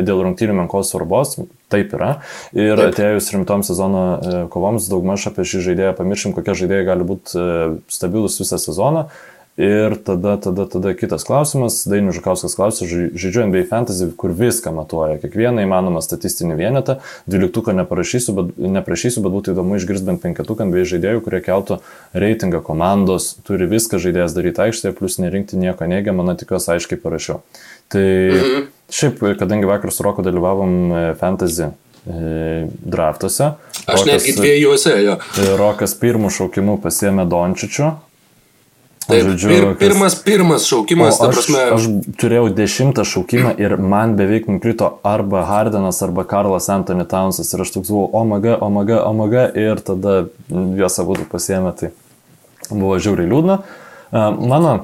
dėl 0.00 0.24
rungtynių 0.24 0.56
menkos 0.62 0.94
svarbos? 0.94 1.36
Taip 1.68 1.92
yra. 1.92 2.14
Ir 2.56 2.72
Taip. 2.80 2.94
atėjus 2.94 3.28
rimtom 3.36 3.66
sezono 3.68 4.04
e, 4.16 4.44
kovoms, 4.54 4.88
daugmaž 4.88 5.28
apie 5.28 5.44
šį 5.44 5.66
žaidėją 5.68 5.92
pamiršim, 5.98 6.32
kokie 6.38 6.56
žaidėjai 6.62 6.88
gali 6.88 7.10
būti 7.10 7.36
e, 7.36 7.58
stabilus 7.92 8.40
visą 8.40 8.56
sezoną. 8.64 9.10
Ir 9.58 9.96
tada, 10.06 10.36
tada, 10.38 10.68
tada 10.70 10.92
kitas 10.94 11.24
klausimas, 11.26 11.80
Dainius 11.90 12.14
Žukauskas 12.20 12.52
klausė, 12.54 12.86
žai- 12.86 13.08
žaidžiu 13.18 13.42
NBA 13.48 13.64
Fantasy, 13.66 14.06
kur 14.14 14.30
viską 14.30 14.70
matuoja, 14.70 15.16
kiekvieną 15.18 15.64
įmanomą 15.66 15.98
statistinį 16.04 16.54
vienetą, 16.60 16.94
dvyliktuką 17.26 17.74
neparašysiu, 17.80 18.36
bet, 18.38 18.52
neprašysiu, 18.78 19.18
bet 19.24 19.34
būtų 19.34 19.56
įdomu 19.56 19.74
išgirsti 19.80 20.06
bent 20.12 20.22
penketuką 20.22 20.62
NBA 20.70 20.84
žaidėjų, 20.92 21.24
kurie 21.26 21.42
keltų 21.42 21.80
reitingą 22.14 22.62
komandos, 22.62 23.32
turi 23.42 23.66
viską 23.66 23.98
žaidėjas 23.98 24.38
daryti 24.38 24.62
aikštėje, 24.68 24.94
plus 24.94 25.18
nerinkti 25.18 25.58
nieko 25.58 25.90
neigiamą, 25.90 26.22
na 26.30 26.38
tikiuosi 26.38 26.76
aiškiai 26.78 27.02
parašiau. 27.02 27.42
Tai 27.90 28.06
šiaip, 28.94 29.18
kadangi 29.42 29.66
vakar 29.66 29.90
su 29.90 30.06
Roku 30.06 30.22
dalyvavom 30.22 30.92
e, 30.92 31.14
Fantasy 31.18 31.66
e, 31.66 32.68
draftuose. 32.86 33.56
Aš 33.90 34.04
Rokas- 34.04 34.06
netgi 34.06 34.38
dviejose 34.38 34.94
jo. 35.02 35.18
Rokas 35.58 35.98
pirmų 35.98 36.30
šaukimų 36.30 36.78
pasiemė 36.84 37.26
Dončičių. 37.26 37.96
Taip, 39.08 39.24
Žodžiu, 39.24 39.48
pir, 39.48 39.64
kas- 39.64 39.78
pirmas, 39.80 40.14
pirmas 40.20 40.64
šaukimas, 40.68 41.16
ta 41.16 41.30
aš, 41.30 41.38
prasme. 41.38 41.60
aš 41.72 41.84
turėjau 42.20 42.50
dešimtą 42.52 43.06
šaukimą 43.08 43.54
ir 43.56 43.78
man 43.80 44.18
beveik 44.18 44.50
nukrito 44.52 44.98
arba 45.02 45.46
Hardenas, 45.48 46.02
arba 46.04 46.26
Karlas 46.28 46.68
Anthony 46.68 47.06
Townsas 47.08 47.48
ir 47.54 47.62
aš 47.64 47.72
toks 47.72 47.88
buvau 47.88 48.10
OMG, 48.20 48.58
OMG, 48.60 48.92
OMG 49.00 49.36
ir 49.56 49.80
tada 49.80 50.18
juos 50.52 50.98
abu 51.00 51.16
pasiemė, 51.32 51.72
tai 51.80 51.90
buvo 52.68 52.98
žiauriai 53.00 53.30
liūdna. 53.32 53.56
Mano, 54.12 54.74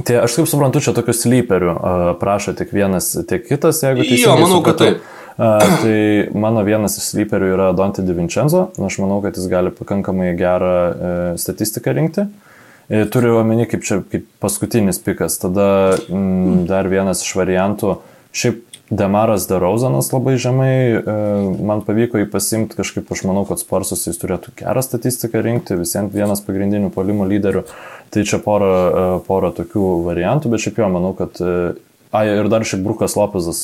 tie, 0.00 0.16
aš 0.22 0.38
kaip 0.40 0.48
suprantu, 0.48 0.80
čia 0.80 0.96
tokių 0.96 1.16
sleeperių 1.20 1.76
a, 1.76 1.92
prašo 2.16 2.56
tiek 2.56 2.72
vienas, 2.72 3.10
tiek 3.28 3.44
kitas, 3.44 3.82
jeigu 3.84 4.00
Jo, 4.00 4.08
teisingai 4.14 4.46
manau, 4.46 4.62
kad 4.64 4.80
taip. 4.80 5.04
A, 5.36 5.52
tai 5.84 6.00
mano 6.32 6.64
vienas 6.64 6.96
iš 6.96 7.10
sleeperių 7.12 7.52
yra 7.52 7.68
Dante 7.76 8.00
DiVincenzo, 8.00 8.70
aš 8.80 8.96
manau, 9.04 9.20
kad 9.20 9.36
jis 9.36 9.44
gali 9.52 9.76
pakankamai 9.76 10.32
gerą 10.40 10.72
e, 10.72 11.14
statistiką 11.36 11.92
rinkti. 12.00 12.24
E, 12.24 12.45
Turiu 12.86 13.40
omeny 13.40 13.66
kaip 13.66 13.82
čia 13.86 14.00
kaip 14.06 14.28
paskutinis 14.42 15.00
pikas. 15.02 15.40
Tada 15.42 15.96
mm, 16.06 16.66
dar 16.70 16.86
vienas 16.90 17.24
iš 17.26 17.32
variantų. 17.38 17.96
Šiaip 18.36 18.62
Demaras 18.90 19.48
Derauzanas 19.50 20.12
labai 20.12 20.36
žemai, 20.38 20.74
e, 20.94 21.14
man 21.66 21.80
pavyko 21.82 22.20
jį 22.20 22.28
pasimti 22.30 22.78
kažkaip, 22.78 23.08
aš 23.10 23.24
manau, 23.26 23.42
kad 23.48 23.58
Sporsus 23.58 24.06
jis 24.06 24.20
turėtų 24.22 24.52
gerą 24.60 24.84
statistiką 24.86 25.42
rinkti, 25.42 25.78
visiems 25.80 26.14
vienas 26.14 26.44
pagrindinių 26.46 26.92
polimo 26.94 27.26
lyderių. 27.26 27.64
Tai 28.14 28.22
čia 28.22 28.38
pora, 28.44 28.70
e, 28.70 29.08
pora 29.26 29.50
tokių 29.56 29.88
variantų, 30.06 30.54
bet 30.54 30.62
šiaip 30.62 30.78
jo 30.84 30.92
manau, 30.94 31.12
kad... 31.18 31.42
e, 31.42 31.74
Ai, 32.14 32.28
ir 32.30 32.46
dar 32.48 32.62
šiaip 32.64 32.84
Brukas 32.86 33.16
Lopezas, 33.18 33.58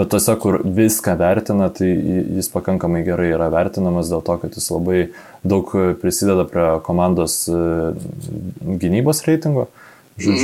va 0.00 0.06
tose, 0.08 0.34
kur 0.40 0.60
viską 0.64 1.16
vertina, 1.20 1.68
tai 1.74 1.90
jis 2.38 2.48
pakankamai 2.52 3.02
gerai 3.06 3.30
yra 3.34 3.50
vertinamas 3.52 4.10
dėl 4.12 4.24
to, 4.26 4.36
kad 4.42 4.56
jis 4.56 4.70
labai 4.72 5.00
daug 5.44 5.70
prisideda 6.00 6.46
prie 6.48 6.66
komandos 6.86 7.42
e, 7.48 7.60
gynybos 8.80 9.24
reitingo. 9.28 9.68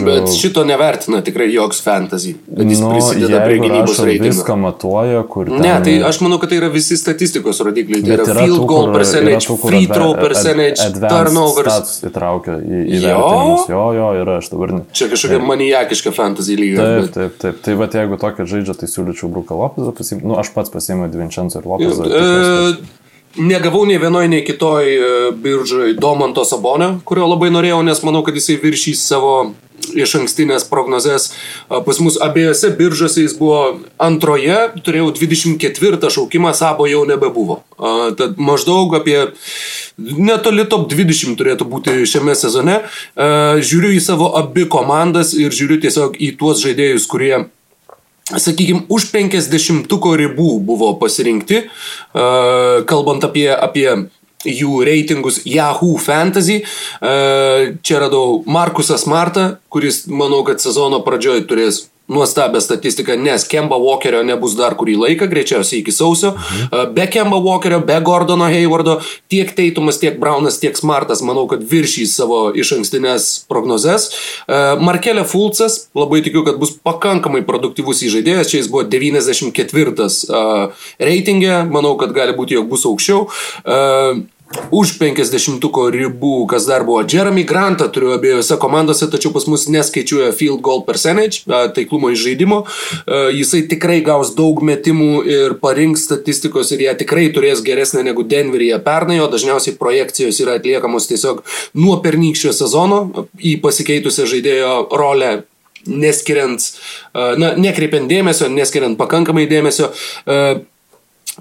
Bet 0.06 0.30
šito 0.32 0.64
nevertina 0.64 1.20
tikrai 1.26 1.46
joks 1.52 1.82
fantasy. 1.84 2.34
Kad 2.48 2.70
jis 2.70 2.80
nu, 2.80 2.90
prisideda 2.94 3.40
prie 3.44 3.58
gynybos 3.60 3.92
rašo 3.94 4.06
reitingo. 4.08 4.30
Viską 4.32 4.56
matuoja, 4.62 5.22
kur... 5.30 5.50
Ne, 5.52 5.74
tai 5.84 5.94
aš 6.08 6.20
manau, 6.24 6.38
kad 6.42 6.52
tai 6.52 6.58
yra 6.62 6.70
visi 6.72 6.96
statistikos 7.00 7.60
rodikliai. 7.66 8.02
Tai 8.06 8.14
yra 8.16 8.26
yra 8.26 8.38
field 8.46 8.60
tų, 8.62 8.66
goal 8.70 8.90
percentage, 8.94 9.46
tų, 9.50 9.56
free 9.62 9.86
throw 9.90 10.14
ad- 10.14 10.22
percentage, 10.24 10.80
advanced 10.86 11.12
turnovers. 11.12 11.70
stats 11.70 11.96
įtraukia 12.10 12.58
į, 12.62 12.82
į 12.96 13.02
Jo? 13.06 13.30
Jo, 13.70 13.84
jo, 14.00 14.08
yra, 14.22 14.38
aš 14.42 14.50
dabar... 14.54 14.74
ne- 14.78 14.84
Čia 14.96 15.10
kažkokia 15.12 15.40
manijakiška 15.44 16.12
fantasy 16.16 16.56
lyga. 16.58 16.82
Taip, 16.82 17.00
bet- 17.02 17.14
taip, 17.20 17.40
taip. 17.44 17.62
Tai 17.66 17.78
va, 17.82 17.90
jeigu 18.00 18.20
tokia 18.20 18.46
žaidžia, 18.48 18.76
tai 18.80 18.88
siūlyčiau 18.90 19.30
Bruką 19.32 19.56
Lopezą 19.60 19.92
pasimti. 19.96 20.26
Nu, 20.26 20.38
aš 20.40 20.52
pats 20.56 20.72
pasiėmiau 20.74 21.10
Dvinčenzo 21.12 21.60
ir 21.62 21.68
Lopezą. 21.68 22.06
E, 22.08 23.02
Negavau 23.36 23.82
nei 23.84 23.98
vienoje, 24.00 24.30
nei 24.32 24.40
kitoj 24.46 24.86
e, 24.88 25.08
biržai 25.44 25.90
Domanto 26.00 26.40
Sabonio, 26.48 26.94
kurio 27.04 27.26
labai 27.28 27.50
norėjau, 27.52 27.82
nes 27.84 27.98
manau, 28.06 28.22
kad 28.24 28.32
jisai 28.38 28.56
viršys 28.62 29.02
savo 29.10 29.32
iš 29.94 30.16
ankstinės 30.20 30.66
prognozes. 30.70 31.30
Pas 31.68 32.00
mus 32.02 32.18
abiejose 32.22 32.72
biržose 32.78 33.24
jis 33.24 33.36
buvo 33.38 33.80
antroje, 34.02 34.58
turėjau 34.86 35.12
24 35.16 36.12
šaukimą, 36.16 36.54
Sabo 36.56 36.88
jau 36.90 37.04
nebebuvo. 37.08 37.60
Tad 38.18 38.40
maždaug 38.40 38.94
apie 38.98 39.18
netoli 39.96 40.66
top 40.68 40.88
20 40.92 41.36
turėtų 41.38 41.68
būti 41.68 41.98
šiame 42.08 42.34
sezone. 42.38 42.80
Žiūriu 43.16 43.94
į 43.96 44.00
savo 44.04 44.32
abi 44.38 44.66
komandas 44.70 45.34
ir 45.36 45.54
žiūriu 45.54 45.80
tiesiog 45.84 46.18
į 46.20 46.32
tuos 46.40 46.64
žaidėjus, 46.64 47.06
kurie 47.10 47.46
sakykime, 48.26 48.86
už 48.90 49.10
50 49.12 49.86
ribų 50.18 50.50
buvo 50.66 50.92
pasirinkti, 50.98 51.66
kalbant 52.90 53.24
apie, 53.24 53.48
apie 53.54 53.88
jų 54.46 54.80
reitingus 54.86 55.42
Yahoo 55.44 55.98
Fantasy. 56.02 56.62
Uh, 57.00 57.76
čia 57.82 58.00
radau 58.06 58.40
Markusą 58.46 58.98
Smartą, 59.00 59.56
kuris, 59.68 60.04
manau, 60.06 60.44
kad 60.46 60.62
sezono 60.62 61.02
pradžioje 61.04 61.46
turės 61.50 61.84
nuostabią 62.08 62.60
statistiką, 62.60 63.16
nes 63.16 63.48
Kemba 63.48 63.78
Walkerio 63.78 64.22
nebus 64.22 64.54
dar 64.54 64.76
kurį 64.78 64.94
laiką, 65.00 65.26
greičiausiai 65.30 65.80
iki 65.80 65.92
sausio. 65.92 66.34
Mhm. 66.36 66.92
Be 66.94 67.06
Kemba 67.10 67.40
Walkerio, 67.42 67.80
be 67.86 67.98
Gordono 68.00 68.46
Haywardo, 68.46 69.00
tiek 69.28 69.50
Teitumas, 69.54 69.98
tiek 69.98 70.20
Braunas, 70.20 70.60
tiek 70.62 70.78
Smartas, 70.78 71.22
manau, 71.22 71.46
kad 71.50 71.64
viršys 71.66 72.14
savo 72.14 72.52
iš 72.54 72.76
ankstinės 72.78 73.26
prognozes. 73.50 74.10
Markelė 74.78 75.26
Fulcas, 75.26 75.88
labai 75.98 76.22
tikiu, 76.22 76.44
kad 76.46 76.60
bus 76.62 76.76
pakankamai 76.78 77.42
produktyvus 77.46 78.04
įžaidėjas, 78.06 78.52
čia 78.52 78.62
jis 78.62 78.70
buvo 78.70 78.86
94 78.86 80.08
reitingė, 81.02 81.66
manau, 81.66 81.96
kad 81.98 82.14
gali 82.14 82.38
būti, 82.38 82.54
jog 82.60 82.70
bus 82.70 82.86
aukščiau. 82.86 83.26
Už 84.70 84.96
50-ko 85.00 85.88
ribų, 85.90 86.46
kas 86.50 86.66
dar 86.68 86.84
buvo. 86.86 87.02
Jeremy 87.02 87.42
Grantą 87.46 87.88
turiu 87.92 88.12
abiejose 88.14 88.58
komandose, 88.62 89.08
tačiau 89.10 89.32
pas 89.34 89.46
mus 89.50 89.66
neskaičiuoja 89.72 90.30
field 90.36 90.62
goal 90.64 90.84
percentage, 90.86 91.42
taiklumo 91.46 92.12
iš 92.14 92.22
žaidimo. 92.28 92.60
Jisai 93.34 93.64
tikrai 93.70 93.98
gaus 94.06 94.34
daug 94.38 94.62
metimų 94.66 95.10
ir 95.26 95.56
parinks 95.62 96.06
statistikos 96.06 96.70
ir 96.74 96.86
ją 96.86 96.94
tikrai 97.02 97.26
turės 97.34 97.64
geresnę 97.66 98.04
negu 98.06 98.26
Denveryje 98.26 98.78
pernai, 98.86 99.18
o 99.22 99.26
dažniausiai 99.32 99.76
projekcijos 99.80 100.38
yra 100.44 100.60
atliekamos 100.60 101.10
tiesiog 101.10 101.42
nuo 101.78 101.98
pernykščio 102.04 102.54
sezono 102.54 103.26
į 103.42 103.58
pasikeitusią 103.64 104.30
žaidėjo 104.30 104.72
rolę 104.94 105.34
neskiriant, 105.86 106.62
na, 107.14 107.52
nekreipiant 107.58 108.10
dėmesio, 108.10 108.50
neskiriant 108.50 108.98
pakankamai 108.98 109.46
dėmesio. 109.50 109.92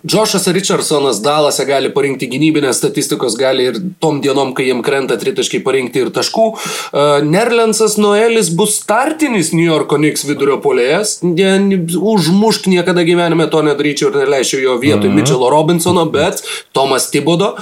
Džošas 0.04 0.48
Richardsonas 0.48 1.22
Dalase 1.24 1.64
gali 1.66 1.88
parinkti 1.94 2.28
gynybinės 2.28 2.82
statistikos, 2.82 3.38
gali 3.40 3.70
ir 3.70 3.78
tom 4.04 4.20
dienom, 4.24 4.52
kai 4.58 4.68
jiem 4.68 4.82
krenta 4.84 5.16
tritaškai 5.20 5.62
parinkti 5.64 6.04
ir 6.04 6.12
taškų. 6.16 6.48
Nerlensas 7.24 7.96
Noelis 8.02 8.52
bus 8.58 8.76
startinis 8.82 9.54
New 9.56 9.64
Yorko 9.64 9.96
Knicks 10.02 10.26
vidurio 10.28 10.60
polėjas. 10.64 11.22
Užmušk 11.24 12.68
niekada 12.74 13.08
gyvenime 13.08 13.48
to 13.52 13.64
nedaryčiau 13.64 14.12
ir 14.12 14.22
neleičiau 14.26 14.62
jo 14.66 14.78
vietoj 14.84 15.08
mm 15.08 15.12
-hmm. 15.12 15.16
Mitchelo 15.16 15.50
Robinsono, 15.50 16.06
bet 16.06 16.44
Tomas 16.74 17.10
Tibodo. 17.12 17.56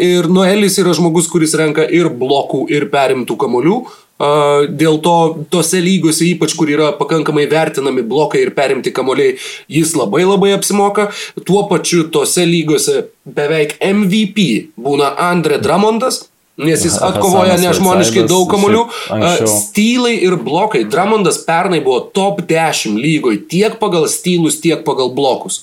Ir 0.00 0.28
Noelis 0.28 0.78
yra 0.78 0.94
žmogus, 0.94 1.28
kuris 1.28 1.54
renka 1.54 1.84
ir 1.84 2.08
blokų, 2.08 2.64
ir 2.70 2.90
perimtų 2.90 3.36
kamolių. 3.36 3.84
Dėl 4.18 4.98
to 5.02 5.16
tose 5.50 5.78
lygose, 5.78 6.24
ypač 6.26 6.56
kur 6.58 6.70
yra 6.70 6.90
pakankamai 6.98 7.46
vertinami 7.50 8.02
blokai 8.02 8.42
ir 8.42 8.50
perimti 8.56 8.90
kamoliai, 8.94 9.36
jis 9.70 9.94
labai 9.94 10.24
labai 10.26 10.54
apsimoka. 10.56 11.10
Tuo 11.46 11.68
pačiu 11.70 12.08
tose 12.10 12.42
lygose 12.48 13.06
beveik 13.22 13.76
MVP 13.78 14.48
būna 14.74 15.14
Andre 15.30 15.60
Dramondas, 15.62 16.24
nes 16.58 16.84
jis 16.84 16.96
atkovoja 17.02 17.56
nežmoniškai 17.62 18.24
daug 18.28 18.48
kamolių. 18.50 18.84
Stylai 19.48 20.16
ir 20.26 20.36
blokai. 20.42 20.84
Dramondas 20.90 21.40
pernai 21.46 21.80
buvo 21.84 22.00
top 22.14 22.42
10 22.48 22.98
lygoj 22.98 23.40
tiek 23.50 23.78
pagal 23.80 24.08
stylus, 24.10 24.58
tiek 24.62 24.84
pagal 24.86 25.12
blokus. 25.14 25.62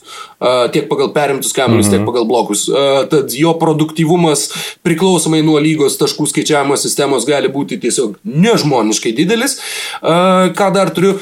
Tiek 0.74 0.90
pagal 0.92 1.12
perimtus 1.16 1.54
kamolius, 1.56 1.88
mm 1.88 1.92
-hmm. 1.92 1.96
tiek 1.96 2.02
mhm. 2.02 2.10
pagal 2.12 2.26
blokus. 2.26 2.66
Tad 3.12 3.34
jo 3.34 3.54
produktyvumas 3.60 4.50
priklausomai 4.84 5.44
nuo 5.44 5.60
lygos 5.60 5.98
taškų 6.00 6.28
skaičiavimo 6.32 6.78
sistemos 6.78 7.26
gali 7.26 7.48
būti 7.48 7.80
tiesiog 7.80 8.20
nežmoniškai 8.24 9.12
didelis. 9.12 9.60
Ką 10.02 10.72
dar 10.74 10.90
turiu? 10.90 11.20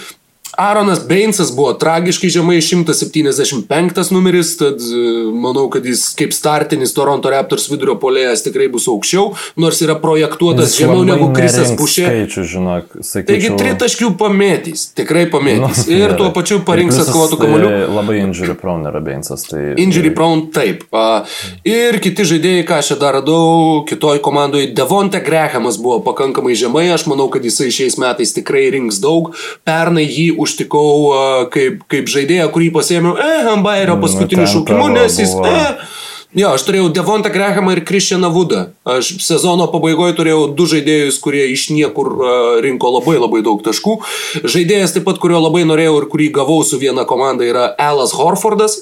Aaronas 0.57 1.07
Bainsas 1.07 1.55
buvo 1.55 1.73
tragiškai 1.73 2.29
žemai 2.29 2.61
175 2.61 4.11
numeris, 4.11 4.57
tad 4.57 4.77
e, 4.81 5.03
manau, 5.33 5.65
kad 5.73 5.85
jis 5.85 6.11
kaip 6.17 6.33
startinis 6.33 6.93
Toronto 6.93 7.31
Raptors 7.33 7.65
vidurio 7.71 7.95
polėjas 7.97 8.45
tikrai 8.45 8.67
bus 8.69 8.85
aukščiau, 8.91 9.31
nors 9.57 9.81
yra 9.81 9.95
projektuotas 10.01 10.75
žemiau 10.77 11.01
negu 11.07 11.31
Krisas 11.33 11.73
Bušė. 11.79 12.05
Skaičių, 12.05 12.43
žinok, 12.51 12.93
sakyčiau... 12.99 13.29
Taigi 13.31 13.51
tritaškių 13.63 14.11
pamėtys, 14.19 14.85
tikrai 14.99 15.25
pamėtys. 15.33 15.87
Nu, 15.87 15.95
ir 16.03 16.13
tuo 16.19 16.29
pačiu 16.35 16.59
parinks 16.67 17.01
atkovotų 17.01 17.41
kamolių. 17.41 17.71
Tai 17.73 17.89
labai 17.97 18.19
injury 18.21 18.57
prone 18.59 18.91
yra 18.91 19.01
Bainsas. 19.01 19.47
Tai... 19.49 19.63
Injury 19.81 20.13
prone, 20.13 20.51
taip. 20.53 20.85
Ir 21.65 21.97
kiti 22.03 22.27
žaidėjai, 22.29 22.67
ką 22.69 22.79
aš 22.83 22.93
čia 22.93 22.99
dar 23.01 23.17
radau, 23.17 23.81
kitoj 23.89 24.21
komandoje, 24.21 24.69
Devonte 24.77 25.23
Grahamas 25.25 25.81
buvo 25.81 25.97
pakankamai 26.05 26.53
žemai, 26.59 26.85
aš 26.93 27.07
manau, 27.09 27.25
kad 27.33 27.41
jisai 27.41 27.71
šiais 27.73 27.97
metais 28.01 28.37
tikrai 28.37 28.67
rinks 28.77 29.01
daug. 29.01 29.33
Pernai 29.65 30.05
jį 30.05 30.29
užtikau 30.43 31.49
kaip, 31.53 31.83
kaip 31.91 32.11
žaidėją, 32.11 32.47
kurį 32.53 32.71
pasėmiau, 32.75 33.17
e, 33.17 33.43
Hambairio 33.47 33.97
paskutiniu 34.03 34.47
šaukimu, 34.49 34.89
nes 34.95 35.19
jis, 35.23 35.35
e, 35.39 35.65
Jo, 36.33 36.55
aš 36.57 36.63
turėjau 36.65 36.87
Devontą 36.89 37.29
Grehamą 37.29 37.75
ir 37.75 37.83
Christianą 37.85 38.31
Woodą. 38.33 38.63
Aš 38.89 39.11
sezono 39.21 39.67
pabaigoje 39.69 40.15
turėjau 40.17 40.47
du 40.57 40.65
žaidėjus, 40.65 41.19
kurie 41.21 41.43
iš 41.53 41.67
niekur 41.69 42.09
rinko 42.65 42.89
labai 42.95 43.19
labai 43.19 43.43
daug 43.45 43.61
taškų. 43.61 43.99
Žaidėjas 44.41 44.95
taip 44.95 45.05
pat, 45.05 45.19
kurio 45.21 45.37
labai 45.43 45.61
norėjau 45.69 45.99
ir 45.99 46.07
kurį 46.09 46.31
gavau 46.33 46.57
su 46.65 46.81
viena 46.81 47.05
komanda, 47.05 47.45
yra 47.45 47.67
Alas 47.77 48.15
Horfordas. 48.17 48.79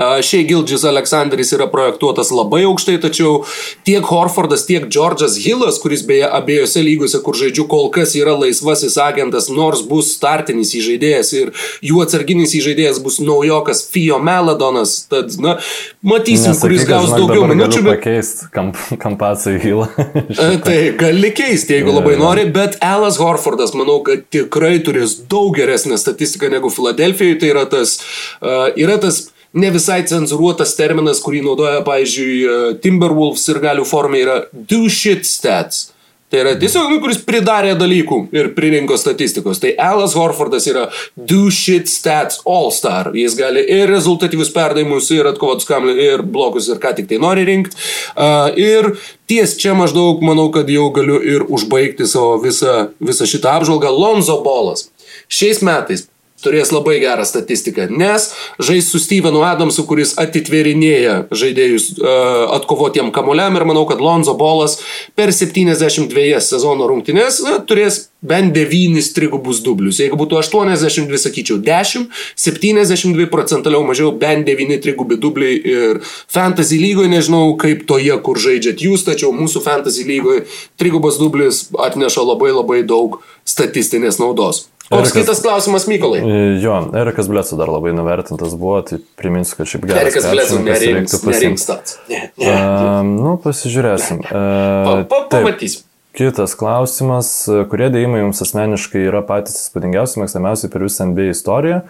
Šiai 0.00 0.46
Gildžis 0.48 0.84
Aleksandris 0.88 1.52
yra 1.52 1.66
projektuotas 1.70 2.30
labai 2.32 2.62
aukštai, 2.64 2.96
tačiau 3.02 3.42
tiek 3.84 4.04
Horfordas, 4.08 4.64
tiek 4.68 4.86
George'as 4.88 5.36
Hillas, 5.40 5.76
kuris 5.82 6.04
beje 6.08 6.24
abiejose 6.24 6.80
lygose, 6.84 7.20
kur 7.24 7.36
žaidžiu, 7.36 7.66
kol 7.68 7.90
kas 7.92 8.14
yra 8.16 8.32
laisvasis 8.38 8.96
agentas, 9.02 9.50
nors 9.52 9.82
bus 9.86 10.14
startinis 10.16 10.72
įžaidėjas 10.78 11.32
ir 11.36 11.50
jų 11.84 12.00
atsarginis 12.04 12.54
įžaidėjas 12.56 13.00
bus 13.04 13.18
naujokas 13.20 13.82
Fio 13.92 14.20
Meladonas. 14.24 14.94
Tad, 15.10 15.34
na, 15.42 15.58
matysim, 16.00 16.54
Nesakyk, 16.54 16.62
kuris 16.64 16.86
gaus 16.88 17.10
žinok, 17.10 17.20
daugiau 17.20 17.50
minučių. 17.50 17.82
Bet... 17.84 18.00
Pakeisti 18.00 18.48
kamp, 18.54 18.80
kampacą 19.02 19.56
į 19.58 19.60
Hillą. 19.66 19.90
tai 20.66 20.78
gali 21.00 21.32
keisti, 21.36 21.76
jeigu 21.76 21.92
labai 21.98 22.16
nori, 22.20 22.46
bet 22.54 22.78
Alas 22.84 23.20
Horfordas, 23.20 23.74
manau, 23.76 23.98
kad 24.06 24.24
tikrai 24.32 24.78
turės 24.86 25.18
daug 25.28 25.52
geresnę 25.58 26.00
statistiką 26.00 26.48
negu 26.52 26.72
Filadelfijoje. 26.72 27.36
Tai 27.40 27.52
yra 27.52 27.66
tas, 27.68 27.98
uh, 28.40 28.70
yra 28.80 28.96
tas 29.02 29.26
ne 29.52 29.70
visai 29.74 30.02
cenzuruotas 30.08 30.74
terminas, 30.78 31.22
kurį 31.24 31.44
naudoja, 31.46 31.80
pavyzdžiui, 31.86 32.34
e, 32.42 32.74
Timberwolves 32.82 33.48
ir 33.50 33.62
galių 33.62 33.86
formė 33.88 34.26
yra 34.26 34.36
do 34.52 34.84
shit 34.88 35.26
stats. 35.28 35.88
Tai 36.30 36.44
yra 36.44 36.52
tiesiog, 36.54 36.92
nu, 36.92 37.00
kuris 37.02 37.18
pridarė 37.26 37.72
dalykų 37.74 38.20
ir 38.38 38.52
pririnko 38.54 38.94
statistikos. 39.00 39.58
Tai 39.58 39.72
Alas 39.82 40.12
Horfordas 40.14 40.68
yra 40.70 40.84
do 41.18 41.48
shit 41.50 41.90
stats 41.90 42.38
all 42.46 42.70
star. 42.70 43.10
Jis 43.18 43.34
gali 43.34 43.64
ir 43.66 43.90
rezultatyvius 43.90 44.52
perdavimus, 44.54 45.08
ir 45.10 45.26
atkovotus 45.26 45.66
kamlius, 45.66 45.98
ir 45.98 46.22
blokus, 46.22 46.68
ir 46.70 46.78
ką 46.78 46.94
tik 47.00 47.10
tai 47.10 47.18
nori 47.18 47.48
rinkti. 47.48 47.74
Uh, 48.14 48.46
ir 48.54 48.92
ties 49.26 49.56
čia 49.58 49.74
maždaug 49.74 50.22
manau, 50.22 50.46
kad 50.54 50.70
jau 50.70 50.86
galiu 50.94 51.18
ir 51.18 51.48
užbaigti 51.50 52.06
savo 52.06 52.38
visą, 52.46 52.92
visą 53.02 53.26
šitą 53.26 53.58
apžvalgą. 53.58 53.90
Lonzo 53.90 54.38
Bolas. 54.46 54.86
Šiais 55.26 55.64
metais 55.66 56.06
turės 56.44 56.72
labai 56.74 56.98
gerą 57.02 57.24
statistiką, 57.28 57.88
nes 57.90 58.30
žais 58.62 58.90
su 58.90 59.00
Stevenu 59.02 59.42
Adamsu, 59.46 59.86
kuris 59.88 60.14
atitverinėja 60.20 61.26
žaidėjus 61.30 61.90
uh, 61.98 62.46
atkovotiem 62.56 63.12
kamuoliam 63.14 63.56
ir 63.58 63.66
manau, 63.68 63.86
kad 63.88 64.02
Lonzo 64.02 64.36
Bolas 64.38 64.78
per 65.18 65.34
72 65.34 66.40
sezono 66.44 66.88
rungtynės 66.90 67.42
uh, 67.44 67.60
turės 67.66 68.06
bent 68.20 68.52
9 68.56 69.12
trigubus 69.16 69.62
dublius. 69.64 70.00
Jeigu 70.02 70.18
būtų 70.20 70.38
82, 70.40 71.20
sakyčiau 71.20 71.60
10, 71.64 72.08
72 72.36 73.28
procentaliau 73.32 73.84
mažiau, 73.86 74.12
bent 74.12 74.48
9 74.48 74.80
trigubi 74.84 75.16
dubliai 75.20 75.60
ir 75.60 76.02
fantasy 76.04 76.80
lygoje, 76.80 77.12
nežinau 77.12 77.54
kaip 77.60 77.86
toje, 77.88 78.12
kur 78.24 78.40
žaidžiat 78.40 78.84
jūs, 78.84 79.06
tačiau 79.08 79.32
mūsų 79.36 79.64
fantasy 79.64 80.04
lygoje 80.08 80.44
trigubas 80.80 81.20
dublis 81.20 81.68
atneša 81.80 82.26
labai 82.26 82.52
labai 82.52 82.82
daug 82.84 83.22
statistinės 83.48 84.20
naudos. 84.20 84.66
Koks 84.90 85.12
Erikas, 85.12 85.12
kitas 85.22 85.42
klausimas, 85.44 85.84
Mykolai? 85.86 86.20
E, 86.20 86.38
jo, 86.58 86.74
Erikas 86.98 87.28
Blesu 87.30 87.54
dar 87.56 87.70
labai 87.70 87.92
nuvertintas 87.94 88.56
buvo, 88.58 88.80
tai 88.82 88.98
priminsiu, 89.20 89.60
kad 89.60 89.70
šiaip 89.70 89.84
geras. 89.86 90.02
Erikas 90.02 90.26
Blesu 90.32 90.58
nerinks, 90.64 91.14
nerinks 91.22 91.68
tāds. 91.68 92.00
Ne, 92.10 92.24
ne. 92.34 92.50
Uh, 92.50 92.96
nu, 93.06 93.36
pasižiūrėsim. 93.44 94.24
Uh, 94.26 94.34
pa, 94.34 94.96
pa, 95.12 95.22
pamatysim. 95.36 95.86
Kitas 96.18 96.56
klausimas, 96.58 97.30
kurie 97.70 97.86
dėjimai 97.94 98.24
jums 98.24 98.42
asmeniškai 98.42 99.04
yra 99.06 99.22
patys 99.22 99.60
įspūdingiausi, 99.60 100.18
mėgstamiausi 100.24 100.70
per 100.72 100.82
visą 100.82 101.06
NBA 101.06 101.30
istoriją? 101.36 101.84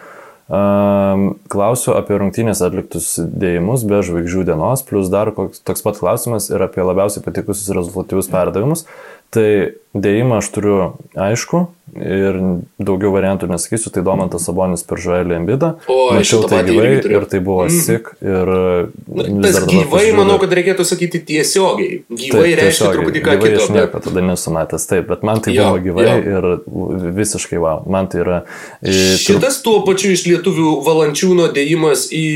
Klausiu 0.51 1.93
apie 1.95 2.17
rungtynės 2.19 2.61
atliktus 2.67 3.13
dėjimus 3.17 3.85
be 3.87 4.01
žvaigždžių 4.03 4.45
dienos, 4.49 4.83
plus 4.85 5.09
dar 5.13 5.31
koks, 5.33 5.63
toks 5.63 5.85
pat 5.87 6.01
klausimas 6.03 6.51
ir 6.51 6.65
apie 6.67 6.83
labiausiai 6.83 7.23
patikusius 7.23 7.71
rezultatyvius 7.77 8.29
perdavimus. 8.33 8.85
Tai 9.31 9.47
dėjimą 9.95 10.41
aš 10.41 10.51
turiu 10.55 10.79
aišku, 11.19 11.67
ir 11.97 12.37
daugiau 12.81 13.11
variantų 13.15 13.49
nesakysiu, 13.51 13.91
tai 13.95 14.03
Domantas 14.07 14.45
Sabonis 14.47 14.83
per 14.87 15.01
Žoelį 15.03 15.37
Embidą. 15.41 15.73
O, 15.91 16.11
mačiau 16.15 16.45
tai 16.49 16.63
gyvai 16.67 16.93
ir 17.01 17.27
tai 17.31 17.41
buvo 17.45 17.67
mm. 17.67 17.81
sik. 17.87 18.11
Ir 18.23 18.53
tas 19.43 19.59
gyvai, 19.67 20.05
manau, 20.17 20.39
kad 20.43 20.55
reikėtų 20.55 20.87
sakyti 20.87 21.23
tiesiogiai. 21.33 22.03
Gyvai 22.09 22.47
taip, 22.53 22.61
reiškia 22.63 22.93
truputį 22.95 23.25
ką 23.25 23.37
kitą. 23.43 23.65
Aš 23.65 23.73
nieko 23.75 24.03
tada 24.07 24.25
nesu 24.25 24.55
matęs, 24.55 24.87
taip, 24.91 25.09
bet 25.11 25.25
man 25.27 25.43
tai 25.43 25.55
jo, 25.57 25.67
buvo 25.67 25.83
gyvai 25.89 26.07
jo. 26.07 26.17
ir 26.37 27.11
visiškai 27.19 27.61
wow. 27.63 27.83
Man 27.91 28.11
tai 28.13 28.23
yra... 28.25 28.39
Šitas 29.21 29.61
tuo 29.65 29.81
pačiu 29.87 30.13
iš 30.15 30.27
lietuvių 30.29 30.77
valančiūno 30.87 31.51
dėjimas 31.57 32.07
į 32.15 32.27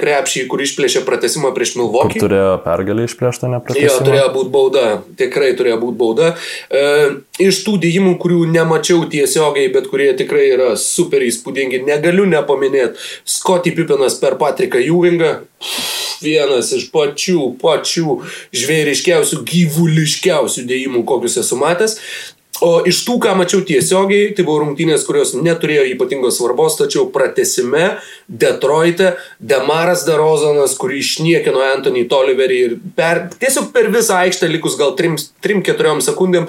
krepšį, 0.00 0.46
kur 0.52 0.62
išplėšė 0.62 1.04
pratesimą 1.08 1.52
prieš 1.56 1.74
Milvokį. 1.80 2.22
Turėjo 2.22 2.54
pergalį 2.62 3.08
išplėštą 3.10 3.50
nepratesimą. 3.56 3.90
Jo, 3.90 3.98
turėjo 4.06 4.30
būti 4.36 4.54
bauda. 4.54 4.86
Tikrai 5.18 5.52
turėjo 5.58 5.78
būti 5.82 5.98
bauda. 5.98 6.32
E, 6.70 6.91
iš 7.42 7.62
tų 7.66 7.76
dėjimų, 7.82 8.16
kurių 8.22 8.44
nemačiau 8.52 9.06
tiesiogiai, 9.12 9.70
bet 9.74 9.88
kurie 9.90 10.10
tikrai 10.18 10.48
yra 10.54 10.72
super 10.80 11.24
įspūdingi. 11.26 11.82
Negaliu 11.86 12.26
nepaminėti 12.30 13.00
Scotty 13.28 13.74
Pippinas 13.76 14.18
per 14.20 14.38
Patriką 14.40 14.82
Juvingą. 14.82 15.34
Vienas 16.22 16.70
iš 16.76 16.86
pačių, 16.94 17.48
pačių 17.58 18.20
žvėriškiausių, 18.54 19.40
gyvuliškiausių 19.48 20.68
dėjimų, 20.68 21.02
kokius 21.08 21.40
esu 21.42 21.58
matęs. 21.58 21.98
O 22.62 22.84
iš 22.86 23.00
tų, 23.02 23.16
ką 23.24 23.32
mačiau 23.34 23.62
tiesiogiai, 23.66 24.28
tai 24.36 24.44
buvo 24.46 24.60
rungtynės, 24.62 25.02
kurios 25.08 25.32
neturėjo 25.34 25.82
ypatingos 25.96 26.36
svarbos, 26.38 26.76
tačiau 26.78 27.08
pratesime 27.10 27.96
Detroite 28.28 29.16
Demaras 29.40 30.04
Derozanas, 30.06 30.76
kurį 30.78 31.00
išniekino 31.02 31.64
Anthony 31.72 32.04
Toliverį 32.10 32.60
ir 32.66 32.76
per, 32.94 33.24
tiesiog 33.42 33.72
per 33.74 33.90
visą 33.94 34.20
aikštę 34.22 34.50
likus 34.52 34.78
gal 34.78 34.94
3-4 34.98 35.96
sekundėm 36.06 36.46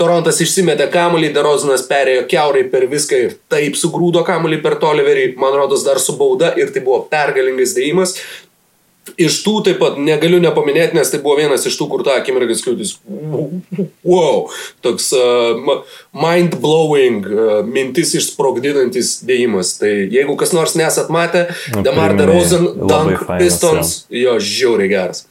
Torontas 0.00 0.40
išsimetė 0.40 0.86
kamuolį, 0.92 1.32
Derozinas 1.34 1.84
perėjo 1.88 2.24
keurai 2.30 2.62
per 2.72 2.86
viską 2.90 3.18
ir 3.26 3.34
taip 3.52 3.76
sugrūdo 3.78 4.24
kamuolį 4.26 4.62
per 4.64 4.78
Toliverį, 4.80 5.34
man 5.40 5.52
rodos 5.58 5.84
dar 5.86 6.00
su 6.00 6.16
bauda 6.18 6.54
ir 6.58 6.72
tai 6.72 6.82
buvo 6.84 7.02
pergalingas 7.12 7.76
dėjimas. 7.76 8.16
Iš 9.18 9.40
tų 9.42 9.52
taip 9.66 9.80
pat 9.82 9.96
negaliu 9.98 10.38
nepaminėti, 10.40 10.94
nes 10.94 11.08
tai 11.10 11.18
buvo 11.24 11.34
vienas 11.40 11.64
iš 11.66 11.74
tų, 11.74 11.88
kur 11.90 12.04
tą 12.06 12.14
akimirką 12.20 12.54
skiautis. 12.54 12.92
Wow, 14.06 14.46
toks 14.84 15.08
uh, 15.18 15.58
mind-blowing, 16.14 17.26
uh, 17.26 17.50
mintis 17.66 18.14
išsprogdinantis 18.20 19.16
dėjimas. 19.26 19.74
Tai 19.82 19.90
jeigu 19.90 20.38
kas 20.38 20.54
nors 20.54 20.78
nesat 20.78 21.10
matę, 21.12 21.48
nu, 21.74 21.82
Demar 21.82 22.14
DeRozan, 22.14 22.70
Dunk 22.78 23.26
Pistons, 23.42 24.04
jo 24.14 24.38
žiauriai 24.38 24.94
geras. 24.94 25.26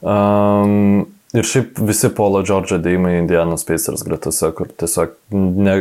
Um, 0.00 1.10
Ir 1.30 1.46
šiaip 1.46 1.76
visi 1.86 2.08
Polo 2.10 2.40
Džordžo 2.42 2.80
dėjimai 2.82 3.12
Indianos 3.20 3.62
Pacers 3.62 4.02
gretose, 4.02 4.48
kur 4.56 4.66
tiesiog 4.82 5.12
ne, 5.30 5.74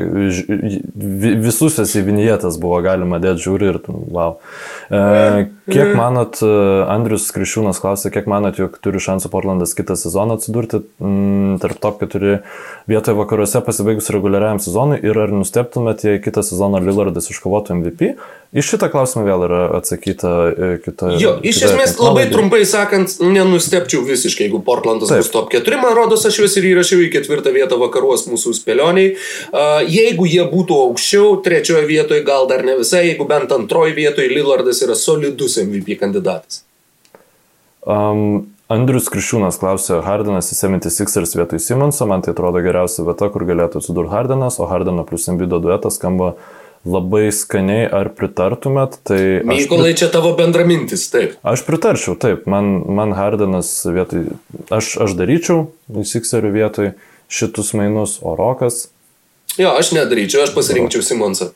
visus 1.42 1.80
esi 1.82 2.04
vinjetas 2.06 2.60
buvo 2.62 2.78
galima 2.86 3.18
dėti 3.24 3.48
žiūri 3.48 3.72
ir 3.72 3.80
wow. 3.90 4.36
E, 4.94 5.48
kiek 5.66 5.96
manot, 5.98 6.38
e, 6.46 6.52
Andrius 6.94 7.26
Krišiūnas 7.34 7.82
klausė, 7.82 8.12
kiek 8.14 8.30
manot, 8.30 8.62
jog 8.62 8.78
turi 8.78 9.02
šansų 9.02 9.32
Portlandas 9.34 9.74
kitą 9.78 9.98
sezoną 9.98 10.38
atsidurti 10.38 10.84
m, 10.84 11.10
mm, 11.10 11.56
tarp 11.66 11.82
top 11.82 12.06
4 12.06 12.44
vietoje 12.90 13.18
vakaruose 13.18 13.64
pasibaigus 13.66 14.12
reguliariam 14.14 14.62
sezonui 14.62 15.02
ir 15.02 15.18
ar 15.18 15.34
nusteptumėt, 15.34 16.06
jei 16.06 16.22
kitą 16.22 16.46
sezoną 16.46 16.84
Lillardas 16.86 17.32
iškovotų 17.34 17.80
MVP? 17.80 18.12
Iš 18.50 18.72
šitą 18.74 18.88
klausimą 18.90 19.26
vėl 19.28 19.44
yra 19.46 19.66
atsakyta 19.78 20.30
e, 20.50 20.70
kitoje. 20.82 21.20
Jo, 21.22 21.36
iš 21.46 21.60
esmės 21.68 21.98
labai 22.02 22.24
trumpai 22.32 22.64
sakant, 22.66 23.20
nenustepčiau 23.22 24.02
visiškai, 24.08 24.48
jeigu 24.48 24.62
Portlandas 24.66 25.12
bus 25.14 25.30
top 25.40 25.52
4, 25.54 25.80
man 25.82 25.96
rodos, 25.96 26.26
aš 26.28 26.42
juos 26.42 26.58
ir 26.60 26.68
įrašiau 26.74 27.06
į 27.06 27.10
ketvirtą 27.14 27.54
vietą 27.56 27.80
vakaruos 27.80 28.28
mūsų 28.28 28.54
spėlioniai. 28.60 29.16
Jeigu 29.88 30.28
jie 30.28 30.44
būtų 30.52 30.78
aukščiau, 30.90 31.40
trečioje 31.46 31.88
vietoje 31.88 32.26
gal 32.28 32.50
dar 32.52 32.66
ne 32.68 32.76
visai, 32.82 33.06
jeigu 33.14 33.28
bent 33.30 33.54
antroje 33.56 33.96
vietoje 33.98 34.32
Lillardas 34.34 34.84
yra 34.86 34.98
solidus 35.00 35.58
MVP 35.64 36.00
kandidatas. 36.02 36.64
Um, 37.88 38.52
Andrius 38.70 39.08
Krišiūnas 39.10 39.58
klausė, 39.62 40.02
Hardinas 40.06 40.52
į 40.52 40.60
76ers 40.60 41.38
vietoj 41.40 41.62
Simonso, 41.64 42.06
man 42.10 42.22
tai 42.22 42.36
atrodo 42.36 42.62
geriausia 42.62 43.08
vieta, 43.08 43.32
kur 43.34 43.48
galėtų 43.48 43.82
atsidurti 43.82 44.14
Hardinas, 44.14 44.60
o 44.62 44.68
Hardino 44.70 45.08
plus 45.08 45.26
Embido 45.32 45.58
duetas 45.64 45.98
skamba 45.98 46.36
uh, 46.36 46.59
labai 46.88 47.28
skaniai, 47.36 47.88
ar 47.92 48.12
pritartumėt? 48.16 49.00
Tai 49.08 49.20
Mykolai, 49.48 49.92
prit... 49.92 50.02
čia 50.04 50.10
tavo 50.14 50.32
bendra 50.38 50.66
mintis, 50.68 51.08
taip. 51.12 51.36
Aš 51.44 51.66
pritarčiau, 51.68 52.16
taip, 52.20 52.46
man, 52.50 52.72
man 52.88 53.16
Hardenas 53.18 53.72
vietoj, 53.88 54.30
aš, 54.72 54.96
aš 55.06 55.16
daryčiau 55.20 55.68
Sikserių 55.90 56.54
vietoj 56.56 56.94
šitus 57.30 57.74
mainus, 57.78 58.20
o 58.24 58.36
Rokas. 58.40 58.88
Jo, 59.60 59.74
aš 59.76 59.92
nedaryčiau, 59.98 60.46
aš 60.46 60.54
pasirinkčiau 60.56 61.04
Simonsą. 61.06 61.52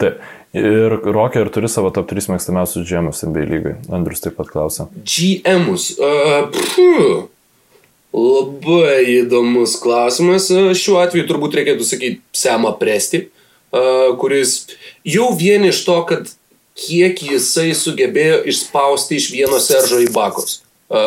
Taip. 0.00 0.22
Ir 0.54 0.92
Rokė 1.02 1.40
ir 1.42 1.48
turi 1.50 1.66
savo 1.70 1.90
top 1.94 2.06
3 2.12 2.28
mėgstamiausius 2.30 2.86
GM'us 2.86 3.24
NBA 3.26 3.46
lygai. 3.50 3.72
Andrius 3.94 4.22
taip 4.22 4.36
pat 4.38 4.52
klausia. 4.52 4.86
GM'us. 5.02 5.88
Uh, 5.98 7.26
labai 8.14 9.00
įdomus 9.16 9.74
klausimas. 9.82 10.46
Šiuo 10.78 11.00
atveju 11.02 11.26
turbūt 11.26 11.58
reikėtų 11.58 11.88
sakyti 11.88 12.22
Semą 12.38 12.76
Presti 12.78 13.24
kuris 14.20 14.56
jau 15.04 15.32
vien 15.38 15.64
iš 15.66 15.84
to, 15.86 16.00
kad 16.08 16.28
kiek 16.78 17.22
jisai 17.22 17.72
sugebėjo 17.78 18.42
išspausti 18.50 19.18
iš 19.18 19.30
vieno 19.34 19.62
Seržo 19.62 20.02
į 20.02 20.10
bakos 20.14 20.60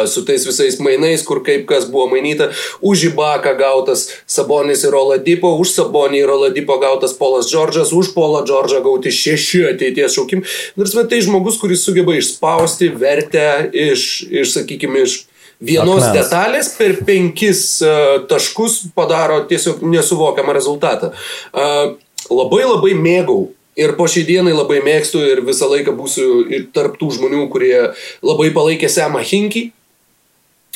su 0.07 0.25
tais 0.25 0.45
visais 0.45 0.79
mainais, 0.79 1.23
kur 1.23 1.43
kaip 1.45 1.67
kas 1.69 1.85
buvo 1.89 2.07
mainyta, 2.11 2.49
už 2.81 3.11
Ibaką 3.11 3.53
gautas 3.59 4.07
Sabonis 4.25 4.83
ir 4.83 4.95
Oladipo, 4.97 5.53
už 5.61 5.71
Sabonį 5.75 6.23
ir 6.23 6.33
Oladipo 6.33 6.79
gautas 6.81 7.13
Polas 7.13 7.47
Džordžas, 7.51 7.93
už 7.93 8.11
Polą 8.15 8.43
Džordžą 8.47 8.81
gauti 8.83 9.13
šeši 9.13 9.63
ateities 9.71 10.17
šaukim. 10.17 10.43
Ir 10.43 11.07
tai 11.09 11.21
žmogus, 11.23 11.59
kuris 11.61 11.85
sugeba 11.85 12.17
išspausti 12.17 12.89
vertę 12.89 13.69
iš, 13.71 14.25
iš 14.27 14.57
sakykime, 14.57 15.05
iš 15.05 15.27
vienos 15.59 16.03
Akmens. 16.03 16.17
detalės 16.17 16.73
per 16.77 16.97
penkis 17.05 17.79
uh, 17.85 18.25
taškus 18.29 18.91
padaro 18.97 19.43
tiesiog 19.49 19.85
nesuvokiamą 19.85 20.57
rezultatą. 20.57 21.13
Uh, 21.53 21.95
labai 22.33 22.63
labai 22.65 22.93
mėgau 22.97 23.47
ir 23.77 23.93
po 23.97 24.07
šiai 24.09 24.25
dienai 24.27 24.55
labai 24.55 24.81
mėgstu 24.85 25.21
ir 25.21 25.43
visą 25.45 25.69
laiką 25.69 25.93
būsiu 25.97 26.41
ir 26.49 26.67
tarp 26.73 26.97
tų 26.99 27.11
žmonių, 27.19 27.45
kurie 27.53 27.93
labai 28.25 28.49
palaikė 28.55 28.89
Semą 28.89 29.21
Hinkį. 29.21 29.69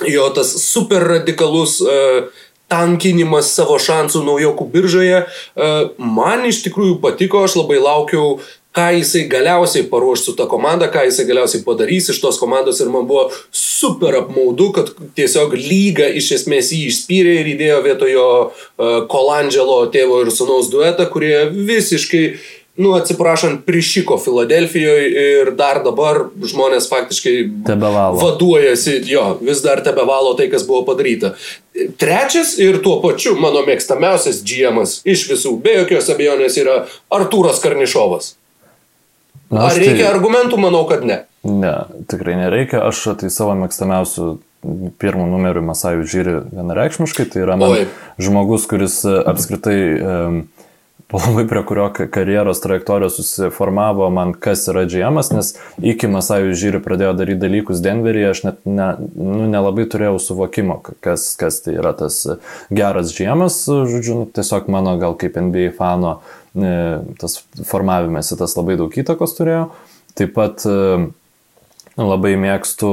Jo 0.10 0.30
tas 0.34 0.54
super 0.62 1.04
radikalus 1.10 1.80
uh, 1.84 2.30
tankinimas 2.72 3.52
savo 3.58 3.76
šansų 3.82 4.24
naujokų 4.26 4.68
biržoje 4.72 5.24
uh, 5.26 5.91
man 5.97 6.45
iš 6.47 6.62
tikrųjų 6.66 6.99
patiko, 7.04 7.43
aš 7.45 7.58
labai 7.60 7.82
laukiau 7.82 8.39
ką 8.76 8.88
jisai 8.95 9.26
galiausiai 9.32 9.88
paruoš 9.91 10.26
su 10.26 10.36
ta 10.38 10.45
komanda, 10.51 10.88
ką 10.91 11.03
jisai 11.09 11.26
galiausiai 11.28 11.65
padarys 11.65 12.07
iš 12.13 12.22
tos 12.24 12.39
komandos 12.39 12.80
ir 12.80 12.91
man 12.93 13.07
buvo 13.09 13.28
super 13.51 14.15
apmaudu, 14.22 14.72
kad 14.78 14.93
tiesiog 15.17 15.57
lyga 15.57 16.07
iš 16.07 16.32
esmės 16.39 16.72
jį 16.76 16.86
išspyrė 16.91 17.36
ir 17.41 17.51
įdėjo 17.55 17.84
vietojo 17.89 18.26
Kolandželo 19.11 19.84
tėvo 19.91 20.24
ir 20.24 20.32
sunaus 20.32 20.72
duetą, 20.72 21.09
kurie 21.11 21.45
visiškai 21.51 22.26
nu, 22.82 22.93
atsiprašant, 22.95 23.65
prišiko 23.65 24.15
Filadelfijoje 24.17 25.09
ir 25.41 25.51
dar 25.59 25.82
dabar 25.84 26.24
žmonės 26.39 26.88
faktiškai 26.89 27.36
tebevalo. 27.67 28.19
vaduojasi, 28.22 29.01
jo, 29.11 29.26
vis 29.43 29.61
dar 29.65 29.84
tebevalo 29.84 30.34
tai, 30.39 30.47
kas 30.51 30.63
buvo 30.67 30.86
padaryta. 30.88 31.34
Trečias 31.99 32.55
ir 32.59 32.80
tuo 32.84 32.97
pačiu 33.03 33.36
mano 33.39 33.65
mėgstamiausias 33.67 34.41
GM'as 34.47 35.01
iš 35.03 35.28
visų, 35.30 35.57
be 35.63 35.82
jokios 35.82 36.09
abejonės, 36.15 36.57
yra 36.63 36.86
Artūras 37.11 37.59
Karnišovas. 37.63 38.38
Na, 39.52 39.68
Ar 39.68 39.76
reikia 39.76 40.06
tai... 40.06 40.14
argumentų? 40.14 40.60
Manau, 40.62 40.86
kad 40.89 41.04
ne. 41.08 41.26
Ne, 41.43 41.74
tikrai 42.10 42.38
nereikia. 42.39 42.86
Aš 42.88 43.04
tai 43.20 43.32
savo 43.34 43.56
mėgstamiausių 43.60 44.32
pirmų 45.02 45.28
numerių 45.32 45.64
Masajų 45.66 46.08
žiūri 46.08 46.39
vienareikšmiškai. 46.54 47.28
Tai 47.34 47.45
yra 47.45 47.60
man 47.60 47.76
Oi. 47.76 47.86
žmogus, 48.22 48.68
kuris 48.70 49.02
e, 49.10 49.16
apskritai 49.32 49.78
um, 49.97 50.41
labai 51.12 51.43
prie 51.49 51.64
kurio 51.68 51.88
karjeros 51.91 52.62
trajektorijos 52.64 53.18
susiformavo 53.18 54.08
man, 54.14 54.32
kas 54.38 54.64
yra 54.72 54.86
GM, 54.88 55.20
nes 55.36 55.54
iki 55.84 56.08
Masajų 56.12 56.54
žiūri 56.62 56.84
pradėjo 56.86 57.16
daryti 57.20 57.41
dalykus 57.41 57.82
Denveryje, 57.84 58.30
aš 58.32 58.43
net 58.47 58.62
ne, 58.70 58.91
nu, 59.18 59.49
nelabai 59.52 59.88
turėjau 59.91 60.22
suvokimo, 60.24 60.80
kas, 61.04 61.34
kas 61.41 61.60
tai 61.66 61.76
yra 61.82 61.91
tas 61.97 62.22
geras 62.72 63.12
GM, 63.18 63.49
žodžiu, 63.49 64.22
nu, 64.22 64.30
tiesiog 64.32 64.72
mano 64.72 64.95
gal 65.02 65.18
kaip 65.20 65.36
NBA 65.41 65.74
fano 65.76 66.20
uh, 66.20 66.41
tas 66.54 67.39
formavimėsi 67.68 68.38
tas 68.39 68.56
labai 68.58 68.78
daug 68.80 68.93
įtakos 68.93 69.36
turėjo. 69.38 69.66
Taip 70.18 70.34
pat 70.36 70.66
e, 70.68 70.74
labai 71.95 72.34
mėgstu 72.39 72.89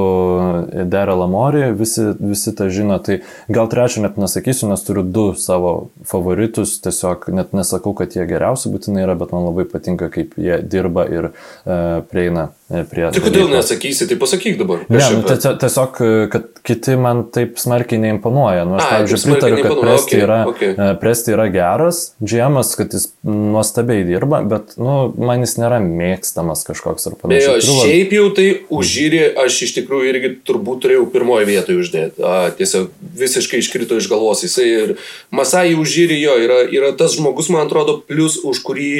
Derą 0.90 1.16
Lamorį, 1.18 1.64
visi, 1.78 2.04
visi 2.20 2.54
tą 2.54 2.68
žino, 2.74 3.00
tai 3.02 3.20
gal 3.50 3.70
trečią 3.72 4.04
net 4.04 4.20
nesakysiu, 4.20 4.68
nes 4.70 4.84
turiu 4.86 5.02
du 5.02 5.32
savo 5.38 5.90
favoritus, 6.06 6.76
tiesiog 6.84 7.26
net 7.34 7.56
nesakau, 7.56 7.96
kad 7.98 8.14
jie 8.14 8.28
geriausi 8.30 8.70
būtinai 8.70 9.08
yra, 9.08 9.18
bet 9.18 9.34
man 9.34 9.48
labai 9.50 9.66
patinka, 9.70 10.12
kaip 10.14 10.38
jie 10.38 10.62
dirba 10.62 11.08
ir 11.10 11.32
e, 11.32 11.82
prieina 12.12 12.50
E, 12.50 12.57
prie... 12.68 13.06
Tai 13.14 13.20
kodėl 13.24 13.48
nesakysi, 13.48 14.04
tai 14.10 14.16
pasakyk 14.20 14.58
dabar. 14.60 14.82
Ne, 14.92 15.00
nu, 15.14 15.22
tiesiog, 15.24 16.00
kad 16.32 16.60
kiti 16.66 16.96
man 17.00 17.22
taip 17.32 17.56
smarkiai 17.60 18.00
neimponuoja. 18.02 18.66
Nu, 18.68 18.76
aš, 18.76 18.84
A, 18.84 18.90
pavyzdžiui, 18.92 19.20
pritariu, 19.32 19.60
kad 19.64 19.80
Presti 19.80 20.12
okay, 20.12 20.24
yra, 20.26 20.38
okay. 20.50 20.74
E, 20.74 20.88
Presti 21.00 21.32
yra 21.32 21.46
geras, 21.54 22.02
džiemas, 22.20 22.74
kad 22.76 22.92
jis 22.92 23.08
nuostabiai 23.24 24.04
dirba, 24.08 24.42
bet 24.48 24.76
nu, 24.76 24.98
man 25.16 25.46
jis 25.46 25.56
nėra 25.62 25.80
mėgstamas 25.84 26.66
kažkoks 26.68 27.08
ar 27.08 27.16
panašiai. 27.22 27.56
Bejo, 27.56 27.80
šiaip 27.80 28.14
jau 28.18 28.28
tai 28.36 28.48
užžyrė, 28.80 29.24
aš 29.46 29.62
iš 29.70 29.76
tikrųjų 29.80 30.12
irgi 30.12 30.34
turbūt 30.48 30.84
turėjau 30.84 31.08
pirmoje 31.14 31.48
vietoje 31.48 31.80
uždėti. 31.80 32.20
A, 32.20 32.50
tiesiog 32.58 32.92
visiškai 33.24 33.64
iškrito 33.64 33.96
iš 33.96 34.12
galvos 34.12 34.44
jisai 34.44 34.68
ir 34.68 34.96
Masai 35.32 35.72
užžyrė 35.78 36.20
jo, 36.20 36.36
yra, 36.44 36.62
yra 36.68 36.92
tas 37.00 37.16
žmogus, 37.16 37.48
man 37.54 37.64
atrodo, 37.64 37.96
plus 38.04 38.36
už 38.44 38.60
kurį 38.66 38.92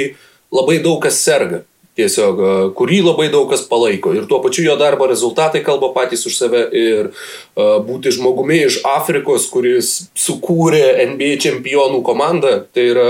labai 0.55 0.81
daug 0.81 1.03
kas 1.05 1.21
serga 1.21 1.67
tiesiog, 1.99 2.41
kurį 2.79 3.03
labai 3.09 3.29
daug 3.33 3.49
kas 3.51 3.65
palaiko. 3.69 4.15
Ir 4.17 4.29
tuo 4.31 4.41
pačiu 4.45 4.65
jo 4.69 4.79
darbo 4.81 5.09
rezultatai 5.11 5.65
kalba 5.67 5.91
patys 5.97 6.25
už 6.29 6.39
save 6.39 6.65
ir 6.73 7.11
uh, 7.11 7.79
būti 7.85 8.15
žmogumi 8.15 8.63
iš 8.69 8.81
Afrikos, 8.89 9.49
kuris 9.53 10.09
sukūrė 10.19 10.99
NBA 11.13 11.37
čempionų 11.45 12.03
komandą, 12.07 12.61
tai 12.73 12.91
yra 12.95 13.09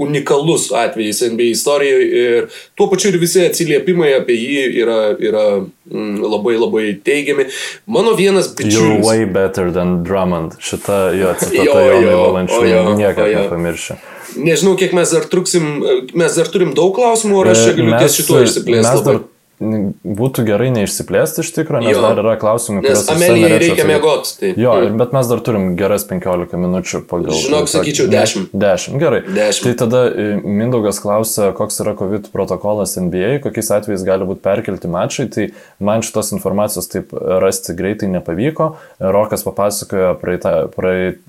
unikalus 0.00 0.70
atvejis 0.72 1.20
NBA 1.32 1.42
istorijoje 1.42 2.06
ir 2.22 2.46
tuo 2.74 2.86
pačiu 2.90 3.10
ir 3.10 3.18
visi 3.20 3.42
atsiliepimai 3.44 4.14
apie 4.16 4.36
jį 4.38 4.62
yra, 4.80 5.00
yra 5.20 5.44
mm, 5.60 6.22
labai 6.24 6.54
labai 6.56 6.84
teigiami. 7.04 7.44
Mano 7.86 8.14
vienas 8.16 8.48
bičiulis. 8.56 8.78
You're 8.78 9.04
way 9.04 9.26
better 9.26 9.68
than 9.74 10.00
Drummond. 10.04 10.56
Šita 10.62 11.10
jo 11.18 11.34
citata 11.42 11.84
Jonai 11.90 12.16
Valančiūnai 12.16 12.96
niekada 13.02 13.44
nepamiršiu. 13.44 13.98
Nežinau, 14.38 14.76
kiek 14.78 14.94
mes 14.96 15.16
dar 15.16 15.26
truksim, 15.30 15.68
mes 16.14 16.38
dar 16.38 16.52
turim 16.52 16.74
daug 16.76 16.94
klausimų, 16.96 17.42
ar 17.42 17.52
aš 17.54 17.66
čia 17.66 17.76
galiu 17.78 17.98
ties 17.98 18.18
šituo 18.20 18.42
išsiplėsti. 18.46 18.86
Mes 18.86 19.06
dar 19.06 19.22
būtų 19.60 20.46
gerai 20.48 20.70
neišsiplėsti 20.72 21.42
iš 21.44 21.50
tikrųjų, 21.52 21.84
nes 21.84 21.92
jo. 21.98 22.00
dar 22.00 22.20
yra 22.22 22.32
klausimai, 22.40 22.80
kuriuos 22.80 23.10
Amelijai 23.12 23.58
reikia 23.60 23.84
mėgoti. 23.88 24.32
Tai. 24.40 24.52
Jo, 24.56 24.76
ir, 24.86 24.94
bet 24.96 25.12
mes 25.12 25.28
dar 25.28 25.42
turim 25.44 25.66
geras 25.76 26.06
15 26.08 26.56
minučių 26.62 27.02
pagal. 27.10 27.36
Žinok, 27.36 27.68
sakyčiau 27.68 28.08
10. 28.08 28.48
10, 28.56 28.96
gerai. 29.02 29.20
10. 29.28 29.66
Tai 29.66 29.74
tada 29.82 30.02
e, 30.08 30.28
Mindaugas 30.40 31.02
klausia, 31.04 31.50
koks 31.56 31.82
yra 31.84 31.92
COVID 31.98 32.30
protokolas 32.32 32.96
NBA, 32.96 33.42
kokiais 33.44 33.68
atvejais 33.76 34.06
gali 34.08 34.28
būti 34.28 34.40
perkelti 34.48 34.88
mačai. 34.90 35.28
Tai 35.34 35.50
man 35.90 36.06
šitos 36.06 36.32
informacijos 36.38 36.88
taip 36.88 37.12
rasti 37.12 37.76
greitai 37.76 38.08
nepavyko. 38.16 38.74
Rokas 39.12 39.44
papasakojo 39.44 40.14
praeitą, 40.24 40.54
praeit, 40.72 41.20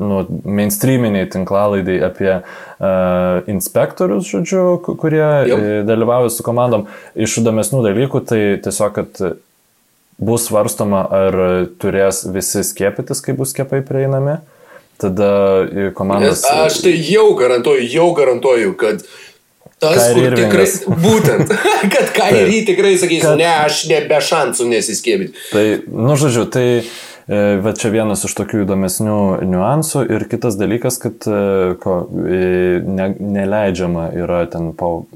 nu, 0.00 0.24
mainstreaminiai 0.44 1.28
tinklalaidai 1.30 1.98
apie 2.08 2.32
uh, 2.40 3.48
inspektorius, 3.50 4.28
žodžiu, 4.30 4.64
kurie 5.00 5.24
Jau. 5.50 5.58
E, 5.58 5.80
dalyvauja 5.88 6.32
su 6.32 6.44
komandom. 6.46 6.86
Iš 7.14 7.40
įdomesnių 7.42 7.84
dalykų 7.84 8.22
tai 8.28 8.42
tiesiog, 8.64 8.96
kad 8.96 9.22
bus 10.20 10.48
svarstoma, 10.48 11.04
ar 11.04 11.40
turės 11.80 12.24
visi 12.32 12.64
skiepytis, 12.66 13.22
kai 13.24 13.36
bus 13.36 13.54
skiepai 13.54 13.82
prieinami. 13.86 14.40
Tada 15.00 15.32
komandos. 15.96 16.42
Nes 16.44 16.64
aš 16.68 16.82
tai 16.84 16.92
jau 16.92 17.30
garantuoju, 17.38 17.86
jau 17.88 18.10
garantuoju, 18.16 18.76
kad 18.80 19.04
Tas, 19.80 20.10
kur 20.12 20.34
tikrai, 20.36 20.66
būtent, 21.00 21.52
kad 21.94 22.10
Kairį 22.12 22.58
tikrai 22.68 22.98
sakys, 23.00 23.22
kad... 23.24 23.38
ne, 23.40 23.48
aš 23.64 23.86
nebe 23.88 24.18
šansų 24.20 24.66
nesiskėpyti. 24.74 25.46
Tai, 25.54 25.62
nu, 25.88 26.18
žodžiu, 26.20 26.44
tai 26.52 26.66
Bet 26.76 26.90
e, 27.30 27.72
čia 27.78 27.92
vienas 27.94 28.26
iš 28.26 28.34
tokių 28.38 28.64
įdomesnių 28.64 29.20
niuansų. 29.46 30.04
Ir 30.10 30.26
kitas 30.30 30.58
dalykas, 30.60 30.98
kad 31.02 31.26
e, 31.30 31.40
ko, 31.80 32.02
e, 32.26 32.80
ne, 32.84 33.10
neleidžiama 33.16 34.10
yra 34.18 34.44
ten 34.50 34.72
po 34.76 35.06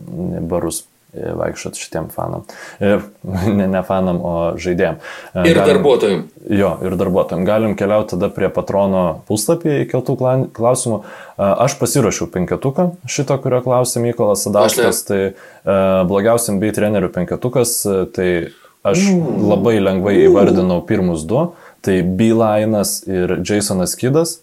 barus 0.40 0.84
vaikščioti 1.14 1.78
šitiem 1.78 2.08
fanam. 2.14 2.46
Ne, 3.54 3.66
ne 3.70 3.80
fanam, 3.86 4.18
o 4.24 4.32
žaidėjim. 4.60 4.98
Ir 5.44 5.56
Galim, 5.56 5.68
darbuotojim. 5.68 6.22
Jo, 6.50 6.72
ir 6.84 6.96
darbuotojim. 6.98 7.44
Galim 7.46 7.76
keliauti 7.78 8.14
tada 8.14 8.28
prie 8.34 8.50
patrono 8.52 9.04
puslapyje 9.28 9.84
įkeltų 9.84 10.16
klausimų. 10.56 10.98
Aš 11.38 11.76
pasiruošiau 11.80 12.28
penketuką 12.34 12.90
šito, 13.10 13.38
kurio 13.42 13.62
klausė 13.64 14.02
Mykolas 14.04 14.44
Sadauskas. 14.46 15.04
Tai 15.08 15.20
blogiausiam 16.10 16.60
bei 16.62 16.74
trenerių 16.74 17.12
penketukas, 17.14 17.78
tai 18.16 18.28
aš 18.84 19.06
mm. 19.08 19.46
labai 19.54 19.78
lengvai 19.80 20.18
įvardinau 20.26 20.82
pirmus 20.86 21.24
du 21.28 21.46
tai 21.85 22.01
Beelinas 22.03 23.03
ir 23.07 23.39
Jasonas 23.45 23.95
Kidas. 24.01 24.41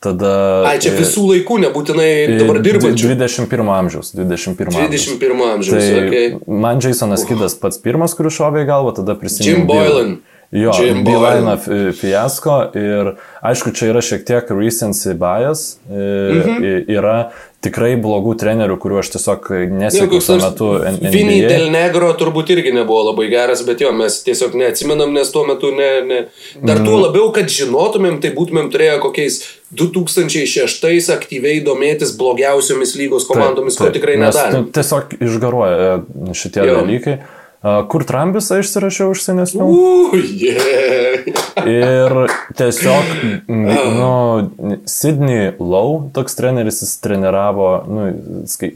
Tada, 0.00 0.64
Ai, 0.64 0.78
čia 0.80 0.94
visų 0.96 1.26
laikų, 1.28 1.58
nebūtinai 1.66 2.38
dabar 2.40 2.62
dirbančių. 2.64 3.10
21 3.20 3.68
amžiaus. 3.74 4.14
21 4.16 4.70
amžiaus. 4.72 5.10
21 5.12 5.42
amžiaus. 5.44 5.76
Tai 5.76 6.04
okay. 6.06 6.30
Man 6.48 6.80
Jasonas 6.80 7.26
Kidas 7.28 7.58
pats 7.60 7.76
pirmas, 7.84 8.16
kuris 8.16 8.38
šovė 8.38 8.64
į 8.64 8.70
galvą, 8.70 8.94
tada 9.02 9.16
prisimenu. 9.20 9.50
Jim 9.50 9.68
Boylan. 9.68 10.18
Jo, 10.50 10.72
Beelino 11.06 11.52
fiasko 11.94 12.54
ir 12.74 13.12
aišku, 13.38 13.70
čia 13.70 13.92
yra 13.92 14.00
šiek 14.02 14.24
tiek 14.26 14.48
recency 14.50 15.12
bias, 15.14 15.76
mm 15.86 16.40
-hmm. 16.42 16.88
yra 16.90 17.30
tikrai 17.64 17.92
blogų 18.00 18.34
trenerių, 18.40 18.76
kuriuo 18.80 19.00
aš 19.02 19.12
tiesiog 19.14 19.48
nesiekiu 19.74 20.20
tuo 20.24 20.36
metu. 20.40 20.68
Vinny 21.12 21.40
Del 21.44 21.68
Negro 21.72 22.08
turbūt 22.18 22.52
irgi 22.54 22.72
nebuvo 22.76 23.02
labai 23.10 23.28
geras, 23.32 23.62
bet 23.66 23.82
jo, 23.84 23.92
mes 23.96 24.20
tiesiog 24.24 24.56
neatsimenam, 24.60 25.12
nes 25.16 25.32
tuo 25.34 25.44
metu 25.48 25.72
ne, 25.76 25.90
ne. 26.06 26.20
Dar 26.56 26.80
tuo 26.80 26.96
mm. 26.96 27.02
labiau, 27.04 27.28
kad 27.36 27.52
žinotumėm, 27.52 28.20
tai 28.24 28.32
būtumėm 28.36 28.70
turėję 28.72 28.96
kokiais 29.04 29.42
2006 29.76 31.12
aktyviai 31.14 31.60
domėtis 31.66 32.16
blogiausiomis 32.18 32.96
lygos 32.98 33.28
komandomis, 33.28 33.76
taip, 33.76 33.90
taip, 33.90 33.92
ko 33.92 33.98
tikrai 33.98 34.16
nedarė. 34.22 34.56
Nu, 34.56 34.72
tiesiog 34.74 35.14
išgaruoja 35.20 36.00
šitie 36.32 36.64
jo. 36.64 36.80
dalykai. 36.80 37.20
Kur 37.60 38.06
Trambisą 38.08 38.56
išsirašiau 38.62 39.10
už 39.12 39.20
senesnių? 39.20 39.64
Uh, 39.68 40.14
yeah. 40.16 41.26
ir 41.68 42.14
tiesiog, 42.56 43.10
nu, 43.52 44.78
Sydney 44.88 45.50
Low, 45.60 46.06
toks 46.16 46.38
treneris, 46.38 46.80
jis 46.80 46.94
treniravo, 47.04 47.68
nu, 47.84 48.06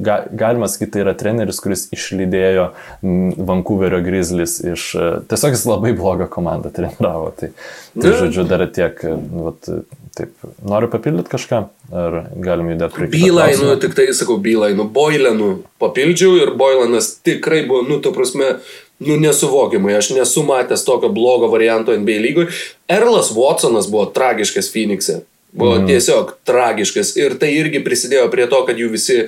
ga, 0.05 0.19
galima 0.29 0.69
sakyti, 0.69 0.93
tai 0.99 1.05
yra 1.07 1.17
treneris, 1.17 1.63
kuris 1.65 1.87
išlydėjo 1.97 2.69
Vancouverio 3.49 4.03
Grizzlies 4.05 4.59
iš, 4.75 4.91
tiesiog 5.33 5.57
jis 5.57 5.65
labai 5.71 5.95
blogą 5.97 6.29
komandą 6.29 6.69
treniravo. 6.75 7.33
Tai, 7.41 7.55
tai 7.97 8.17
žodžiu, 8.21 8.45
dar 8.53 8.67
tiek, 8.69 9.01
vat, 9.49 9.73
taip, 10.19 10.33
noriu 10.65 10.89
papildyti 10.93 11.33
kažką, 11.33 11.61
ar 11.93 12.17
galim 12.45 12.71
judėti 12.73 12.97
prie 12.97 13.09
kito? 13.09 13.19
Bylainų, 13.19 13.75
tik 13.83 13.97
tai 13.99 14.09
sakau, 14.17 14.39
Bylainų, 14.43 14.89
Boilenų 14.95 15.51
papildžiau 15.83 16.39
ir 16.41 16.55
Boilenas 16.59 17.15
tikrai 17.27 17.65
buvo, 17.69 17.83
nu, 17.89 18.01
to 18.05 18.15
prasme, 18.17 18.57
nu 19.05 19.19
nesuvokiamai, 19.21 19.97
aš 19.99 20.13
nesu 20.17 20.47
matęs 20.47 20.87
tokio 20.87 21.13
blogo 21.15 21.51
varianto 21.53 21.95
NBA 21.97 22.19
lygoj. 22.29 22.51
Erlas 22.91 23.33
Watsonas 23.35 23.91
buvo 23.91 24.07
tragiškas 24.15 24.73
Phoenix'e. 24.75 25.23
Buvo 25.55 25.77
mm. 25.79 25.87
tiesiog 25.87 26.33
tragiškas 26.43 27.13
ir 27.15 27.37
tai 27.39 27.53
irgi 27.55 27.79
prisidėjo 27.85 28.27
prie 28.33 28.49
to, 28.51 28.59
kad 28.67 28.79
jų 28.79 28.89
visi 28.91 29.21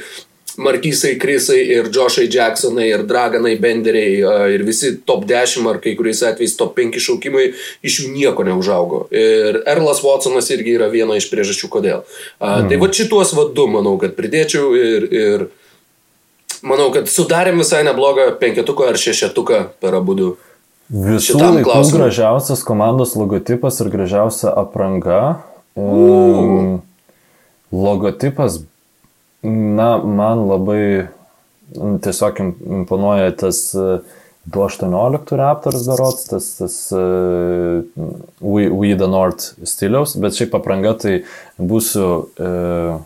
Markysai 0.59 1.18
Krisai 1.20 1.59
ir 1.74 1.90
Joshai 1.92 2.26
Jacksonai 2.32 2.88
ir 2.88 3.04
Draganai 3.09 3.57
Benderiai 3.61 4.54
ir 4.54 4.64
visi 4.66 4.94
top 5.07 5.26
10 5.28 5.68
ar 5.70 5.80
kai 5.84 5.94
kuriais 5.98 6.22
atvejais 6.24 6.57
top 6.57 6.74
5 6.78 7.00
šaukimai 7.02 7.50
iš 7.86 8.00
jų 8.00 8.12
nieko 8.14 8.46
neužaugo. 8.46 9.04
Ir 9.11 9.61
Erlas 9.68 10.02
Watsonas 10.04 10.50
irgi 10.54 10.76
yra 10.78 10.88
viena 10.92 11.18
iš 11.18 11.28
priežasčių, 11.32 11.70
kodėl. 11.72 12.02
Mm. 12.40 12.70
Tai 12.70 12.80
va 12.82 12.90
šituos 13.00 13.34
vadu, 13.36 13.68
manau, 13.72 13.96
kad 14.00 14.16
pridėčiau 14.18 14.72
ir, 14.80 15.09
ir 15.12 15.46
manau, 16.66 16.88
kad 16.94 17.11
sudarėm 17.12 17.61
visai 17.62 17.82
neblogą 17.86 18.30
penketuką 18.40 18.90
ar 18.92 19.00
šešetuką 19.00 19.62
per 19.82 19.98
abu 20.00 20.16
du. 20.18 20.32
Visų 20.86 21.40
laikų 21.40 21.80
gražiausias 21.96 22.62
komandos 22.64 23.16
logotipas 23.18 23.80
ir 23.82 23.90
gražiausia 23.90 24.52
apranga. 24.54 25.42
Uh. 25.76 26.78
Logotipas, 27.74 28.61
na, 29.43 29.97
man 29.99 30.47
labai 30.49 31.09
tiesiog 31.76 32.39
imponuoja 32.41 33.34
tas 33.37 33.61
218 34.47 35.37
Raptors 35.37 35.87
darots, 35.89 36.28
tas, 36.30 36.49
tas 36.61 36.76
uh, 36.95 37.82
We, 38.41 38.68
We 38.70 38.95
the 38.95 39.09
North 39.11 39.57
stiliaus, 39.66 40.14
bet 40.22 40.39
šiaip 40.39 40.55
apranga 40.55 40.95
tai 41.03 41.16
būsiu 41.59 42.07
uh, 42.39 43.01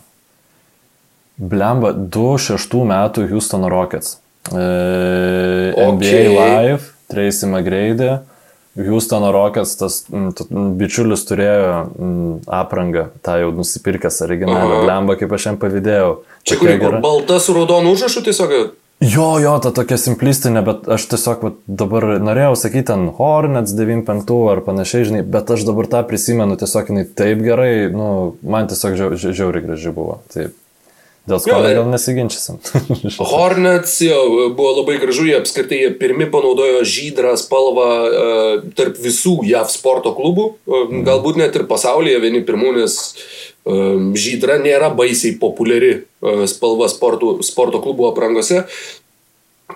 Blemba, 1.41 1.95
2006 1.97 2.83
metų 2.91 3.25
Houston 3.31 3.65
Rockets. 3.71 4.19
E, 4.51 4.53
okay. 4.53 5.87
NBA 5.95 6.19
Live, 6.35 6.91
Tracy 7.09 7.49
McGrady, 7.49 8.11
Houston 8.79 9.25
Rockets, 9.35 9.73
tas 9.79 9.97
bičiulis 10.79 11.25
turėjo 11.27 11.71
aprangą, 12.47 13.09
tą 13.25 13.35
jau 13.41 13.49
nusipirkęs 13.55 14.21
originalią. 14.23 14.83
Blemba, 14.85 15.17
kaip 15.19 15.33
aš 15.35 15.49
jam 15.49 15.57
pavydėjau. 15.59 16.13
Čia 16.47 16.59
kur 16.61 16.71
gera. 16.79 17.01
Balta 17.03 17.41
su 17.43 17.55
raudonu 17.57 17.91
užrašu 17.97 18.23
tiesiog. 18.29 18.55
Jo, 19.01 19.39
jo, 19.41 19.55
ta 19.57 19.71
tokia 19.73 19.97
simplistinė, 19.97 20.61
bet 20.61 20.85
aš 20.93 21.07
tiesiog 21.09 21.39
va, 21.41 21.49
dabar 21.65 22.05
norėjau 22.21 22.53
sakyti 22.63 22.91
ten 22.91 23.07
Hornets 23.17 23.73
95 23.73 24.35
ar 24.51 24.61
panašiai, 24.61 25.07
žinai, 25.09 25.21
bet 25.25 25.49
aš 25.49 25.65
dabar 25.65 25.89
tą 25.89 26.03
prisimenu, 26.05 26.53
tiesiog 26.61 26.91
jinai 26.93 27.07
taip 27.17 27.41
gerai, 27.41 27.73
nu, 27.89 28.11
man 28.45 28.69
tiesiog 28.69 28.99
žiauriai 28.99 29.33
žiauri 29.33 29.63
graži 29.65 29.93
buvo. 29.95 30.19
Taip. 30.29 30.53
Dėl 31.29 31.37
skonio 31.37 31.69
gal 31.77 31.89
nesiginčysim. 31.91 32.57
Hornets 33.31 33.99
jo, 34.01 34.49
buvo 34.57 34.71
labai 34.79 34.97
gražu, 35.01 35.27
jie 35.29 35.35
apskritai 35.37 35.77
jie 35.83 35.91
pirmi 35.99 36.25
panaudojo 36.33 36.81
žydrą 36.87 37.35
spalvą 37.37 37.89
uh, 37.91 38.63
tarp 38.77 38.97
visų 39.01 39.35
JAV 39.45 39.69
sporto 39.69 40.15
klubų, 40.17 40.47
uh, 40.65 40.79
mm. 40.87 41.03
galbūt 41.05 41.37
net 41.43 41.59
ir 41.59 41.67
pasaulyje 41.69 42.23
vieni 42.25 42.41
pirmų, 42.47 42.73
nes 42.79 42.97
uh, 43.13 44.01
žydra 44.17 44.57
nėra 44.63 44.89
baisiai 44.97 45.37
populiari 45.41 45.93
uh, 45.99 46.41
spalva 46.49 46.89
sportų, 46.89 47.37
sporto 47.45 47.83
klubų 47.85 48.09
aprangose. 48.09 48.65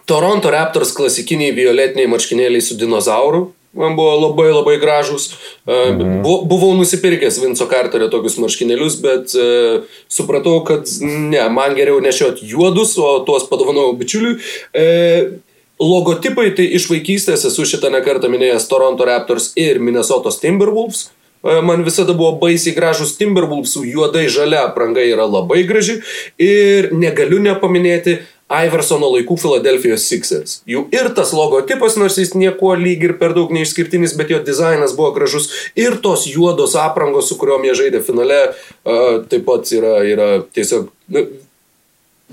Toronto 0.09 0.49
Raptors 0.51 0.91
klasikiniai 0.97 1.53
violetiniai 1.55 2.09
marškinėliai 2.09 2.65
su 2.65 2.75
dinozauru, 2.79 3.51
man 3.75 3.95
buvo 3.97 4.15
labai 4.23 4.49
labai 4.53 4.75
gražus. 4.81 5.31
Mhm. 5.67 6.21
Buvau 6.23 6.73
nusipirkęs 6.79 7.41
Vinco 7.43 7.67
Carterio 7.71 8.09
tokius 8.13 8.39
marškinėlius, 8.41 8.99
bet 9.03 9.35
uh, 9.39 9.83
supratau, 10.11 10.61
kad 10.67 10.87
ne, 11.01 11.41
man 11.53 11.75
geriau 11.77 11.99
nešioti 12.03 12.47
juodus, 12.49 12.95
o 12.97 13.17
tuos 13.27 13.47
padovanojau 13.51 13.97
bičiuliui. 13.99 14.39
Uh, 14.71 15.35
logotipai 15.81 16.51
tai 16.55 16.67
iš 16.77 16.87
vaikystės 16.91 17.45
esu 17.49 17.65
šitą 17.67 17.91
nekartą 17.93 18.29
minėjęs 18.31 18.67
Toronto 18.71 19.05
Raptors 19.07 19.51
ir 19.59 19.79
Minnesotos 19.83 20.39
Timberwolves. 20.39 21.09
e, 21.43 21.61
man 21.61 21.83
visada 21.83 22.13
buvo 22.13 22.39
baisiai 22.41 22.75
gražus 22.75 23.17
Timberwolves, 23.17 23.75
juodai 23.75 24.27
žalia 24.29 24.63
apranga 24.65 25.03
yra 25.03 25.27
labai 25.27 25.63
graži 25.63 26.01
ir 26.39 26.89
negaliu 26.93 27.39
nepaminėti 27.39 28.19
Iversono 28.45 29.07
laikų 29.09 29.39
Philadelphia 29.41 29.95
Sixers. 29.97 30.59
Jų 30.69 30.83
ir 30.93 31.09
tas 31.17 31.31
logotipas, 31.33 31.95
nors 31.97 32.19
jis 32.21 32.35
nieko 32.37 32.75
lyg 32.77 33.01
ir 33.07 33.15
per 33.17 33.33
daug 33.33 33.49
neišskirtinis, 33.55 34.13
bet 34.19 34.29
jo 34.29 34.37
dizainas 34.45 34.93
buvo 34.97 35.15
gražus. 35.15 35.49
Ir 35.73 35.97
tos 36.03 36.27
juodos 36.29 36.75
aprangos, 36.77 37.31
su 37.31 37.39
kuriuom 37.41 37.65
jie 37.65 37.73
žaidė 37.81 38.03
finale, 38.05 38.39
uh, 38.85 39.23
taip 39.31 39.47
pat 39.49 39.73
yra, 39.73 39.95
yra 40.05 40.29
tiesiog 40.53 40.91
nu, 41.15 41.25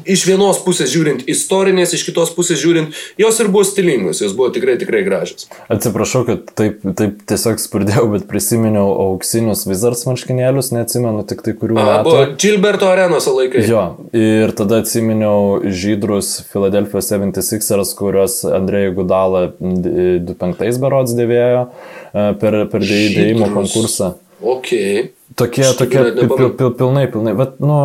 iš 0.08 0.24
vienos 0.26 0.58
pusės 0.64 0.90
žiūrint 0.92 1.26
istorinės, 1.30 1.92
iš 1.94 2.04
kitos 2.08 2.32
pusės 2.34 2.60
žiūrint, 2.62 2.96
jos 3.20 3.38
ir 3.42 3.50
buvo 3.52 3.64
stilingos, 3.66 4.22
jos 4.24 4.34
buvo 4.36 4.48
tikrai, 4.54 4.74
tikrai 4.80 5.02
gražios. 5.06 5.46
Atsiprašau, 5.72 6.24
kad 6.28 6.48
taip, 6.58 6.80
taip 6.98 7.20
tiesiog 7.28 7.60
spurdėjau, 7.62 8.06
bet 8.14 8.26
prisiminiau 8.30 8.88
auksinius 9.06 9.66
Wizards 9.68 10.04
marškinėlius, 10.08 10.72
neatsimenu 10.74 11.22
tik 11.28 11.44
tai 11.46 11.54
kurių. 11.58 11.78
A, 11.82 12.00
buvo 12.06 12.24
Gilberto 12.40 12.88
arenos 12.90 13.28
laikai. 13.30 13.64
Jo, 13.68 13.84
ir 14.16 14.54
tada 14.58 14.82
atsiminiau 14.82 15.60
žydrus 15.68 16.34
Philadelphia 16.50 17.04
76ers, 17.04 17.94
kuriuos 17.98 18.42
Andrėjai 18.48 18.96
Gudala 18.96 19.46
25 19.60 20.82
berods 20.82 21.16
dėvėjo 21.18 21.66
e, 21.68 22.28
per, 22.40 22.62
per 22.72 22.86
dėjimo 22.88 23.52
konkursą. 23.54 24.14
Okay. 24.42 25.12
Tokie, 25.36 25.64
tokie 25.78 25.98
pil, 26.12 26.50
pil, 26.56 26.70
pilnai, 26.76 27.06
pilnai, 27.08 27.32
bet, 27.38 27.54
nu, 27.62 27.76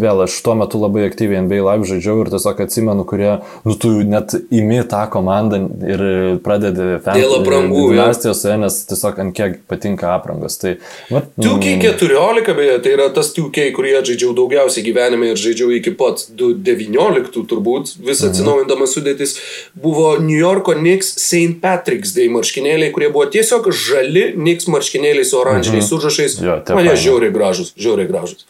vėl 0.00 0.22
aš 0.24 0.34
tuo 0.42 0.54
metu 0.58 0.78
labai 0.80 1.04
aktyviai 1.06 1.42
NBA 1.44 1.60
live 1.62 1.86
žaidžiau 1.86 2.22
ir 2.22 2.30
tiesiog 2.32 2.62
atsimenu, 2.64 3.04
kurie, 3.06 3.34
nu, 3.66 3.74
tu 3.78 3.90
net 4.08 4.32
imi 4.54 4.80
tą 4.88 5.02
komandą 5.12 5.60
ir 5.86 6.02
pradedi 6.44 6.96
Dėl 7.04 7.36
aprangų. 7.40 7.84
Dynastijos, 7.92 8.42
nes 8.62 8.78
tiesiog 8.88 9.20
ant 9.22 9.36
kiek 9.36 9.58
patinka 9.70 10.14
aprangos. 10.16 10.56
Tai, 10.62 10.72
vat, 11.12 11.28
2K14, 11.38 12.54
beje, 12.58 12.78
tai 12.82 12.94
yra 12.96 13.10
tas 13.14 13.30
2K, 13.36 13.68
kurį 13.76 13.94
žaidžiau 13.98 14.32
daugiausiai 14.38 14.86
gyvenime 14.86 15.30
ir 15.34 15.38
žaidžiau 15.40 15.70
iki 15.76 15.94
pat 16.00 16.24
2019 16.40 17.44
turbūt, 17.50 17.94
vis 18.00 18.24
mhm. 18.24 18.32
atsinaujandamas 18.32 18.96
sudėtis, 18.96 19.36
buvo 19.76 20.14
New 20.22 20.38
Yorko 20.38 20.74
Knicks 20.78 21.12
St. 21.20 21.60
Patrick's 21.62 22.16
Day 22.16 22.32
marškinėliai, 22.32 22.90
kurie 22.96 23.12
buvo 23.12 23.28
tiesiog 23.30 23.70
žali 23.74 24.30
Knicks 24.34 24.70
marškinėliai 24.72 25.28
su 25.28 25.38
oranžiniais 25.42 25.86
mhm. 25.86 26.00
užrašais. 26.00 26.40
Jo, 26.40 26.58
Man 26.80 26.96
jie 26.96 27.02
žiauriai 27.06 27.34
gražus, 27.34 27.74
žiauriai 27.76 28.08
gražus. 28.08 28.46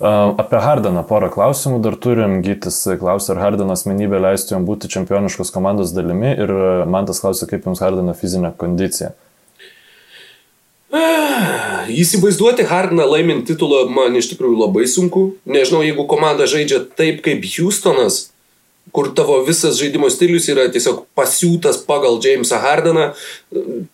Apie 0.00 0.56
Hardaną 0.64 1.02
porą 1.04 1.28
klausimų 1.28 1.82
dar 1.84 1.96
turim. 2.00 2.38
Gytis 2.44 2.78
klausė, 3.00 3.34
ar 3.34 3.42
Hardano 3.44 3.74
asmenybė 3.76 4.22
leistų 4.24 4.56
jam 4.56 4.64
būti 4.64 4.88
čempioniškos 4.88 5.52
komandos 5.52 5.92
dalimi 5.92 6.32
ir 6.32 6.52
man 6.88 7.08
tas 7.08 7.20
klausė, 7.20 7.44
kaip 7.50 7.68
jums 7.68 7.82
Hardano 7.84 8.16
fizinė 8.16 8.54
kondicija. 8.56 9.12
Įsivaizduoti 11.90 12.64
Hardaną 12.70 13.04
laimint 13.10 13.44
titulą 13.50 13.84
man 13.92 14.16
iš 14.16 14.32
tikrųjų 14.32 14.56
labai 14.62 14.86
sunku. 14.88 15.34
Nežinau, 15.44 15.84
jeigu 15.84 16.08
komanda 16.08 16.48
žaidžia 16.48 16.80
taip 16.96 17.20
kaip 17.26 17.44
Houstonas, 17.44 18.30
kur 18.92 19.10
tavo 19.14 19.38
visas 19.46 19.78
žaidimo 19.78 20.10
stilius 20.10 20.48
yra 20.50 20.66
tiesiog 20.72 21.04
pasiūtas 21.18 21.82
pagal 21.86 22.18
Jamesą 22.24 22.58
Hardeną, 22.62 23.10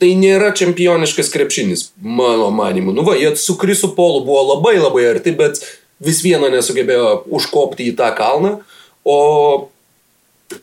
tai 0.00 0.12
nėra 0.18 0.52
čempioniškas 0.56 1.32
krepšinis, 1.34 1.90
mano 2.00 2.48
manimu. 2.54 2.94
Nu 2.96 3.04
va, 3.06 3.16
jie 3.18 3.34
su 3.40 3.58
Krisu 3.60 3.92
Polu 3.96 4.24
buvo 4.24 4.54
labai 4.54 4.78
labai 4.78 5.08
arti, 5.10 5.34
bet 5.36 5.60
vis 6.02 6.22
viena 6.24 6.48
nesugebėjo 6.52 7.26
užkopti 7.36 7.90
į 7.90 7.96
tą 7.98 8.12
kalną. 8.16 8.58
O 9.06 9.18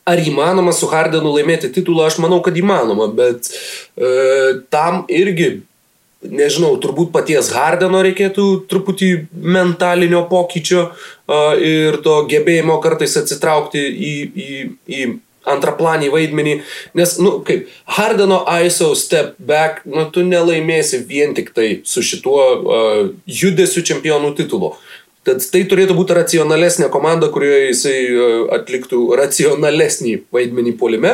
ar 0.08 0.20
įmanoma 0.20 0.74
su 0.76 0.88
Hardenu 0.90 1.34
laimėti 1.36 1.72
titulą, 1.76 2.08
aš 2.08 2.20
manau, 2.24 2.40
kad 2.44 2.58
įmanoma, 2.58 3.10
bet 3.14 3.50
e, 3.52 4.64
tam 4.74 5.04
irgi 5.12 5.62
nežinau, 6.30 6.76
turbūt 6.82 7.12
paties 7.14 7.52
Hardeno 7.56 8.02
reikėtų 8.06 8.48
truputį 8.72 9.10
mentalinio 9.34 10.24
pokyčio 10.32 10.88
uh, 10.88 11.54
ir 11.60 12.00
to 12.06 12.22
gebėjimo 12.30 12.80
kartais 12.84 13.18
atsitraukti 13.20 13.84
į, 13.84 14.16
į, 14.34 14.50
į 14.88 15.06
antraplanį 15.54 16.08
vaidmenį, 16.14 16.56
nes, 16.96 17.18
nu, 17.20 17.36
kaip 17.44 17.68
Hardeno 17.98 18.42
ISO 18.64 18.94
step 18.96 19.36
back, 19.44 19.84
nu, 19.84 20.08
tu 20.12 20.24
nelaimėsi 20.24 21.04
vien 21.08 21.36
tik 21.36 21.52
tai 21.56 21.70
su 21.88 22.04
šituo 22.06 22.44
uh, 22.44 23.00
judesiu 23.28 23.84
čempionų 23.84 24.36
titulo. 24.40 24.78
Tad 25.24 25.40
tai 25.54 25.62
turėtų 25.72 25.96
būti 25.96 26.16
racionalesnė 26.18 26.90
komanda, 26.92 27.30
kurioje 27.32 27.70
jisai 27.70 28.00
atliktų 28.58 29.06
racionalesnį 29.16 30.18
vaidmenį 30.36 30.74
polime. 30.80 31.14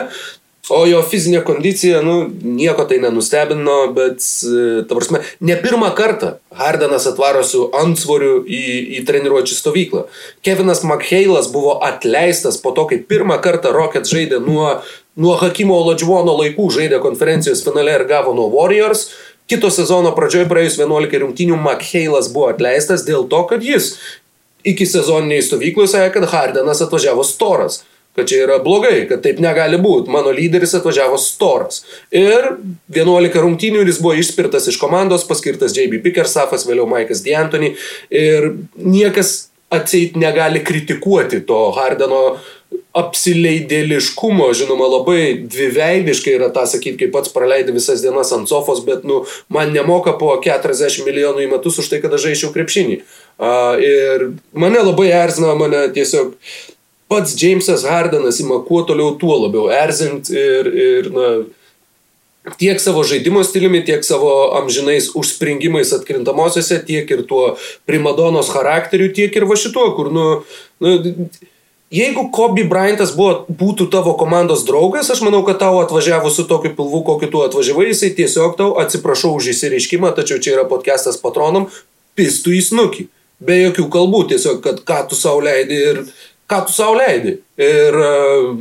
O 0.69 0.83
jo 0.85 0.99
fizinė 1.01 1.39
kondicija, 1.47 2.03
nu, 2.05 2.27
nieko 2.45 2.83
tai 2.85 2.99
nenustebino, 3.01 3.77
bet, 3.95 4.21
e, 4.45 4.83
ta 4.85 4.97
prasme, 4.97 5.23
ne 5.41 5.55
pirmą 5.57 5.89
kartą 5.97 6.35
Hardenas 6.59 7.07
atvaro 7.09 7.41
su 7.47 7.63
antsvoriu 7.79 8.43
į, 8.45 8.61
į 8.99 9.01
treniruočių 9.07 9.57
stovyklą. 9.57 10.03
Kevinas 10.45 10.83
McHeilas 10.85 11.49
buvo 11.49 11.79
atleistas 11.85 12.61
po 12.61 12.75
to, 12.77 12.85
kai 12.91 13.01
pirmą 13.01 13.39
kartą 13.41 13.73
Rockets 13.73 14.13
žaidė 14.13 14.43
nuo, 14.45 14.75
nuo 15.17 15.35
Hakimo 15.41 15.79
Oladžvono 15.79 16.37
laikų, 16.43 16.69
žaidė 16.77 17.01
konferencijos 17.01 17.65
finale 17.65 17.97
ir 17.97 18.05
gavo 18.11 18.35
nuo 18.37 18.51
Warriors. 18.53 19.07
Kito 19.49 19.73
sezono 19.73 20.13
pradžioje 20.13 20.45
praėjus 20.51 20.77
11 20.77 21.23
rungtynių 21.23 21.57
McHeilas 21.57 22.29
buvo 22.29 22.51
atleistas 22.53 23.07
dėl 23.07 23.25
to, 23.31 23.41
kad 23.49 23.65
jis 23.65 23.95
iki 24.67 24.85
sezoniniai 24.85 25.41
stovyklai 25.41 25.89
sakė, 25.89 26.19
kad 26.19 26.29
Hardenas 26.29 26.83
atvažiavo 26.85 27.25
storas 27.25 27.81
kad 28.19 28.29
čia 28.29 28.43
yra 28.45 28.59
blogai, 28.63 29.07
kad 29.09 29.23
taip 29.23 29.39
negali 29.43 29.79
būti. 29.81 30.11
Mano 30.11 30.33
lyderis 30.35 30.75
atvažiavo 30.77 31.17
storas. 31.21 31.83
Ir 32.11 32.51
11 32.91 33.39
rungtynių 33.39 33.85
jis 33.87 34.01
buvo 34.03 34.17
išspirtas 34.19 34.67
iš 34.71 34.79
komandos, 34.81 35.27
paskirtas 35.29 35.77
JB 35.77 36.03
Pickersafas, 36.03 36.67
vėliau 36.67 36.89
Maikas 36.89 37.23
D'Antoni. 37.23 37.73
Ir 38.11 38.51
niekas 38.75 39.49
atseit 39.71 40.15
negali 40.17 40.63
kritikuoti 40.65 41.43
to 41.47 41.59
Hardeno 41.77 42.39
apsileidėliškumo, 42.99 44.47
žinoma, 44.57 44.87
labai 44.89 45.21
dviveidiškai 45.45 46.33
yra 46.39 46.49
tą 46.53 46.65
sakyti, 46.69 46.97
kai 47.03 47.11
pats 47.13 47.31
praleidai 47.33 47.75
visas 47.75 48.01
dienas 48.01 48.33
ant 48.35 48.49
sofos, 48.49 48.81
bet, 48.85 49.05
nu, 49.07 49.21
man 49.53 49.69
nemoka 49.75 50.15
po 50.17 50.33
40 50.41 51.05
milijonų 51.05 51.45
į 51.45 51.51
metus 51.53 51.77
už 51.83 51.91
tai, 51.91 52.01
kad 52.01 52.15
aš 52.17 52.25
žaidžiau 52.25 52.51
krepšinį. 52.55 52.99
Uh, 53.39 53.77
ir 53.83 54.25
mane 54.57 54.81
labai 54.81 55.11
erzina, 55.13 55.53
mane 55.59 55.85
tiesiog 55.95 56.33
pats 57.09 57.35
Jamesas 57.37 57.85
Hardenas 57.89 58.39
ima 58.39 58.59
kuo 58.65 58.83
toliau, 58.87 59.15
tuo 59.19 59.35
labiau 59.43 59.69
erzint 59.73 60.29
ir, 60.29 60.69
ir 60.69 61.11
na, 61.13 61.29
tiek 62.61 62.81
savo 62.81 63.03
žaidimo 63.03 63.43
stiliumi, 63.43 63.83
tiek 63.85 64.05
savo 64.05 64.31
amžinais 64.59 65.11
užspringimais 65.17 65.93
atkrintamosiose, 65.97 66.81
tiek 66.85 67.09
ir 67.11 67.25
tuo 67.29 67.55
primadonos 67.89 68.51
charakteriu, 68.53 69.11
tiek 69.13 69.35
ir 69.35 69.47
va 69.49 69.57
šituo, 69.59 69.89
kur, 69.97 70.13
nu, 70.13 70.27
nu 70.83 70.97
Jeigu 71.89 72.27
Kobe 72.29 72.61
Bryantas 72.69 73.15
buvo, 73.17 73.47
būtų 73.49 73.87
tavo 73.89 74.11
komandos 74.13 74.61
draugas, 74.67 75.07
aš 75.09 75.23
manau, 75.25 75.39
kad 75.47 75.57
tau 75.57 75.79
atvažiavus 75.81 76.35
su 76.37 76.43
tokiu 76.45 76.75
pilvu, 76.77 76.99
kokiu 77.07 77.29
tu 77.33 77.41
atvažiavai, 77.41 77.87
jisai 77.89 78.11
tiesiog 78.13 78.53
tau 78.59 78.75
atsiprašau 78.77 79.31
už 79.39 79.49
įsireiškimą, 79.55 80.11
tačiau 80.13 80.37
čia 80.37 80.53
yra 80.53 80.67
podcastas 80.69 81.17
patronam, 81.17 81.65
pistų 82.13 82.53
į 82.59 82.61
snukį. 82.67 83.07
Be 83.41 83.57
jokių 83.57 83.87
kalbų, 83.89 84.21
tiesiog, 84.35 84.61
kad 84.61 84.83
ką 84.85 84.99
tu 85.09 85.17
savo 85.17 85.41
leidai 85.41 85.79
ir, 85.95 86.03
ką 86.49 86.63
tu 86.65 86.73
savo 86.73 86.97
leidai. 86.97 87.37
Ir 87.59 87.95
uh, 87.99 88.59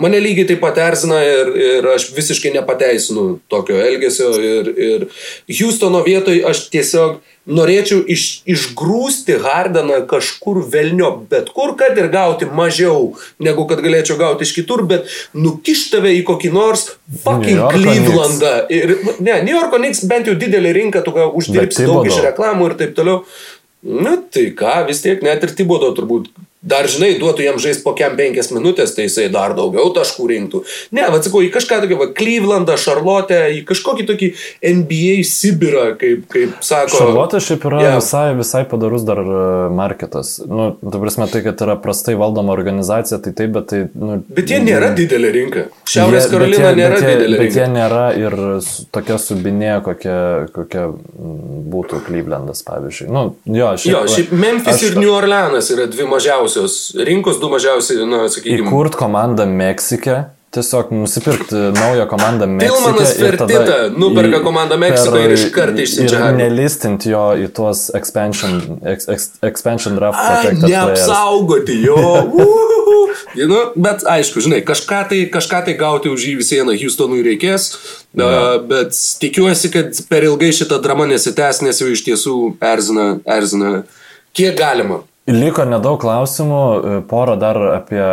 mane 0.00 0.20
lygiai 0.24 0.48
taip 0.48 0.62
pat 0.62 0.78
erzina 0.80 1.18
ir, 1.22 1.50
ir 1.60 1.88
aš 1.94 2.08
visiškai 2.16 2.54
nepateisinu 2.56 3.38
tokio 3.52 3.78
elgesio. 3.84 4.30
Ir, 4.40 4.70
ir 4.72 5.04
Houstono 5.60 6.00
vietoj 6.06 6.40
aš 6.48 6.64
tiesiog 6.72 7.18
norėčiau 7.48 8.02
iš, 8.12 8.24
išgrūsti 8.48 9.38
Hardeną 9.44 10.00
kažkur 10.08 10.60
velnio, 10.72 11.10
bet 11.30 11.52
kur, 11.56 11.74
kad 11.80 11.96
ir 12.00 12.10
gauti 12.12 12.48
mažiau, 12.48 13.14
negu 13.40 13.64
kad 13.70 13.80
galėčiau 13.84 14.18
gauti 14.20 14.44
iš 14.48 14.54
kitur, 14.58 14.84
bet 14.88 15.08
nukišti 15.36 15.94
tave 15.96 16.12
į 16.18 16.24
kokį 16.28 16.52
nors 16.56 16.88
fucking 17.24 17.62
Clevelandą. 17.72 18.56
Ir, 18.72 18.96
ne, 19.20 19.38
New 19.46 19.54
Yorko 19.54 19.80
Knicks 19.80 20.04
bent 20.10 20.28
jau 20.28 20.36
didelį 20.38 20.74
rinką, 20.82 21.04
tu 21.06 21.14
uždirbsi 21.14 21.88
daug 21.88 22.08
iš 22.08 22.20
reklamų 22.26 22.72
ir 22.72 22.76
taip 22.82 22.98
toliau. 22.98 23.22
Na 23.78 24.16
tai 24.18 24.50
ką, 24.58 24.82
vis 24.88 25.00
tiek 25.04 25.20
net 25.22 25.44
ir 25.46 25.54
Tibodo 25.54 25.92
turbūt 25.96 26.32
Dar 26.58 26.88
žinai, 26.90 27.12
duotų 27.20 27.44
jam 27.44 27.58
žaisti 27.62 27.84
po 27.84 27.92
kem 27.94 28.16
penkias 28.18 28.48
minutės, 28.50 28.90
tai 28.96 29.04
jisai 29.06 29.28
dar 29.30 29.52
daugiau 29.54 29.92
taškų 29.94 30.24
rinktų. 30.26 30.60
Ne, 30.96 31.04
atsakau, 31.06 31.38
į 31.46 31.52
kažką 31.54 31.76
tokį, 31.84 31.98
va, 32.00 32.08
Clevelandą, 32.18 32.74
Charlotte, 32.82 33.38
į 33.54 33.60
kažkokį 33.68 34.06
tokį 34.08 34.30
NBA 34.74 35.20
Sibirą, 35.28 35.84
kaip, 36.00 36.24
kaip 36.32 36.56
sako. 36.66 36.98
Charlotte 36.98 37.38
šiaip 37.46 37.66
yra 37.70 37.82
yeah. 37.84 37.98
visai, 38.00 38.32
visai 38.34 38.64
padarus 38.66 39.06
dar 39.06 39.22
e, 39.22 39.44
marketas. 39.70 40.32
Nu, 40.50 40.72
tu 40.82 40.98
prasme, 40.98 41.28
tai, 41.30 41.44
kad 41.46 41.62
yra 41.62 41.76
prastai 41.78 42.16
valdoma 42.18 42.56
organizacija, 42.56 43.20
tai 43.22 43.34
taip, 43.38 43.54
bet 43.54 43.70
tai... 43.70 43.80
Nu, 43.94 44.18
bet 44.40 44.50
jie 44.50 44.58
nėra 44.64 44.90
didelė 44.98 45.30
rinka. 45.38 45.64
Šiaurės 45.86 46.26
jie, 46.26 46.32
Karolina 46.34 46.72
jie, 46.72 46.74
nėra 46.82 46.98
jie, 46.98 47.06
didelė 47.12 47.38
bet 47.38 47.44
rinka. 47.44 47.54
Bet 47.54 47.60
jie 47.60 47.68
nėra 47.76 48.02
ir 48.18 48.38
tokia 48.98 49.20
subinė, 49.22 49.70
kokia, 49.86 50.18
kokia 50.58 50.88
būtų 51.70 52.02
Clevelandas, 52.10 52.66
pavyzdžiui. 52.66 53.08
Nu, 53.14 53.24
jo, 53.46 53.72
šiaip, 53.78 53.94
jo, 53.94 54.04
šiaip 54.16 54.36
Memphis 54.42 54.74
aš, 54.74 54.86
ir 54.90 54.98
New 54.98 55.14
Orleanas 55.14 55.70
yra 55.70 55.86
dvi 55.86 56.10
mažiausios 56.10 56.47
mažiausios 56.48 56.94
rinkos, 56.96 57.40
du 57.40 57.50
mažiausiai, 57.50 58.08
na, 58.08 58.26
sakykime. 58.28 58.68
Įkurt 58.68 58.96
komandą 58.98 59.46
Meksike 59.46 60.24
tiesiog 60.48 60.92
nusipirkti 60.96 61.54
naują 61.76 62.06
komandą 62.08 62.46
Tilmanas 62.58 63.10
Fertita 63.18 63.74
nuperka 63.92 64.40
komandą 64.40 64.78
Meksikoje 64.80 65.24
ir 65.26 65.34
iš 65.34 65.42
karto 65.52 65.82
išsiunčia. 65.84 66.22
Ir 66.30 66.38
nelistinti 66.38 67.12
jo 67.12 67.24
į 67.36 67.50
tuos 67.52 67.90
expansion, 67.94 68.78
ex, 68.80 69.04
ex, 69.12 69.26
expansion 69.44 69.98
draft. 69.98 70.62
Neapsaugoti 70.62 71.76
jo. 71.82 71.98
nu, 73.52 73.60
bet 73.76 74.06
aišku, 74.08 74.40
žinai, 74.46 74.62
kažką 74.64 75.02
tai, 75.12 75.20
kažką 75.28 75.60
tai 75.68 75.76
gauti 75.76 76.08
už 76.08 76.24
jį 76.30 76.34
vis 76.40 76.54
vieną 76.56 76.78
Houstonui 76.80 77.20
reikės. 77.28 77.68
Ja. 78.16 78.56
Bet 78.72 78.96
tikiuosi, 79.20 79.68
kad 79.74 80.00
per 80.08 80.24
ilgai 80.24 80.48
šita 80.56 80.80
drama 80.80 81.04
nesitęs, 81.12 81.60
nes 81.68 81.84
jau 81.84 81.92
iš 81.92 82.06
tiesų 82.08 82.38
erzina, 82.72 83.10
erzina 83.36 83.82
kiek 84.32 84.56
galima. 84.56 85.02
Liko 85.28 85.66
nedaug 85.68 85.98
klausimų, 86.00 86.62
porą 87.10 87.34
dar 87.40 87.58
apie 87.74 88.04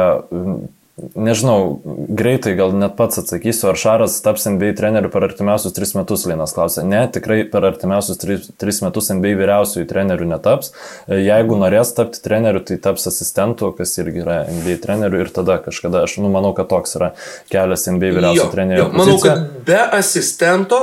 Nežinau, 0.95 1.81
greitai 2.15 2.53
gal 2.55 2.71
net 2.71 2.93
pats 2.95 3.19
atsakysiu, 3.19 3.67
ar 3.73 3.79
Šaras 3.79 4.13
taps 4.23 4.45
NBA 4.47 4.69
treneriu 4.79 5.09
per 5.11 5.25
artimiausius 5.27 5.75
tris 5.75 5.91
metus, 5.91 6.23
Linas 6.23 6.53
klausė. 6.55 6.85
Ne, 6.87 7.01
tikrai 7.11 7.41
per 7.51 7.67
artimiausius 7.67 8.21
tris, 8.21 8.45
tris 8.55 8.79
metus 8.79 9.11
NBA 9.11 9.33
vyriausiųjų 9.41 9.89
trenerių 9.89 10.29
netaps. 10.29 10.71
Jeigu 11.11 11.57
norės 11.59 11.91
tapti 11.97 12.23
treneriu, 12.23 12.63
tai 12.63 12.79
taps 12.79 13.09
asistentu, 13.11 13.73
kas 13.75 13.91
irgi 13.99 14.23
yra 14.23 14.37
NBA 14.47 14.77
treneriu 14.85 15.25
ir 15.25 15.33
tada 15.35 15.59
kažkada, 15.67 16.05
aš 16.07 16.15
nu, 16.23 16.31
manau, 16.31 16.53
kad 16.55 16.71
toks 16.71 16.95
yra 16.95 17.11
kelias 17.51 17.83
NBA 17.91 18.15
vyriausiųjų 18.15 18.53
trenerių. 18.55 18.87
Manau, 18.95 19.19
kad 19.19 19.43
be 19.67 19.81
asistento 19.99 20.79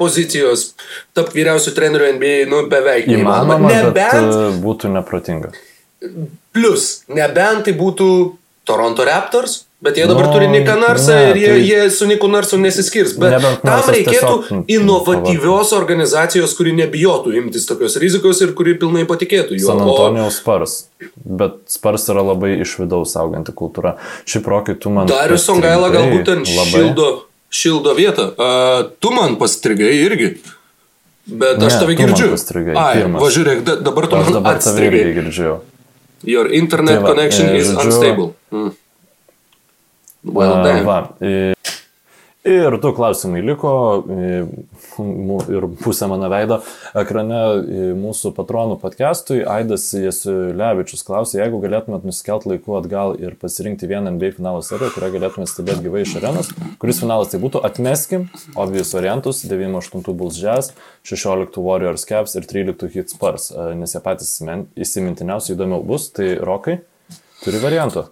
pozicijos 0.00 0.72
tapti 1.16 1.40
vyriausių 1.40 1.74
trenerių 1.76 2.14
NBA, 2.16 2.38
nu, 2.50 2.64
beveik 2.70 3.10
įmanoma. 3.10 3.70
Nebent 3.70 4.32
e, 4.34 4.48
būtų 4.64 4.94
neprotinga. 4.96 5.52
Plus, 6.54 7.04
nebent 7.10 7.68
tai 7.68 7.76
būtų 7.78 8.08
Toronto 8.64 9.04
Raptors, 9.04 9.64
bet 9.84 9.98
jie 10.00 10.06
dabar 10.08 10.24
no, 10.24 10.32
turi 10.32 10.46
Niką 10.48 10.74
Narsą 10.80 11.12
ne, 11.12 11.24
ir 11.30 11.36
jie, 11.36 11.48
tai... 11.48 11.64
jie 11.68 11.80
su 11.92 12.06
Niku 12.08 12.28
Narsu 12.32 12.56
nesiskirs. 12.60 13.12
Bet 13.20 13.34
tam 13.60 13.90
reikėtų 13.92 14.30
tiesiog... 14.46 14.70
inovatyvios 14.72 15.74
organizacijos, 15.76 16.54
kuri 16.56 16.72
nebijotų 16.78 17.34
imtis 17.42 17.68
tokios 17.68 17.98
rizikos 18.00 18.40
ir 18.44 18.54
kuri 18.56 18.76
pilnai 18.80 19.04
patikėtų 19.10 19.58
juo. 19.58 19.68
San 19.68 19.84
Antonijos. 19.84 20.40
Spars. 20.40 20.78
Bet 21.24 21.60
Spars 21.72 22.08
yra 22.14 22.24
labai 22.24 22.54
iš 22.64 22.78
vidaus 22.80 23.12
auganti 23.20 23.52
kultūra. 23.56 23.98
Šį 24.24 24.44
prokį 24.48 24.78
tu 24.80 24.94
man... 24.96 25.12
Darius 25.12 25.44
Songaila 25.44 25.92
galbūt 25.92 26.24
ten 26.30 26.44
labai... 26.48 26.70
šildo, 26.72 27.10
šildo 27.54 27.94
vietą. 27.94 28.28
Uh, 28.34 28.90
tu 28.98 29.12
man 29.14 29.38
pastrigai 29.40 29.92
irgi. 30.02 30.34
Bet 31.24 31.62
aš 31.62 31.72
ne, 31.72 31.80
tave 31.80 31.94
girdžiu. 31.96 32.34
Ai, 32.76 33.04
važiuok, 33.14 33.62
dabar 33.86 34.08
tu 34.10 34.20
man 34.20 34.50
atstrigai. 34.54 35.06
girdžiu. 35.16 35.60
Your 36.24 36.48
internet 36.52 36.98
tai 36.98 37.04
va, 37.04 37.12
connection 37.12 37.48
e, 37.52 37.60
is 37.60 37.70
žodžiu, 37.70 37.84
unstable. 37.84 38.28
Mm. 38.52 38.70
Well, 40.24 40.54
damn. 40.64 40.86
Va, 40.88 40.98
e, 41.20 41.52
Ir 42.44 42.76
du 42.76 42.90
klausimai 42.92 43.40
liko 43.40 44.04
ir 44.98 45.66
pusė 45.82 46.08
mano 46.10 46.28
veido 46.32 46.60
ekrane 46.96 47.40
mūsų 47.98 48.32
patronų 48.36 48.78
podcastui. 48.82 49.42
Aidas 49.42 49.86
Jesulevičius 49.96 51.04
klausė, 51.06 51.40
jeigu 51.42 51.60
galėtumėt 51.62 52.06
nusikelt 52.08 52.46
laiku 52.48 52.78
atgal 52.78 53.14
ir 53.20 53.36
pasirinkti 53.40 53.88
vieną 53.90 54.14
NBA 54.16 54.34
finalo 54.38 54.62
seriją, 54.64 54.92
kurią 54.94 55.12
galėtumėt 55.18 55.52
stebėti 55.52 55.86
gyvai 55.86 56.04
iš 56.06 56.16
arenos, 56.20 56.50
kuris 56.82 57.02
finalas 57.02 57.32
tai 57.32 57.42
būtų, 57.42 57.62
atmeskim 57.66 58.28
obvious 58.56 58.94
variantus- 58.96 59.44
98 59.50 60.16
Bulls 60.16 60.40
Jazz, 60.40 60.72
16 61.02 61.60
Warriors 61.60 62.04
Caps 62.08 62.36
ir 62.36 62.42
13 62.42 62.88
Hit 62.94 63.10
Spurs, 63.10 63.50
nes 63.50 63.92
jie 63.94 64.00
patys 64.00 64.40
įsimintiniausi 64.76 65.54
įdomiau 65.56 65.84
bus, 65.84 66.10
tai 66.10 66.36
Rokai 66.36 66.80
turi 67.44 67.58
variantų. 67.58 68.08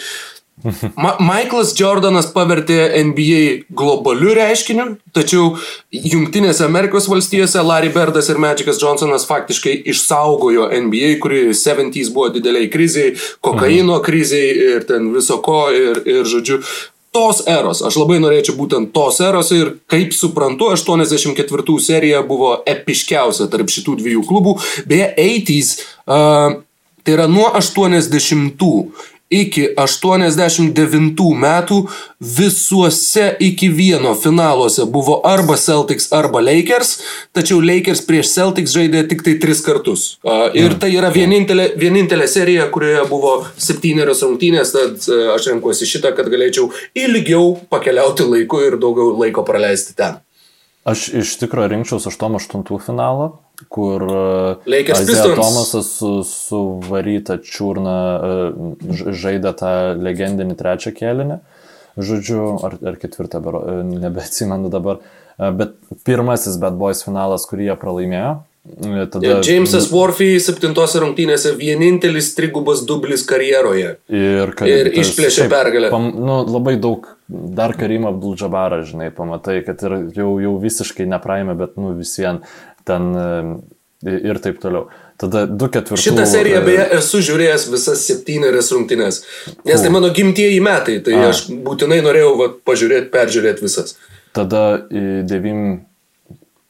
Ma 0.95 1.15
Michaelas 1.19 1.73
Jordanas 1.77 2.29
pavertė 2.33 2.77
NBA 3.07 3.41
globaliu 3.77 4.35
reiškiniu, 4.37 4.87
tačiau 5.15 5.55
Junktinėse 5.91 6.65
Amerikos 6.67 7.09
valstijose 7.11 7.63
Larry 7.65 7.91
Birdas 7.93 8.29
ir 8.31 8.39
Magicas 8.41 8.81
Johnsonas 8.81 9.25
faktiškai 9.29 9.73
išsaugojo 9.93 10.69
NBA, 10.85 11.15
kuri 11.23 11.43
70s 11.57 12.13
buvo 12.13 12.29
dideliai 12.35 12.69
kriziai, 12.71 13.15
kokaino 13.41 13.97
mhm. 13.97 14.05
kriziai 14.05 14.55
ir 14.75 14.87
ten 14.89 15.11
viso 15.15 15.41
ko 15.45 15.63
ir, 15.75 16.03
ir 16.05 16.27
žodžiu, 16.29 16.61
tos 17.11 17.43
eros. 17.49 17.83
Aš 17.83 17.99
labai 17.99 18.19
norėčiau 18.23 18.55
būtent 18.59 18.93
tos 18.95 19.19
eros 19.23 19.51
ir 19.55 19.75
kaip 19.91 20.15
suprantu, 20.15 20.71
84 20.71 21.77
serija 21.83 22.23
buvo 22.27 22.55
epiškiausia 22.69 23.49
tarp 23.51 23.71
šitų 23.71 23.97
dviejų 23.99 24.25
klubų. 24.29 24.57
Beje, 24.87 25.11
80s, 25.19 25.73
uh, 26.07 26.61
tai 27.03 27.17
yra 27.17 27.27
nuo 27.31 27.49
80-ų 27.57 28.75
iki 29.31 29.67
89 29.79 31.27
metų 31.41 31.79
visuose 32.21 33.27
iki 33.41 33.69
vieno 33.73 34.13
finaluose 34.15 34.85
buvo 34.85 35.19
arba 35.27 35.57
Celtics 35.57 36.11
arba 36.13 36.43
Lakers, 36.43 36.97
tačiau 37.33 37.61
Lakers 37.63 38.03
prieš 38.07 38.33
Celtics 38.35 38.75
žaidė 38.75 39.05
tik 39.09 39.23
tai 39.25 39.37
tris 39.41 39.63
kartus. 39.65 40.07
Ir 40.57 40.75
tai 40.81 40.91
yra 40.93 41.11
vienintelė, 41.13 41.71
vienintelė 41.79 42.27
serija, 42.29 42.67
kurioje 42.73 43.05
buvo 43.09 43.35
septynerios 43.55 44.23
rungtynės, 44.25 44.73
tad 44.75 45.07
e, 45.07 45.21
aš 45.35 45.51
renkuosi 45.53 45.87
šitą, 45.89 46.13
kad 46.17 46.29
galėčiau 46.31 46.69
ilgiau 46.97 47.55
pakeliauti 47.71 48.27
laiku 48.27 48.61
ir 48.67 48.77
daugiau 48.81 49.15
laiko 49.17 49.45
praleisti 49.47 49.95
ten. 49.97 50.19
Aš 50.87 51.11
iš 51.21 51.35
tikrųjų 51.43 51.75
rinkčiaus 51.75 52.07
8-8 52.09 52.65
finalą, 52.81 53.31
kur 53.69 54.03
e, 54.67 54.91
Azija 54.91 55.23
Tomasas 55.35 55.89
su, 55.97 56.23
su 56.23 56.61
varyta 56.89 57.37
čiurna 57.43 57.97
e, 58.17 58.35
žaidė 59.11 59.53
tą 59.59 59.73
legendinį 60.01 60.57
trečią 60.59 60.93
kėlinį. 60.97 61.41
Žodžiu, 62.01 62.43
ar, 62.63 62.77
ar 62.93 62.99
ketvirtą, 63.01 63.41
e, 63.41 63.81
nebeatsimenu 64.05 64.71
dabar. 64.73 65.01
Bet 65.41 65.73
pirmasis 66.05 66.59
Bad 66.61 66.77
Boys 66.77 67.01
finalas, 67.05 67.47
kurį 67.49 67.71
jie 67.71 67.75
pralaimėjo. 67.81 68.33
Tada... 69.09 69.39
Jamesas 69.41 69.87
Worthy 69.89 70.35
septintose 70.37 70.99
rungtynėse 71.01 71.55
vienintelis 71.57 72.27
trigubas 72.37 72.83
dublis 72.85 73.23
karjeroje. 73.25 73.95
Ir, 74.13 74.51
kar... 74.53 74.69
ir 74.69 74.91
išplėšė 75.01 75.47
pergalę. 75.49 75.89
Pam, 75.89 76.11
nu, 76.13 76.35
labai 76.45 76.75
daug 76.81 77.09
dar 77.31 77.73
Karimą 77.73 78.11
Abdul-Jabarą, 78.11 78.83
žinai, 78.85 79.09
pamatai, 79.17 79.61
kad 79.65 79.81
ir 79.87 79.95
jau, 80.13 80.35
jau 80.43 80.53
visiškai 80.61 81.09
nepraėmė, 81.09 81.55
bet 81.57 81.73
nu 81.81 81.95
vis 81.97 82.13
vien 82.21 82.43
ten 82.91 83.03
e, 83.15 83.27
ir 84.31 84.43
taip 84.43 84.59
toliau. 84.61 84.83
Tada 85.21 85.43
2-4. 85.45 85.97
Šitą 86.01 86.25
seriją 86.29 86.61
beje 86.65 86.85
esu 86.97 87.21
žiūrėjęs 87.25 87.67
visas 87.71 88.05
septynerias 88.07 88.71
rungtynes. 88.73 89.15
Nes 89.67 89.83
tai 89.83 89.91
mano 89.93 90.09
gimtieji 90.15 90.61
metai, 90.65 90.97
tai 91.05 91.13
A. 91.19 91.21
aš 91.29 91.37
būtinai 91.65 91.99
norėjau 92.05 92.31
va, 92.39 92.47
pažiūrėti, 92.71 93.11
peržiūrėti 93.13 93.65
visas. 93.67 93.87
Tada 94.33 94.63
9, 94.89 95.79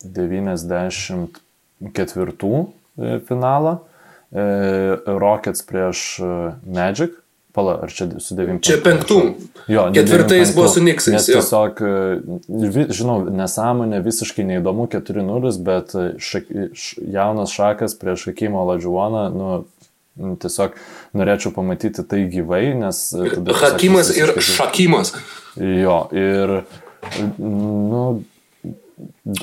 94 0.04 2.52
e, 2.52 2.54
finalą. 3.30 3.74
E, 4.32 4.44
Rockets 5.22 5.62
prieš 5.68 6.00
Magic. 6.68 7.12
Pala, 7.52 7.76
ar 7.84 7.92
čia 7.92 8.08
su 8.24 8.36
devim? 8.38 8.62
Čia 8.64 8.78
penktų. 8.84 9.18
Jo, 9.72 9.90
ketvirtais 9.96 10.54
buvo 10.56 10.70
su 10.72 10.84
Niksais. 10.84 11.18
Nes 11.18 11.28
tiesiog, 11.28 11.82
e, 11.84 12.86
žinau, 12.96 13.18
nesąmonė 13.28 14.00
visiškai 14.06 14.46
neįdomu 14.48 14.88
4-0, 14.92 15.52
bet 15.68 15.92
šak, 16.24 16.48
jaunas 17.12 17.52
šakas 17.52 17.98
prieš 18.00 18.30
Akimo 18.32 18.64
Ladžiuoną, 18.70 19.26
nu, 19.36 19.52
tiesiog 20.42 20.80
norėčiau 21.18 21.54
pamatyti 21.56 22.08
tai 22.08 22.24
gyvai, 22.32 22.64
nes... 22.78 23.04
Hakimas 23.62 24.12
ir 24.16 24.36
Šakimas. 24.44 25.16
Jo, 25.60 26.06
ir, 26.16 26.62
nu, 27.40 28.04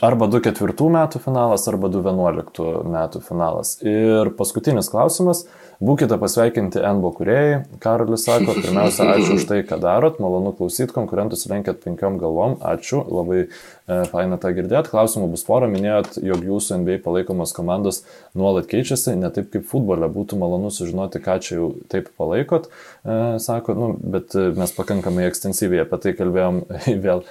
arba 0.05 0.29
2004 0.31 0.91
metų 0.95 1.23
finalas, 1.25 1.67
arba 1.71 1.91
2011 1.93 2.93
metų 2.95 3.23
finalas. 3.27 3.77
Ir 3.85 4.33
paskutinis 4.39 4.91
klausimas. 4.93 5.47
Būkite 5.79 6.17
pasveikinti 6.19 6.81
NBO 6.83 7.13
kuriejai. 7.15 7.59
Karolis 7.79 8.25
sako, 8.27 8.57
pirmiausia, 8.59 9.05
ačiū 9.15 9.37
už 9.39 9.45
tai, 9.47 9.61
ką 9.67 9.79
darot, 9.79 10.17
malonu 10.19 10.51
klausyti, 10.59 10.91
konkurentus 10.97 11.47
lenkėt 11.47 11.85
penkiom 11.85 12.17
galvom, 12.19 12.57
ačiū, 12.67 13.05
labai 13.07 13.45
E, 13.89 14.03
faina 14.11 14.37
tą 14.37 14.51
girdėt, 14.53 14.91
klausimų 14.93 15.31
bus 15.33 15.45
pora, 15.47 15.69
minėjot, 15.73 16.19
jog 16.21 16.43
jūsų 16.45 16.77
NBA 16.83 16.99
palaikomos 17.07 17.55
komandos 17.57 18.03
nuolat 18.37 18.69
keičiasi, 18.69 19.15
ne 19.17 19.31
taip 19.33 19.49
kaip 19.55 19.65
futbole, 19.71 20.11
būtų 20.13 20.37
malonu 20.41 20.69
sužinoti, 20.75 21.23
ką 21.25 21.39
čia 21.45 21.55
jau 21.57 21.71
taip 21.89 22.11
palaikot, 22.21 22.69
e, 22.69 23.19
sako, 23.41 23.77
nu, 23.79 23.91
bet 23.97 24.37
e, 24.37 24.51
mes 24.59 24.75
pakankamai 24.77 25.25
ekstensyviai 25.31 25.87
apie 25.87 26.01
tai 26.05 26.13
kalbėjom 26.19 26.61
vėl 27.07 27.25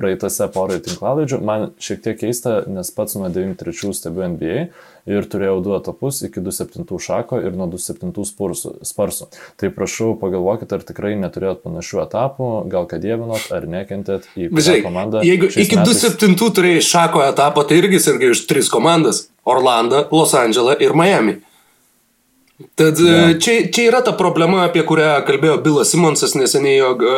praeitose 0.00 0.50
porai 0.50 0.80
tinklalaidžių. 0.82 1.38
Man 1.46 1.70
šiek 1.78 2.02
tiek 2.02 2.18
keista, 2.24 2.64
nes 2.66 2.90
pats 2.96 3.14
nuo 3.14 3.30
93 3.30 3.94
stebiu 3.94 4.26
NBA 4.34 4.64
ir 5.10 5.26
turėjau 5.30 5.60
du 5.64 5.74
etapus 5.76 6.20
iki 6.26 6.42
27 6.42 6.98
šako 7.00 7.40
ir 7.46 7.54
nuo 7.56 7.68
27 7.70 8.26
sparsų. 8.86 9.28
Tai 9.60 9.70
prašau, 9.74 10.12
pagalvokit, 10.20 10.72
ar 10.74 10.84
tikrai 10.86 11.14
neturėjot 11.20 11.62
panašių 11.64 12.02
etapų, 12.04 12.50
gal 12.72 12.88
kad 12.90 13.02
dievinot, 13.04 13.48
ar 13.54 13.66
nekentėt 13.70 14.28
į 14.36 14.50
Važiai, 14.54 14.82
komandą. 14.84 15.24
Jeigu 15.26 15.50
iki 15.50 15.78
27 15.78 15.99
septintų 16.00 16.50
turėjai 16.56 16.82
šako 16.86 17.22
etapą, 17.28 17.64
tai 17.68 17.80
irgi 17.82 18.00
sirgai 18.02 18.32
už 18.34 18.46
tris 18.50 18.72
komandas- 18.72 19.28
Orlandą, 19.52 20.06
Los 20.12 20.34
Andželą 20.34 20.76
ir 20.80 20.96
Miami. 20.96 21.40
Tad 22.76 22.98
e, 23.00 23.04
yeah. 23.04 23.38
čia, 23.40 23.70
čia 23.72 23.88
yra 23.88 24.00
ta 24.04 24.12
problema, 24.12 24.64
apie 24.66 24.82
kurią 24.84 25.22
kalbėjo 25.24 25.60
Bilas 25.64 25.92
Simonsas 25.92 26.34
neseniai, 26.36 26.76
jog 26.80 27.04
e, 27.04 27.14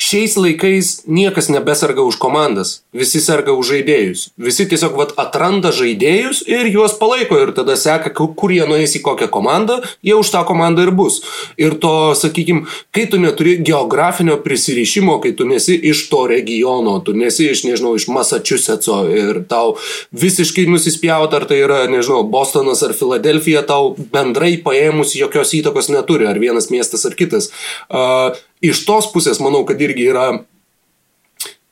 šiais 0.00 0.36
laikais 0.40 0.92
niekas 1.06 1.50
nebesarga 1.52 2.04
už 2.04 2.16
komandas 2.16 2.81
visi 2.92 3.20
serga 3.24 3.54
už 3.56 3.72
žaidėjus. 3.72 4.22
Visi 4.40 4.66
tiesiog 4.68 4.96
vat, 4.98 5.14
atranda 5.20 5.72
žaidėjus 5.72 6.42
ir 6.50 6.68
juos 6.68 6.94
palaiko 7.00 7.38
ir 7.40 7.54
tada 7.56 7.76
seka, 7.80 8.12
kur 8.12 8.52
jie 8.52 8.66
nueis 8.68 8.92
į 8.98 9.02
kokią 9.06 9.30
komandą, 9.32 9.80
jie 10.04 10.14
už 10.18 10.32
tą 10.34 10.44
komandą 10.48 10.84
ir 10.86 10.92
bus. 10.96 11.22
Ir 11.60 11.78
to, 11.80 12.12
sakykime, 12.18 12.66
kai 12.92 13.06
tu 13.08 13.20
neturi 13.22 13.56
geografinio 13.64 14.36
prisirišimo, 14.44 15.18
kai 15.24 15.32
tu 15.38 15.48
nesi 15.48 15.78
iš 15.92 16.04
to 16.12 16.26
regiono, 16.30 16.98
tu 17.04 17.16
nesi 17.16 17.48
iš, 17.52 17.64
nežinau, 17.68 17.94
iš 17.96 18.08
Massachusettso 18.12 19.02
ir 19.08 19.42
tau 19.48 19.76
visiškai 20.12 20.68
nusispjaut, 20.68 21.32
ar 21.32 21.48
tai 21.48 21.62
yra, 21.64 21.82
nežinau, 21.90 22.22
Bostonas 22.28 22.84
ar 22.84 22.96
Filadelfija, 22.96 23.64
tau 23.68 23.94
bendrai 24.12 24.58
paėmus 24.62 25.16
jokios 25.16 25.56
įtakos 25.56 25.88
neturi, 25.92 26.28
ar 26.28 26.40
vienas 26.42 26.68
miestas 26.72 27.08
ar 27.08 27.16
kitas. 27.16 27.48
Uh, 27.88 28.36
iš 28.62 28.84
tos 28.86 29.08
pusės 29.12 29.40
manau, 29.42 29.64
kad 29.68 29.80
irgi 29.80 30.10
yra 30.12 30.26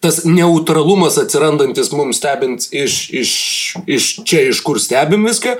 tas 0.00 0.22
neutralumas 0.24 1.18
atsirandantis 1.20 1.92
mums 1.92 2.20
stebint 2.20 2.70
iš, 2.72 2.94
iš, 3.12 3.34
iš 3.84 4.08
čia, 4.24 4.46
iš 4.48 4.62
kur 4.64 4.80
stebim 4.80 5.26
viską. 5.28 5.58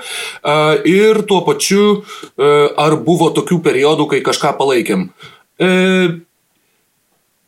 Ir 0.89 1.21
tuo 1.29 1.43
pačiu, 1.45 2.01
ar 2.41 2.97
buvo 3.05 3.29
tokių 3.37 3.61
periodų, 3.61 4.09
kai 4.15 4.23
kažką 4.25 4.55
palaikėm. 4.57 5.07
Uh, 5.61 6.17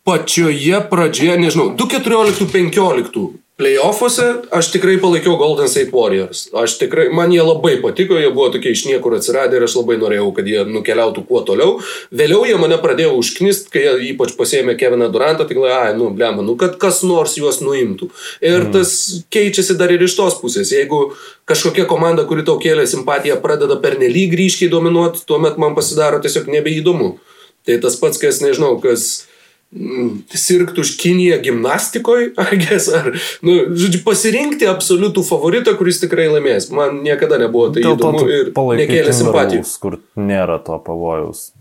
pačioje 0.04 0.82
pradžioje, 0.90 1.38
nežinau, 1.40 1.72
2014-2015 1.80 3.43
Playoffuose 3.54 4.24
aš 4.50 4.72
tikrai 4.74 4.96
palaikiau 4.98 5.36
Golden 5.38 5.68
State 5.70 5.94
Warriors. 5.94 6.48
Aš 6.58 6.80
tikrai, 6.80 7.04
man 7.14 7.30
jie 7.30 7.44
labai 7.46 7.76
patiko, 7.84 8.16
jie 8.18 8.32
buvo 8.34 8.48
tokie 8.56 8.72
iš 8.74 8.88
niekur 8.88 9.14
atsiradę 9.14 9.60
ir 9.60 9.66
aš 9.68 9.76
labai 9.78 10.00
norėjau, 10.02 10.32
kad 10.34 10.48
jie 10.50 10.64
nukeliautų 10.66 11.22
kuo 11.30 11.44
toliau. 11.46 11.76
Vėliau 12.10 12.48
jie 12.50 12.56
mane 12.58 12.80
pradėjo 12.82 13.12
užknist, 13.20 13.68
kai 13.74 13.84
jie 13.84 14.08
ypač 14.08 14.34
pasėmė 14.40 14.74
Keviną 14.80 15.12
Durantą, 15.14 15.46
tai 15.46 15.54
galvoju, 15.54 15.74
ai, 15.76 15.92
nu, 16.00 16.08
blemba, 16.18 16.42
nu, 16.42 16.56
kad 16.58 16.80
kas 16.82 17.04
nors 17.06 17.36
juos 17.38 17.60
nuimtų. 17.62 18.10
Ir 18.42 18.58
mm. 18.64 18.72
tas 18.74 18.96
keičiasi 19.30 19.78
dar 19.78 19.94
ir 19.94 20.02
iš 20.02 20.16
tos 20.18 20.40
pusės. 20.42 20.72
Jeigu 20.74 21.04
kažkokia 21.46 21.86
komanda, 21.86 22.26
kuri 22.26 22.42
tau 22.48 22.58
kėlė 22.58 22.88
simpatiją, 22.90 23.38
pradeda 23.44 23.78
pernelyg 23.84 24.34
ryškiai 24.40 24.72
dominuoti, 24.74 25.28
tuomet 25.30 25.62
man 25.62 25.78
pasidaro 25.78 26.18
tiesiog 26.26 26.50
nebeįdomu. 26.58 27.12
Tai 27.70 27.78
tas 27.86 28.02
pats, 28.02 28.18
kas, 28.18 28.42
nežinau, 28.42 28.80
kas 28.82 29.28
Sirgti 30.34 30.84
už 30.84 30.94
Kiniją 31.02 31.40
gimnastikoje, 31.42 32.32
ar, 32.38 33.10
nu, 33.42 33.56
žodžiu, 33.74 34.04
pasirinkti 34.06 34.70
absoliutų 34.70 35.24
favoritą, 35.26 35.74
kuris 35.80 36.02
tikrai 36.04 36.28
laimės. 36.30 36.70
Man 36.74 37.02
niekada 37.06 37.40
nebuvo 37.42 37.72
tai 37.74 37.86
Dėl 37.86 37.98
įdomu 37.98 38.24
ir 38.30 38.54
nekėlė 38.54 39.18
simpatijų. 39.18 39.66
Kur 39.82 40.00
nėra 40.20 40.60
to 40.64 40.78
pavojaus. 40.86 41.52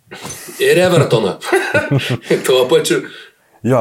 Ir 0.61 0.79
Evertoną. 0.85 1.39
Tuo 2.47 2.67
pačiu. 2.69 3.03
Jo, 3.63 3.81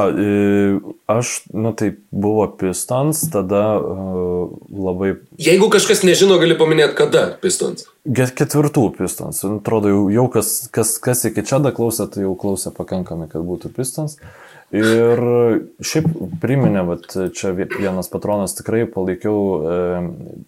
aš, 1.10 1.32
na 1.50 1.72
tai 1.74 1.88
buvo 2.14 2.44
Pistons, 2.58 3.24
tada 3.32 3.62
uh, 3.82 4.52
labai... 4.70 5.16
Jeigu 5.42 5.66
kažkas 5.74 6.04
nežino, 6.06 6.36
gali 6.38 6.54
paminėti, 6.58 6.94
kada 7.00 7.24
Pistons. 7.42 7.88
Ketvirtų 8.06 8.84
Pistons. 8.94 9.42
Atrodo, 9.48 9.90
jau, 9.90 10.04
jau 10.14 10.28
kas, 10.30 10.52
kas, 10.70 10.94
kas 11.02 11.24
iki 11.26 11.42
čia 11.46 11.58
da 11.64 11.74
klausė, 11.74 12.06
tai 12.14 12.22
jau 12.22 12.36
klausė 12.38 12.70
pakankamai, 12.76 13.26
kad 13.32 13.42
būtų 13.46 13.72
Pistons. 13.74 14.20
Ir 14.72 15.20
šiaip 15.84 16.06
priminė, 16.40 16.86
bet 16.88 17.16
čia 17.36 17.50
vienas 17.52 18.08
patronas 18.08 18.54
tikrai 18.56 18.86
palaikiau 18.88 19.34
e, 19.36 19.80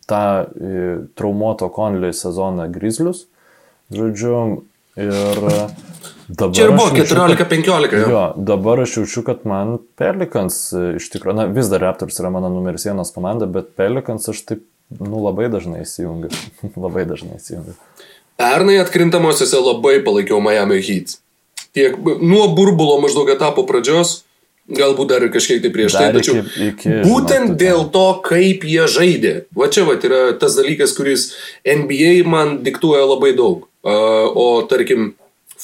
tą 0.09 0.23
e, 0.41 0.85
traumuoto 1.19 1.69
Conley 1.75 2.15
sezoną 2.17 2.71
Grizzlius. 2.73 3.27
Žodžiu, 3.93 4.63
ir 4.97 5.43
Dabar 6.29 6.55
Čia 6.57 6.65
ir 6.65 6.71
buvo 6.71 6.89
14-15. 6.89 8.11
Jo, 8.11 8.23
dabar 8.37 8.81
aš 8.81 8.97
jaučiu, 8.97 9.23
kad 9.27 9.45
man 9.45 9.77
Pelikans 9.99 10.57
e, 10.73 10.95
iš 10.97 11.11
tikrųjų, 11.13 11.37
na 11.37 11.45
vis 11.53 11.69
dar 11.69 11.83
Raptors 11.85 12.17
yra 12.21 12.31
mano 12.33 12.49
numeris 12.53 12.87
vienas 12.89 13.13
komanda, 13.13 13.45
bet 13.51 13.75
Pelikans 13.77 14.31
aš 14.33 14.41
taip, 14.49 14.63
nu, 15.01 15.21
labai 15.21 15.51
dažnai 15.53 15.83
įsijungiu. 15.85 16.31
labai 16.87 17.05
dažnai 17.09 17.37
įsijungiu. 17.37 17.77
Pernai 18.41 18.79
atkrintamosiose 18.81 19.61
labai 19.61 19.99
palaikiau 20.07 20.41
Miami 20.45 20.81
Heat. 20.83 21.19
Tiek 21.77 21.99
nuo 22.23 22.47
burbulo 22.57 22.97
maždaug 23.03 23.29
etapo 23.35 23.67
pradžios, 23.69 24.23
galbūt 24.73 25.13
dar 25.13 25.29
kažkiek 25.29 25.61
tai 25.61 25.75
prieš 25.75 25.99
dar 25.99 26.09
tai, 26.09 26.23
tačiau 26.23 26.41
iki, 26.41 26.71
iki, 26.71 26.95
būtent 27.05 27.53
žinot, 27.53 27.61
dėl 27.61 27.85
to, 27.93 28.07
kaip 28.25 28.65
jie 28.65 28.89
žaidė. 28.89 29.35
Va 29.53 29.69
čia 29.69 29.85
va 29.85 29.99
yra 30.01 30.25
tas 30.41 30.57
dalykas, 30.57 30.97
kuris 30.97 31.29
NBA 31.69 32.25
man 32.25 32.63
diktuoja 32.65 33.05
labai 33.13 33.35
daug. 33.37 33.69
O 33.85 34.47
tarkim, 34.69 35.13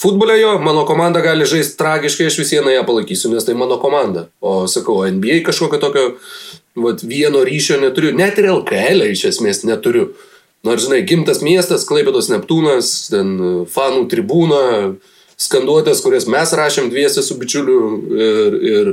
Futbolė 0.01 0.37
jo, 0.39 0.53
mano 0.63 0.87
komanda 0.89 1.21
gali 1.21 1.45
žaisti 1.49 1.77
tragiškai, 1.77 2.29
aš 2.31 2.37
vis 2.41 2.53
vieną 2.55 2.73
ją 2.73 2.85
palaikysiu, 2.89 3.29
nes 3.35 3.45
tai 3.45 3.57
mano 3.59 3.77
komanda. 3.83 4.29
O 4.41 4.63
sakau, 4.71 5.03
NBA 5.05 5.43
kažkokio 5.45 5.81
tokio 5.83 6.05
vat, 6.79 7.03
vieno 7.05 7.43
ryšio 7.45 7.81
neturiu, 7.83 8.15
net 8.17 8.39
ir 8.41 8.49
LKL 8.53 9.11
iš 9.11 9.27
esmės 9.33 9.65
neturiu. 9.69 10.13
Nors, 10.65 10.87
žinai, 10.87 11.03
gimtas 11.09 11.43
miestas, 11.45 11.85
Klaipėdos 11.89 12.31
Neptūnas, 12.33 12.93
ten 13.13 13.35
fanų 13.73 14.07
tribūna, 14.13 14.63
skanduotės, 15.41 16.03
kurias 16.05 16.29
mes 16.31 16.53
rašėm 16.57 16.89
dviese 16.93 17.25
su 17.27 17.37
bičiuliu 17.41 17.81
ir, 18.15 18.59
ir 18.71 18.93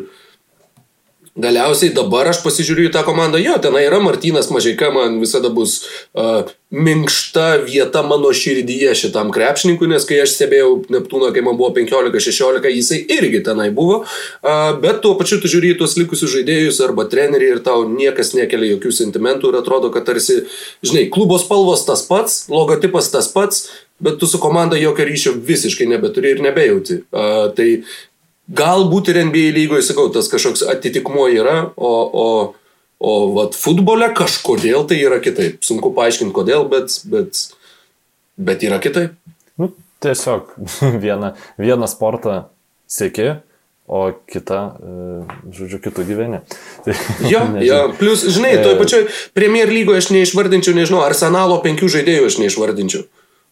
Galiausiai 1.37 1.93
dabar 1.93 2.25
aš 2.31 2.39
pasižiūriu 2.41 2.87
į 2.87 2.93
tą 2.95 3.03
komandą, 3.05 3.37
jo, 3.37 3.53
ten 3.61 3.75
yra 3.77 3.99
Martinas 4.01 4.47
Mažiaika, 4.49 4.89
man 4.89 5.19
visada 5.21 5.51
bus 5.53 5.83
uh, 6.17 6.49
minkšta 6.73 7.59
vieta 7.67 8.01
mano 8.01 8.31
širdyje 8.33 8.95
šitam 8.97 9.29
krepšininkui, 9.35 9.85
nes 9.91 10.07
kai 10.09 10.17
aš 10.23 10.33
stebėjau 10.33 10.71
Neptūną, 10.95 11.29
kai 11.35 11.45
man 11.45 11.59
buvo 11.59 11.69
15-16, 11.77 12.65
jisai 12.73 13.03
irgi 13.19 13.43
tenai 13.45 13.69
buvo, 13.69 13.99
uh, 14.01 14.71
bet 14.81 15.03
tuo 15.05 15.13
pačiu 15.19 15.37
tu 15.43 15.51
žiūri 15.53 15.75
į 15.75 15.79
tuos 15.83 15.93
likusius 15.99 16.33
žaidėjus 16.39 16.81
arba 16.87 17.05
trenerių 17.11 17.53
ir 17.53 17.65
tau 17.65 17.85
niekas 17.85 18.33
nekelia 18.33 18.73
jokių 18.73 18.95
sentimentų 19.03 19.53
ir 19.53 19.59
atrodo, 19.61 19.93
kad 19.93 20.09
tarsi, 20.09 20.41
žinai, 20.81 21.05
klubo 21.13 21.37
spalvos 21.37 21.85
tas 21.85 22.01
pats, 22.09 22.47
logotipas 22.49 23.13
tas 23.13 23.29
pats, 23.29 23.67
bet 24.01 24.17
tu 24.17 24.25
su 24.25 24.41
komanda 24.41 24.77
jokio 24.77 25.05
ryšio 25.05 25.37
visiškai 25.45 25.85
nebeturi 25.93 26.33
ir 26.33 26.41
nebejauti. 26.45 27.01
Uh, 27.13 27.47
tai 27.53 27.69
Galbūt 28.47 29.09
ir 29.11 29.19
NBA 29.27 29.51
lygoje, 29.55 29.83
sakau, 29.89 30.07
tas 30.13 30.29
kažkoks 30.31 30.63
atitikmuo 30.71 31.25
yra, 31.27 31.57
o, 31.75 31.89
o, 32.07 32.27
o 33.03 33.15
vat, 33.35 33.57
futbole 33.59 34.07
kažkodėl 34.15 34.85
tai 34.87 35.01
yra 35.03 35.19
kitaip. 35.23 35.59
Sunku 35.67 35.91
paaiškinti 35.97 36.35
kodėl, 36.35 36.63
bet, 36.71 36.95
bet, 37.11 37.41
bet 38.39 38.63
yra 38.63 38.79
kitaip. 38.83 39.17
Nu, 39.59 39.73
tiesiog 40.03 40.55
vieną, 41.03 41.33
vieną 41.59 41.91
sportą 41.91 42.37
sėki, 42.87 43.33
o 43.87 44.05
kitą, 44.31 44.61
e, 44.79 45.51
žodžiu, 45.55 45.83
kitų 45.83 46.07
gyvenį. 46.07 46.41
Tai, 46.87 46.95
jo, 47.33 47.43
jo, 47.67 47.83
plus, 47.99 48.23
žinai, 48.31 48.55
toje 48.63 48.79
pačioje 48.79 49.11
Premier 49.35 49.67
lygoje 49.71 50.05
aš 50.05 50.11
neišvardinčiau, 50.15 50.75
nežinau, 50.75 51.03
arsenalo 51.03 51.59
penkių 51.67 51.91
žaidėjų 51.99 52.31
aš 52.31 52.39
neišvardinčiau 52.45 53.03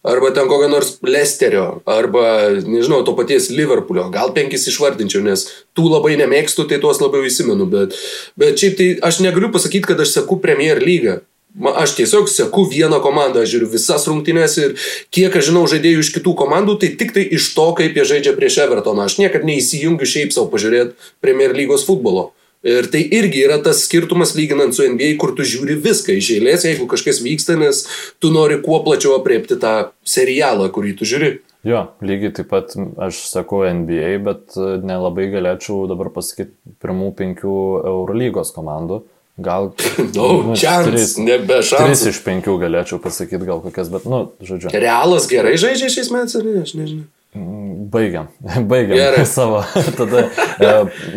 arba 0.04 0.32
ten 0.34 0.48
kokio 0.48 0.68
nors 0.70 0.96
Lesterio, 1.02 1.80
arba, 1.86 2.26
nežinau, 2.64 3.02
to 3.04 3.14
paties 3.18 3.48
Liverpoolio, 3.50 4.08
gal 4.14 4.34
penkis 4.36 4.68
išvardinčiau, 4.70 5.24
nes 5.26 5.46
tų 5.76 5.88
labai 5.92 6.16
nemėgstu, 6.20 6.66
tai 6.68 6.80
tuos 6.82 7.00
labiau 7.02 7.26
įsimenu, 7.26 7.68
bet, 7.70 7.96
bet 8.38 8.60
šiaip 8.60 8.76
tai 8.78 8.90
aš 9.08 9.22
negaliu 9.24 9.50
pasakyti, 9.54 9.88
kad 9.90 10.02
aš 10.02 10.18
seku 10.18 10.40
Premier 10.42 10.82
lygą. 10.82 11.20
Aš 11.56 11.94
tiesiog 11.96 12.28
seku 12.28 12.66
vieną 12.68 12.98
komandą, 13.00 13.40
aš 13.40 13.54
žiūriu 13.54 13.70
visas 13.72 14.02
rungtynės 14.10 14.58
ir 14.60 14.74
kiek 15.08 15.32
aš 15.40 15.46
žinau 15.48 15.62
žaidėjų 15.72 16.02
iš 16.04 16.10
kitų 16.18 16.34
komandų, 16.36 16.74
tai 16.82 16.90
tik 17.00 17.14
tai 17.16 17.24
iš 17.32 17.48
to, 17.56 17.70
kaip 17.78 17.96
jie 17.96 18.04
žaidžia 18.04 18.34
prieš 18.36 18.58
Evertoną. 18.66 19.06
Aš 19.08 19.16
niekada 19.22 19.48
neįsijungiu 19.48 20.04
šiaip 20.04 20.36
savo 20.36 20.50
pažiūrėti 20.52 20.92
Premier 21.24 21.56
lygos 21.56 21.86
futbolo. 21.88 22.34
Ir 22.66 22.88
tai 22.90 23.04
irgi 23.14 23.44
yra 23.46 23.60
tas 23.62 23.84
skirtumas 23.86 24.34
lyginant 24.34 24.74
su 24.74 24.82
NBA, 24.82 25.12
kur 25.22 25.36
tu 25.38 25.46
žiūri 25.46 25.78
viską 25.84 26.16
iš 26.18 26.32
eilės, 26.38 26.66
jeigu 26.66 26.88
kažkas 26.90 27.20
vyksta, 27.22 27.54
nes 27.60 27.84
tu 28.22 28.32
nori 28.34 28.58
kuo 28.64 28.80
plačiau 28.82 29.14
apriepti 29.20 29.58
tą 29.62 29.92
serialą, 30.02 30.66
kurį 30.74 30.96
tu 30.98 31.06
žiūri. 31.06 31.36
Jo, 31.66 31.88
lygiai 32.06 32.34
taip 32.34 32.50
pat 32.50 32.74
aš 33.02 33.24
sakau 33.30 33.64
NBA, 33.66 34.16
bet 34.26 34.58
nelabai 34.86 35.26
galėčiau 35.32 35.86
dabar 35.90 36.12
pasakyti 36.14 36.54
pirmų 36.82 37.12
penkių 37.18 37.58
Eurolygos 37.86 38.54
komandų. 38.54 39.02
Gal. 39.36 39.74
No, 40.16 40.28
nu, 40.42 40.54
chance, 40.56 41.20
nebe 41.20 41.58
šansų. 41.60 41.90
Tris 41.90 42.04
iš 42.14 42.22
penkių 42.24 42.54
galėčiau 42.62 42.98
pasakyti 43.02 43.44
gal 43.44 43.60
kokias, 43.64 43.90
bet, 43.92 44.06
nu, 44.08 44.30
žodžiu. 44.40 44.70
Realas 44.72 45.26
gerai 45.28 45.58
žaidžia 45.60 45.90
šiais 45.92 46.08
metais, 46.14 46.38
ar 46.38 46.46
ne, 46.46 46.62
aš 46.64 46.72
nežinau. 46.78 47.04
Baigiam, 47.92 48.28
baigiam 48.70 48.96
Gerai. 48.96 49.24
savo, 49.36 49.62
tada 49.96 50.26
e, 50.58 50.70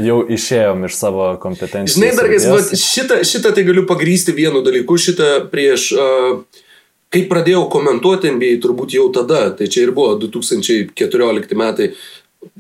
jau 0.06 0.20
išėjom 0.38 0.86
iš 0.90 0.98
savo 1.00 1.30
kompetencijos. 1.41 1.98
Žinai, 1.98 2.12
dargas, 2.18 2.74
šitą, 2.84 3.22
šitą 3.28 3.54
tai 3.56 3.66
galiu 3.68 3.86
pagrysti 3.90 4.36
vienu 4.36 4.62
dalyku, 4.66 5.00
šitą 5.00 5.30
prieš, 5.52 5.90
uh, 5.98 6.64
kai 7.14 7.26
pradėjau 7.32 7.66
komentuoti 7.74 8.34
NBA, 8.36 8.60
turbūt 8.64 8.96
jau 8.98 9.08
tada, 9.16 9.48
tai 9.56 9.70
čia 9.72 9.88
ir 9.88 9.94
buvo 9.98 10.18
2014 10.22 11.58
metai, 11.58 11.91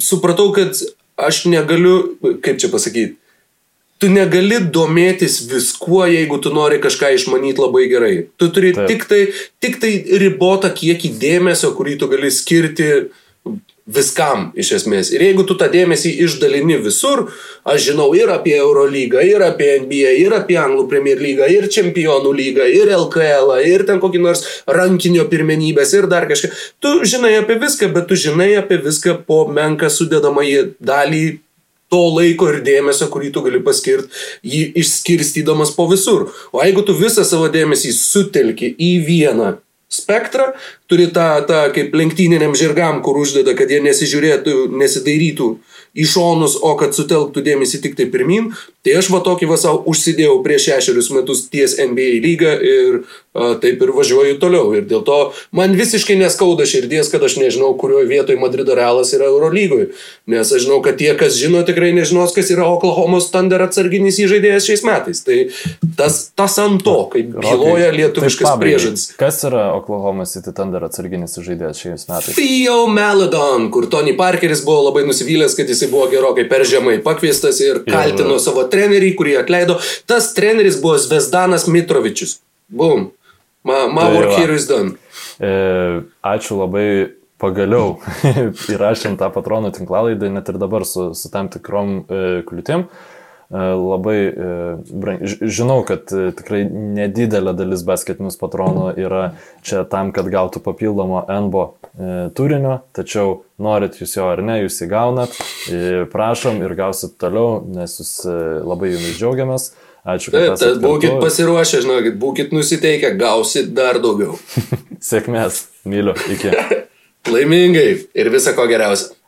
supratau, 0.01 0.49
kad 0.55 0.79
aš 1.19 1.43
negaliu, 1.51 2.15
kaip 2.43 2.61
čia 2.61 2.71
pasakyti, 2.71 3.17
tu 3.99 4.07
negali 4.07 4.61
domėtis 4.73 5.41
viskuo, 5.51 6.05
jeigu 6.07 6.39
tu 6.41 6.51
nori 6.55 6.79
kažką 6.81 7.11
išmanyti 7.17 7.59
labai 7.59 7.85
gerai. 7.91 8.13
Tu 8.39 8.47
turi 8.55 8.71
Taip. 8.75 8.87
tik 8.87 9.07
tai, 9.09 9.23
tik 9.59 9.79
tai 9.83 9.91
ribotą 10.23 10.71
kiekį 10.71 11.11
dėmesio, 11.19 11.73
kurį 11.75 11.97
tu 11.99 12.07
gali 12.11 12.31
skirti 12.31 12.87
viskam 13.89 14.49
iš 14.59 14.71
esmės. 14.79 15.09
Ir 15.13 15.23
jeigu 15.23 15.43
tu 15.47 15.55
tą 15.57 15.69
dėmesį 15.71 16.11
išdalini 16.25 16.77
visur, 16.83 17.25
aš 17.67 17.89
žinau 17.89 18.09
ir 18.17 18.29
apie 18.33 18.55
Eurolygą, 18.59 19.23
ir 19.25 19.43
apie 19.45 19.71
NBA, 19.83 20.13
ir 20.23 20.35
apie 20.37 20.59
Anglų 20.61 20.85
Premier 20.91 21.21
lygą, 21.21 21.49
ir 21.49 21.69
Čempionų 21.73 22.33
lygą, 22.37 22.69
ir 22.69 22.93
LKL, 22.95 23.55
ir 23.65 23.85
ten 23.89 24.01
kokį 24.03 24.23
nors 24.23 24.45
rankinio 24.69 25.25
pirmenybės, 25.31 25.95
ir 25.97 26.09
dar 26.11 26.29
kažką. 26.29 26.51
Tu 26.83 26.95
žinai 27.09 27.35
apie 27.41 27.57
viską, 27.61 27.91
bet 27.95 28.09
tu 28.09 28.19
žinai 28.19 28.51
apie 28.61 28.79
viską 28.83 29.21
po 29.27 29.45
menką 29.49 29.89
sudedamąjį 29.93 30.65
dalį 30.79 31.23
to 31.89 32.01
laiko 32.13 32.51
ir 32.53 32.59
dėmesio, 32.65 33.09
kurį 33.09 33.31
tu 33.33 33.41
gali 33.45 33.61
paskirti, 33.65 34.13
jį 34.45 34.67
išskirstydamas 34.83 35.73
po 35.73 35.87
visur. 35.89 36.27
O 36.53 36.61
jeigu 36.61 36.85
tu 36.85 36.93
visą 36.97 37.25
savo 37.25 37.49
dėmesį 37.49 37.95
sutelki 37.97 38.69
į 38.77 38.91
vieną 39.07 39.55
spektrą, 39.89 40.51
turi 40.89 41.07
tą, 41.13 41.27
tą 41.47 41.61
kaip 41.75 41.93
lenktyniniam 41.95 42.55
žirgam, 42.57 43.03
kur 43.05 43.19
uždeda, 43.21 43.53
kad 43.57 43.69
jie 43.69 43.81
nesižiūrėtų, 43.85 44.55
nesidairytų 44.79 45.49
į 45.97 46.05
šonus, 46.05 46.57
o 46.61 46.75
kad 46.77 46.93
sutelktų 46.93 47.41
dėmesį 47.45 47.81
tik 47.83 47.95
tai 47.97 48.05
pirmin, 48.13 48.51
tai 48.85 48.93
aš 48.99 49.09
va 49.13 49.21
tokį 49.25 49.49
va 49.49 49.57
savo 49.59 49.81
užsidėjau 49.89 50.37
prieš 50.45 50.69
šešerius 50.69 51.09
metus 51.15 51.47
ties 51.49 51.75
NBA 51.81 52.19
lygą 52.23 52.51
ir 52.61 52.99
a, 53.33 53.55
taip 53.61 53.81
ir 53.81 53.93
važiuoju 53.97 54.37
toliau. 54.41 54.69
Ir 54.77 54.85
dėl 54.89 55.01
to 55.07 55.17
man 55.55 55.73
visiškai 55.77 56.17
neskauda 56.19 56.67
širdies, 56.69 57.09
kad 57.11 57.25
aš 57.25 57.39
nežinau, 57.41 57.71
kurioje 57.79 58.09
vietoje 58.09 58.39
Madrido 58.41 58.77
Realas 58.77 59.13
yra 59.17 59.29
Eurolygoje. 59.31 59.89
Nes 60.29 60.53
aš 60.53 60.67
žinau, 60.67 60.79
kad 60.85 60.99
tie, 61.01 61.09
kas 61.17 61.37
žino, 61.39 61.63
tikrai 61.67 61.91
nežinos, 61.97 62.35
kas 62.37 62.53
yra 62.53 62.69
Oklahoma 62.69 63.21
Thunder 63.25 63.65
atsarginis 63.65 64.21
įžaidėjas 64.21 64.69
šiais 64.69 64.85
metais. 64.87 65.23
Tai 65.25 65.39
tas, 65.97 66.21
tas 66.37 66.59
ant 66.61 66.83
to, 66.85 66.95
kaip 67.13 67.33
byloja 67.35 67.89
lietuviškas 67.97 68.55
priežadis. 68.61 69.09
Kas 69.19 69.41
yra 69.49 69.71
Oklahoma 69.75 70.29
City 70.29 70.53
Thunder 70.55 70.78
atsarginis 70.87 71.37
įžaidėjas 71.41 71.81
šiais 71.81 72.07
metais? 72.09 72.37
Theo 72.37 72.85
Maladon, 72.91 73.67
kur 73.73 73.89
Tony 73.91 74.13
Parkeris 74.17 74.61
buvo 74.65 74.85
labai 74.87 75.03
nusivylęs, 75.09 75.57
kad 75.57 75.69
jis 75.69 75.79
jisai 75.79 75.91
buvo 75.91 76.07
gerokai 76.11 76.47
per 76.49 76.65
žemai 76.67 76.99
pakviestas 77.03 77.59
ir 77.63 77.83
kaltino 77.87 78.35
ja, 78.35 78.43
savo 78.43 78.65
trenerį, 78.71 79.13
kurį 79.19 79.37
atleido. 79.39 79.79
Tas 80.09 80.33
treneris 80.35 80.79
buvo 80.81 80.97
Zvezdanas 80.99 81.67
Mitrovičius. 81.71 82.39
Bum. 82.67 83.09
Ma, 83.63 83.87
ma 83.91 84.07
tai 84.07 84.15
work 84.15 84.33
va. 84.33 84.39
here 84.39 84.55
is 84.55 84.67
done. 84.67 84.95
E, 85.39 85.51
ačiū 86.23 86.59
labai 86.59 86.87
pagaliau 87.39 87.97
įrašėm 88.73 89.15
tą 89.19 89.29
patronų 89.35 89.71
tinklalaidą, 89.77 90.31
net 90.31 90.51
ir 90.51 90.59
dabar 90.59 90.85
su, 90.87 91.11
su 91.15 91.31
tam 91.31 91.51
tikrom 91.51 92.01
e, 92.03 92.21
kliūtim. 92.47 92.87
E, 92.87 93.18
labai, 93.49 94.17
e, 94.29 95.27
žinau, 95.49 95.81
kad 95.87 96.11
e, 96.13 96.29
tikrai 96.37 96.61
nedidelė 96.69 97.55
dalis 97.57 97.81
basketinius 97.87 98.37
patronų 98.37 98.91
yra 99.01 99.23
čia 99.65 99.81
tam, 99.89 100.11
kad 100.13 100.29
gautų 100.29 100.61
papildomo 100.65 101.23
NBO 101.47 101.65
turinio, 102.37 102.79
tačiau 102.95 103.41
norit 103.59 103.97
jūs 103.99 104.13
jo 104.15 104.29
ar 104.29 104.43
ne, 104.45 104.59
jūs 104.61 104.77
įgaunat, 104.85 105.33
prašom 106.13 106.61
ir 106.63 106.75
gausit 106.77 107.17
toliau, 107.19 107.59
nes 107.65 107.97
jūs 107.99 108.13
labai 108.63 108.93
jumis 108.93 109.17
džiaugiamės. 109.17 109.71
Ačiū, 110.07 110.31
kad 110.31 110.53
esate. 110.53 110.79
Būkit 110.79 111.17
pasiruošę, 111.19 111.81
žinokit, 111.83 112.15
būkit 112.21 112.53
nusiteikę, 112.55 113.11
gausit 113.19 113.73
dar 113.75 113.99
daugiau. 113.99 114.37
Sėkmės, 115.09 115.65
myliu, 115.89 116.15
iki. 116.31 116.53
Laimingai 117.33 117.89
ir 118.15 118.31
viso 118.31 118.55
ko 118.55 118.69
geriausio. 118.69 119.18